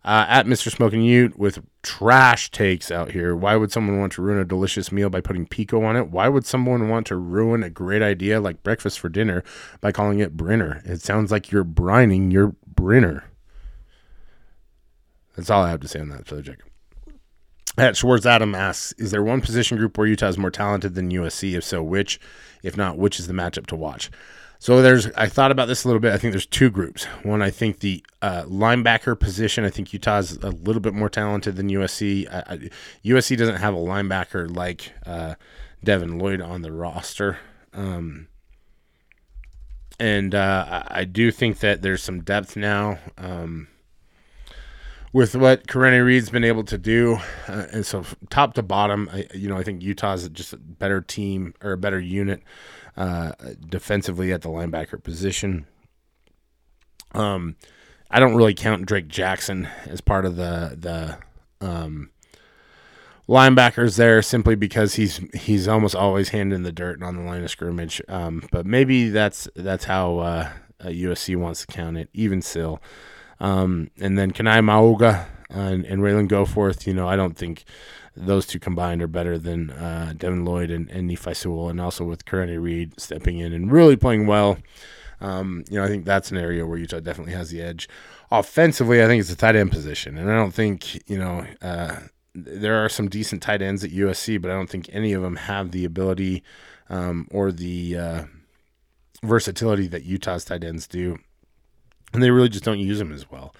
Uh, 0.03 0.25
at 0.27 0.47
Mr. 0.47 0.75
Smoking 0.75 1.03
Ute 1.03 1.37
with 1.37 1.63
trash 1.83 2.49
takes 2.49 2.89
out 2.89 3.11
here. 3.11 3.35
Why 3.35 3.57
would 3.57 3.71
someone 3.71 3.99
want 3.99 4.13
to 4.13 4.23
ruin 4.23 4.39
a 4.39 4.43
delicious 4.43 4.91
meal 4.91 5.11
by 5.11 5.21
putting 5.21 5.45
pico 5.45 5.83
on 5.83 5.95
it? 5.95 6.09
Why 6.09 6.29
would 6.29 6.47
someone 6.47 6.89
want 6.89 7.05
to 7.07 7.15
ruin 7.15 7.61
a 7.61 7.69
great 7.69 8.01
idea 8.01 8.41
like 8.41 8.63
breakfast 8.63 8.99
for 8.99 9.07
dinner 9.07 9.43
by 9.81 9.91
calling 9.91 10.17
it 10.17 10.35
Brinner? 10.35 10.81
It 10.83 11.01
sounds 11.01 11.29
like 11.29 11.51
you're 11.51 11.63
brining 11.63 12.31
your 12.31 12.55
Brinner. 12.65 13.25
That's 15.37 15.49
all 15.49 15.63
I 15.63 15.69
have 15.69 15.79
to 15.81 15.87
say 15.87 15.99
on 15.99 16.09
that 16.09 16.27
subject. 16.27 16.63
At 17.77 17.95
Schwartz 17.95 18.25
Adam 18.25 18.55
asks, 18.55 18.91
is 18.93 19.11
there 19.11 19.21
one 19.23 19.39
position 19.39 19.77
group 19.77 19.97
where 19.97 20.07
Utah 20.07 20.29
is 20.29 20.37
more 20.37 20.49
talented 20.49 20.95
than 20.95 21.11
USC? 21.11 21.55
If 21.55 21.63
so, 21.63 21.83
which? 21.83 22.19
If 22.63 22.75
not, 22.75 22.97
which 22.97 23.19
is 23.19 23.27
the 23.27 23.33
matchup 23.33 23.67
to 23.67 23.75
watch? 23.75 24.09
So 24.57 24.81
there's, 24.81 25.05
I 25.11 25.27
thought 25.27 25.51
about 25.51 25.67
this 25.67 25.83
a 25.83 25.87
little 25.87 25.99
bit. 25.99 26.11
I 26.11 26.17
think 26.17 26.33
there's 26.33 26.47
two 26.47 26.71
groups. 26.71 27.05
One, 27.21 27.43
I 27.43 27.51
think 27.51 27.79
the 27.79 28.03
uh, 28.23 28.43
linebacker 28.43 29.19
position. 29.19 29.63
I 29.63 29.69
think 29.69 29.93
Utah 29.93 30.17
is 30.17 30.37
a 30.37 30.49
little 30.49 30.81
bit 30.81 30.95
more 30.95 31.09
talented 31.09 31.55
than 31.55 31.69
USC. 31.69 32.27
I, 32.33 32.53
I, 32.53 32.69
USC 33.05 33.37
doesn't 33.37 33.57
have 33.57 33.75
a 33.75 33.77
linebacker 33.77 34.53
like 34.53 34.93
uh, 35.05 35.35
Devin 35.83 36.17
Lloyd 36.17 36.41
on 36.41 36.63
the 36.63 36.71
roster. 36.71 37.37
Um, 37.73 38.27
and 39.99 40.33
uh, 40.33 40.83
I, 40.89 41.01
I 41.01 41.03
do 41.03 41.29
think 41.29 41.59
that 41.59 41.83
there's 41.83 42.01
some 42.01 42.21
depth 42.21 42.55
now. 42.55 42.97
Um, 43.19 43.67
with 45.13 45.35
what 45.35 45.67
Karene 45.67 46.05
Reid's 46.05 46.29
been 46.29 46.43
able 46.43 46.63
to 46.65 46.77
do, 46.77 47.17
uh, 47.47 47.65
and 47.71 47.85
so 47.85 48.05
top 48.29 48.53
to 48.55 48.63
bottom, 48.63 49.09
I, 49.11 49.27
you 49.33 49.47
know, 49.47 49.57
I 49.57 49.63
think 49.63 49.81
Utah's 49.81 50.27
just 50.29 50.53
a 50.53 50.57
better 50.57 51.01
team 51.01 51.53
or 51.61 51.73
a 51.73 51.77
better 51.77 51.99
unit 51.99 52.41
uh, 52.95 53.31
defensively 53.69 54.33
at 54.33 54.41
the 54.41 54.49
linebacker 54.49 55.01
position. 55.01 55.65
Um, 57.13 57.55
I 58.09 58.19
don't 58.19 58.35
really 58.35 58.53
count 58.53 58.85
Drake 58.85 59.07
Jackson 59.07 59.67
as 59.85 60.01
part 60.01 60.25
of 60.25 60.35
the 60.35 60.75
the 60.79 61.17
um, 61.65 62.11
linebackers 63.27 63.97
there 63.97 64.21
simply 64.21 64.55
because 64.55 64.95
he's 64.95 65.17
he's 65.33 65.67
almost 65.67 65.95
always 65.95 66.29
hand 66.29 66.53
in 66.53 66.63
the 66.63 66.71
dirt 66.71 66.95
and 66.95 67.03
on 67.03 67.15
the 67.15 67.23
line 67.23 67.43
of 67.43 67.49
scrimmage. 67.49 68.01
Um, 68.07 68.47
but 68.51 68.65
maybe 68.65 69.09
that's 69.09 69.47
that's 69.55 69.85
how 69.85 70.19
uh, 70.19 70.49
USC 70.81 71.35
wants 71.35 71.61
to 71.61 71.67
count 71.67 71.97
it. 71.97 72.09
Even 72.13 72.41
still. 72.41 72.81
Um, 73.39 73.89
and 73.99 74.17
then 74.17 74.31
Kanai 74.31 74.63
Mauga 74.63 75.27
and, 75.49 75.85
and 75.85 76.01
Ralen 76.01 76.27
Goforth, 76.29 76.87
you 76.87 76.93
know, 76.93 77.07
I 77.07 77.15
don't 77.15 77.37
think 77.37 77.65
those 78.15 78.47
two 78.47 78.59
combined 78.59 79.01
are 79.01 79.07
better 79.07 79.37
than 79.37 79.69
uh, 79.69 80.13
Devin 80.17 80.43
Lloyd 80.43 80.71
and, 80.71 80.89
and 80.89 81.07
Nephi 81.07 81.33
Sewell, 81.33 81.69
and 81.69 81.79
also 81.79 82.03
with 82.03 82.25
Karene 82.25 82.61
Reid 82.61 82.99
stepping 82.99 83.37
in 83.37 83.53
and 83.53 83.71
really 83.71 83.95
playing 83.95 84.25
well. 84.25 84.57
Um, 85.21 85.63
you 85.69 85.77
know, 85.77 85.85
I 85.85 85.87
think 85.87 86.05
that's 86.05 86.31
an 86.31 86.37
area 86.37 86.65
where 86.65 86.77
Utah 86.77 86.99
definitely 86.99 87.33
has 87.33 87.49
the 87.49 87.61
edge. 87.61 87.87
Offensively, 88.31 89.03
I 89.03 89.07
think 89.07 89.19
it's 89.19 89.29
the 89.29 89.35
tight 89.35 89.55
end 89.55 89.71
position, 89.71 90.17
and 90.17 90.29
I 90.31 90.35
don't 90.35 90.53
think 90.53 91.09
you 91.09 91.17
know 91.17 91.45
uh, 91.61 91.97
there 92.35 92.83
are 92.83 92.89
some 92.89 93.09
decent 93.09 93.41
tight 93.41 93.61
ends 93.61 93.83
at 93.83 93.91
USC, 93.91 94.41
but 94.41 94.51
I 94.51 94.53
don't 94.53 94.69
think 94.69 94.89
any 94.91 95.13
of 95.13 95.21
them 95.21 95.37
have 95.37 95.71
the 95.71 95.85
ability 95.85 96.43
um, 96.89 97.27
or 97.31 97.51
the 97.51 97.97
uh, 97.97 98.23
versatility 99.23 99.87
that 99.87 100.03
Utah's 100.03 100.45
tight 100.45 100.63
ends 100.63 100.87
do 100.87 101.17
and 102.13 102.23
they 102.23 102.31
really 102.31 102.49
just 102.49 102.63
don't 102.63 102.79
use 102.79 102.99
them 102.99 103.11
as 103.11 103.29
well. 103.29 103.53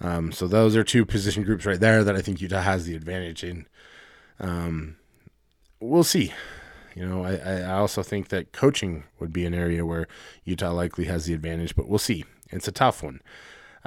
Um, 0.00 0.32
so 0.32 0.46
those 0.46 0.76
are 0.76 0.84
two 0.84 1.04
position 1.04 1.44
groups 1.44 1.66
right 1.66 1.80
there 1.80 2.04
that 2.04 2.16
I 2.16 2.20
think 2.20 2.40
Utah 2.40 2.60
has 2.60 2.84
the 2.84 2.94
advantage 2.94 3.44
in. 3.44 3.66
Um, 4.40 4.96
we'll 5.80 6.04
see. 6.04 6.32
You 6.94 7.06
know, 7.06 7.24
I, 7.24 7.36
I 7.36 7.72
also 7.72 8.02
think 8.02 8.28
that 8.28 8.52
coaching 8.52 9.04
would 9.18 9.32
be 9.32 9.46
an 9.46 9.54
area 9.54 9.84
where 9.84 10.06
Utah 10.44 10.72
likely 10.72 11.04
has 11.06 11.26
the 11.26 11.34
advantage, 11.34 11.74
but 11.74 11.88
we'll 11.88 11.98
see. 11.98 12.24
It's 12.50 12.68
a 12.68 12.72
tough 12.72 13.02
one. 13.02 13.20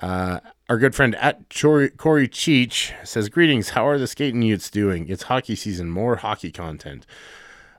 Uh, 0.01 0.39
our 0.69 0.77
good 0.77 0.93
friend 0.93 1.15
at 1.15 1.49
Corey 1.49 2.27
Cheech 2.27 2.93
says, 3.07 3.29
Greetings, 3.29 3.69
how 3.69 3.87
are 3.87 3.97
the 3.97 4.07
skating 4.07 4.41
Utes 4.41 4.69
doing? 4.69 5.07
It's 5.07 5.23
hockey 5.23 5.55
season, 5.55 5.89
more 5.89 6.17
hockey 6.17 6.51
content. 6.51 7.05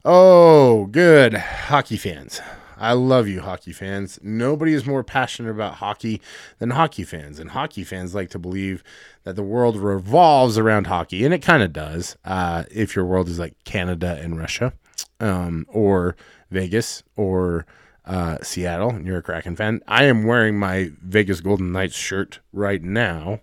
Oh, 0.04 0.86
good. 0.86 1.34
Hockey 1.34 1.96
fans. 1.96 2.40
I 2.78 2.92
love 2.92 3.28
you, 3.28 3.40
hockey 3.40 3.72
fans. 3.72 4.18
Nobody 4.22 4.72
is 4.72 4.86
more 4.86 5.02
passionate 5.02 5.50
about 5.50 5.74
hockey 5.74 6.20
than 6.58 6.70
hockey 6.70 7.04
fans. 7.04 7.38
And 7.38 7.50
hockey 7.50 7.84
fans 7.84 8.14
like 8.14 8.30
to 8.30 8.38
believe 8.38 8.82
that 9.24 9.36
the 9.36 9.42
world 9.42 9.76
revolves 9.76 10.56
around 10.56 10.86
hockey. 10.86 11.24
And 11.24 11.34
it 11.34 11.42
kind 11.42 11.62
of 11.62 11.72
does 11.72 12.16
uh, 12.24 12.64
if 12.70 12.94
your 12.94 13.04
world 13.04 13.28
is 13.28 13.38
like 13.38 13.54
Canada 13.64 14.18
and 14.22 14.38
Russia 14.38 14.72
um, 15.20 15.66
or 15.68 16.16
Vegas 16.50 17.02
or 17.16 17.66
uh, 18.06 18.38
Seattle 18.42 18.90
and 18.90 19.06
you're 19.06 19.18
a 19.18 19.22
Kraken 19.22 19.54
fan. 19.54 19.82
I 19.86 20.04
am 20.04 20.24
wearing 20.24 20.58
my 20.58 20.90
Vegas 21.02 21.40
Golden 21.40 21.72
Knights 21.72 21.96
shirt 21.96 22.40
right 22.52 22.82
now. 22.82 23.40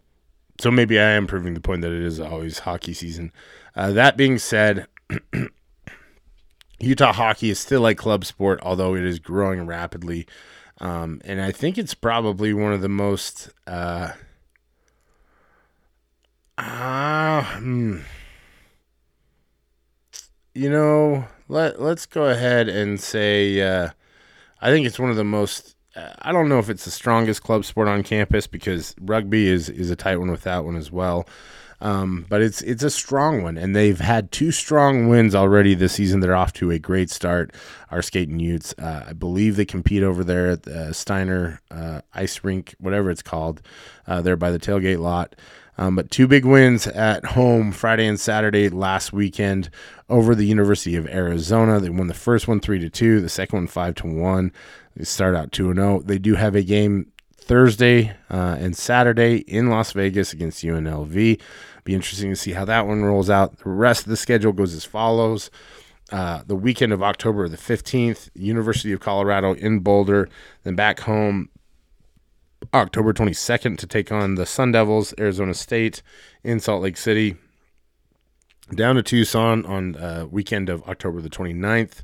So 0.60 0.72
maybe 0.72 1.00
I 1.00 1.12
am 1.12 1.28
proving 1.28 1.54
the 1.54 1.62
point 1.62 1.82
that 1.82 1.92
it 1.92 2.02
is 2.02 2.20
always 2.20 2.60
hockey 2.60 2.94
season. 2.94 3.32
Uh, 3.76 3.92
that 3.92 4.18
being 4.18 4.40
said, 4.40 4.88
Utah 6.80 7.14
hockey 7.14 7.50
is 7.50 7.60
still 7.60 7.88
a 7.88 7.96
club 7.96 8.26
sport, 8.26 8.60
although 8.62 8.96
it 8.96 9.04
is 9.04 9.20
growing 9.20 9.66
rapidly. 9.66 10.28
Um, 10.80 11.22
and 11.24 11.42
I 11.42 11.52
think 11.52 11.78
it's 11.78 11.94
probably 11.94 12.54
one 12.54 12.74
of 12.74 12.82
the 12.82 12.90
most. 12.90 13.50
Uh, 13.66 14.12
uh, 16.58 17.44
hmm. 17.44 18.00
You 20.54 20.70
know, 20.70 21.26
let 21.48 21.82
let's 21.82 22.06
go 22.06 22.26
ahead 22.26 22.70
and 22.70 23.00
say 23.00 23.62
uh, 23.62 23.90
I 24.62 24.72
think 24.72 24.86
it's 24.86 25.00
one 25.00 25.10
of 25.10 25.16
the 25.16 25.24
most. 25.24 25.76
Uh, 25.96 26.14
I 26.22 26.32
don't 26.32 26.50
know 26.50 26.60
if 26.60 26.70
it's 26.70 26.86
the 26.86 26.92
strongest 26.92 27.44
club 27.44 27.66
sport 27.66 27.88
on 27.88 28.04
campus 28.04 28.48
because 28.48 28.96
rugby 29.02 29.48
is 29.48 29.70
is 29.70 29.90
a 29.92 29.96
tight 29.96 30.18
one 30.18 30.32
with 30.32 30.44
that 30.44 30.66
one 30.66 30.76
as 30.76 30.92
well. 30.92 31.28
Um, 31.82 32.26
but 32.30 32.42
it's 32.42 32.62
it's 32.62 32.84
a 32.84 32.90
strong 32.90 33.44
one, 33.44 33.58
and 33.58 33.76
they've 33.76 34.00
had 34.00 34.32
two 34.32 34.52
strong 34.52 35.08
wins 35.08 35.36
already 35.36 35.76
this 35.76 35.94
season. 35.94 36.20
They're 36.20 36.36
off 36.36 36.54
to 36.54 36.72
a 36.72 36.80
great 36.80 37.10
start. 37.10 37.54
Our 37.92 38.02
skating 38.02 38.40
Utes, 38.40 38.74
uh, 38.80 39.06
I 39.08 39.14
believe 39.14 39.56
they 39.56 39.66
compete 39.66 40.04
over 40.04 40.24
there 40.24 40.52
at 40.52 40.64
the 40.64 40.94
Steiner 40.94 41.62
uh, 41.70 42.02
Ice 42.14 42.44
Rink, 42.44 42.76
whatever 42.80 43.12
it's 43.12 43.22
called, 43.22 43.62
uh, 44.08 44.22
there 44.22 44.38
by 44.38 44.52
the 44.52 44.60
tailgate 44.60 45.00
lot. 45.00 45.36
Um, 45.78 45.96
but 45.96 46.10
two 46.10 46.28
big 46.28 46.46
wins 46.46 46.88
at 46.88 47.26
home 47.26 47.72
Friday 47.74 48.08
and 48.08 48.20
Saturday 48.20 48.70
last 48.70 49.12
weekend 49.12 49.70
over 50.10 50.34
the 50.34 50.46
University 50.46 50.96
of 50.96 51.08
Arizona. 51.08 51.80
They 51.80 51.90
won 51.90 52.08
the 52.08 52.14
first 52.14 52.48
one 52.48 52.62
three 52.62 52.80
to 52.80 52.90
two, 52.90 53.20
the 53.20 53.30
second 53.30 53.60
one 53.60 53.68
five 53.68 53.96
to 53.96 54.08
one. 54.08 54.54
They 54.96 55.04
start 55.04 55.36
out 55.36 55.52
two 55.52 55.70
and 55.70 55.78
zero. 55.78 55.98
Oh. 55.98 56.02
They 56.02 56.18
do 56.18 56.36
have 56.36 56.56
a 56.56 56.64
game 56.64 57.12
Thursday 57.46 58.12
uh, 58.30 58.58
and 58.60 58.76
Saturday 58.76 59.38
in 59.38 59.70
Las 59.70 59.92
Vegas 59.92 60.34
against 60.34 60.64
UNLV. 60.64 61.40
Be 61.84 61.94
interesting 61.94 62.32
to 62.32 62.36
see 62.36 62.54
how 62.54 62.66
that 62.66 62.88
one 62.88 63.04
rolls 63.04 63.30
out. 63.30 63.58
The 63.60 63.70
rest 63.70 64.04
of 64.04 64.10
the 64.10 64.18
schedule 64.18 64.52
goes 64.52 64.74
as 64.74 64.84
follows. 64.84 65.52
Uh, 66.12 66.42
the 66.48 66.56
weekend 66.56 66.92
of 66.92 67.04
October 67.04 67.48
the 67.48 67.58
15th, 67.58 68.30
University 68.34 68.92
of 68.92 69.00
Colorado 69.00 69.54
in 69.54 69.80
Boulder, 69.80 70.28
then 70.64 70.76
back 70.76 71.02
home 71.02 71.50
October 72.74 73.14
22nd 73.14 73.78
to 73.78 73.88
take 73.88 74.12
on 74.12 74.36
the 74.36 74.46
Sun 74.46 74.72
Devils, 74.72 75.14
Arizona 75.20 75.54
State 75.54 76.02
in 76.44 76.60
Salt 76.60 76.82
Lake 76.82 76.98
City. 76.98 77.36
Down 78.74 78.96
to 78.96 79.04
Tucson 79.04 79.64
on 79.68 79.96
uh, 79.96 80.26
weekend 80.30 80.70
of 80.70 80.82
October 80.84 81.22
the 81.22 81.30
29th 81.30 82.02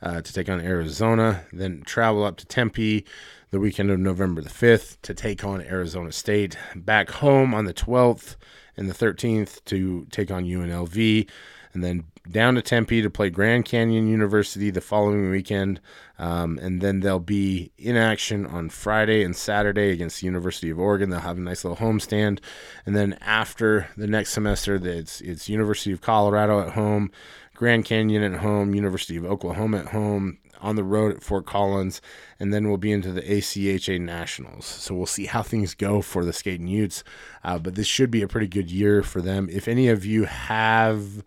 uh, 0.00 0.20
to 0.20 0.32
take 0.32 0.48
on 0.48 0.60
Arizona, 0.60 1.44
then 1.52 1.82
travel 1.84 2.22
up 2.22 2.36
to 2.36 2.46
Tempe 2.46 3.04
the 3.50 3.60
weekend 3.60 3.90
of 3.90 3.98
November 3.98 4.40
the 4.40 4.48
5th 4.48 4.98
to 5.02 5.14
take 5.14 5.44
on 5.44 5.60
Arizona 5.62 6.12
State. 6.12 6.56
Back 6.74 7.10
home 7.10 7.54
on 7.54 7.64
the 7.64 7.74
12th 7.74 8.36
and 8.76 8.88
the 8.88 8.94
13th 8.94 9.64
to 9.66 10.06
take 10.10 10.30
on 10.30 10.44
UNLV. 10.44 11.28
And 11.72 11.82
then 11.82 12.04
down 12.30 12.54
to 12.54 12.62
Tempe 12.62 13.02
to 13.02 13.10
play 13.10 13.30
Grand 13.30 13.64
Canyon 13.64 14.08
University 14.08 14.70
the 14.70 14.80
following 14.80 15.30
weekend. 15.30 15.80
Um, 16.18 16.58
and 16.62 16.80
then 16.80 17.00
they'll 17.00 17.18
be 17.18 17.72
in 17.76 17.96
action 17.96 18.46
on 18.46 18.70
Friday 18.70 19.22
and 19.22 19.34
Saturday 19.36 19.90
against 19.90 20.20
the 20.20 20.26
University 20.26 20.70
of 20.70 20.78
Oregon. 20.78 21.10
They'll 21.10 21.20
have 21.20 21.36
a 21.36 21.40
nice 21.40 21.64
little 21.64 21.84
homestand. 21.84 22.38
And 22.86 22.96
then 22.96 23.18
after 23.20 23.88
the 23.96 24.06
next 24.06 24.32
semester, 24.32 24.76
it's, 24.76 25.20
it's 25.20 25.48
University 25.48 25.92
of 25.92 26.00
Colorado 26.00 26.60
at 26.60 26.74
home, 26.74 27.10
Grand 27.54 27.84
Canyon 27.84 28.22
at 28.22 28.40
home, 28.40 28.74
University 28.74 29.16
of 29.16 29.24
Oklahoma 29.24 29.78
at 29.78 29.86
home, 29.88 30.38
on 30.64 30.76
the 30.76 30.82
road 30.82 31.14
at 31.14 31.22
Fort 31.22 31.46
Collins, 31.46 32.00
and 32.40 32.52
then 32.52 32.66
we'll 32.66 32.78
be 32.78 32.90
into 32.90 33.12
the 33.12 33.22
ACHA 33.22 34.00
Nationals. 34.00 34.64
So 34.64 34.94
we'll 34.94 35.06
see 35.06 35.26
how 35.26 35.42
things 35.42 35.74
go 35.74 36.00
for 36.00 36.24
the 36.24 36.32
Skating 36.32 36.66
Utes. 36.66 37.04
Uh, 37.44 37.58
but 37.58 37.74
this 37.74 37.86
should 37.86 38.10
be 38.10 38.22
a 38.22 38.28
pretty 38.28 38.48
good 38.48 38.70
year 38.70 39.02
for 39.02 39.20
them. 39.20 39.48
If 39.50 39.68
any 39.68 39.88
of 39.88 40.04
you 40.04 40.24
have 40.24 41.22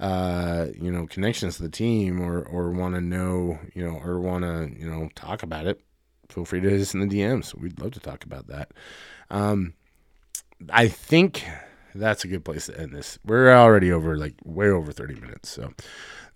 uh, 0.00 0.68
you 0.80 0.90
know, 0.90 1.06
connections 1.06 1.56
to 1.56 1.62
the 1.62 1.68
team 1.68 2.22
or 2.22 2.42
or 2.42 2.70
want 2.70 2.94
to 2.94 3.02
know, 3.02 3.58
you 3.74 3.86
know, 3.86 4.00
or 4.02 4.18
want 4.18 4.44
to, 4.44 4.70
you 4.80 4.90
know, 4.90 5.10
talk 5.14 5.42
about 5.42 5.66
it, 5.66 5.78
feel 6.30 6.46
free 6.46 6.60
to 6.60 6.70
hit 6.70 6.80
us 6.80 6.94
in 6.94 7.06
the 7.06 7.20
DMs. 7.20 7.54
We'd 7.54 7.78
love 7.78 7.92
to 7.92 8.00
talk 8.00 8.24
about 8.24 8.46
that. 8.46 8.72
Um, 9.28 9.74
I 10.70 10.88
think 10.88 11.44
that's 11.94 12.24
a 12.24 12.28
good 12.28 12.44
place 12.44 12.66
to 12.66 12.80
end 12.80 12.94
this. 12.94 13.18
We're 13.26 13.52
already 13.52 13.92
over 13.92 14.16
like 14.16 14.34
way 14.42 14.68
over 14.68 14.92
30 14.92 15.14
minutes. 15.16 15.50
So 15.50 15.72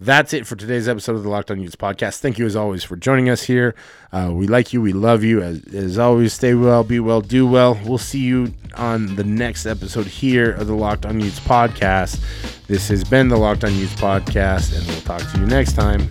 that's 0.01 0.33
it 0.33 0.47
for 0.47 0.57
today's 0.57 0.89
episode 0.89 1.17
of 1.17 1.23
the 1.23 1.29
Locked 1.29 1.51
On 1.51 1.61
Utes 1.61 1.77
podcast. 1.77 2.19
Thank 2.19 2.39
you 2.39 2.47
as 2.47 2.57
always 2.57 2.85
for 2.85 2.97
joining 2.97 3.29
us 3.29 3.45
here. 3.45 3.75
Uh, 4.13 4.33
we 4.35 4.47
like 4.47 4.73
you. 4.73 4.81
We 4.81 4.93
love 4.93 5.25
you. 5.25 5.43
As, 5.43 5.63
as 5.75 5.99
always, 5.99 6.33
stay 6.33 6.55
well, 6.55 6.85
be 6.85 7.01
well, 7.01 7.21
do 7.21 7.47
well. 7.47 7.79
We'll 7.85 7.99
see 7.99 8.21
you 8.21 8.53
on 8.77 9.17
the 9.17 9.25
next 9.25 9.67
episode 9.67 10.07
here 10.07 10.53
of 10.53 10.67
the 10.67 10.75
Locked 10.75 11.07
On 11.07 11.21
Utes 11.21 11.41
podcast. 11.41 12.21
This 12.67 12.89
has 12.89 13.05
been 13.05 13.29
the 13.29 13.37
Locked 13.37 13.65
On 13.65 13.75
Utes 13.75 13.95
podcast, 13.95 14.77
and 14.77 14.87
we'll 14.87 15.01
talk 15.03 15.21
to 15.33 15.39
you 15.39 15.47
next 15.47 15.75
time. 15.75 16.09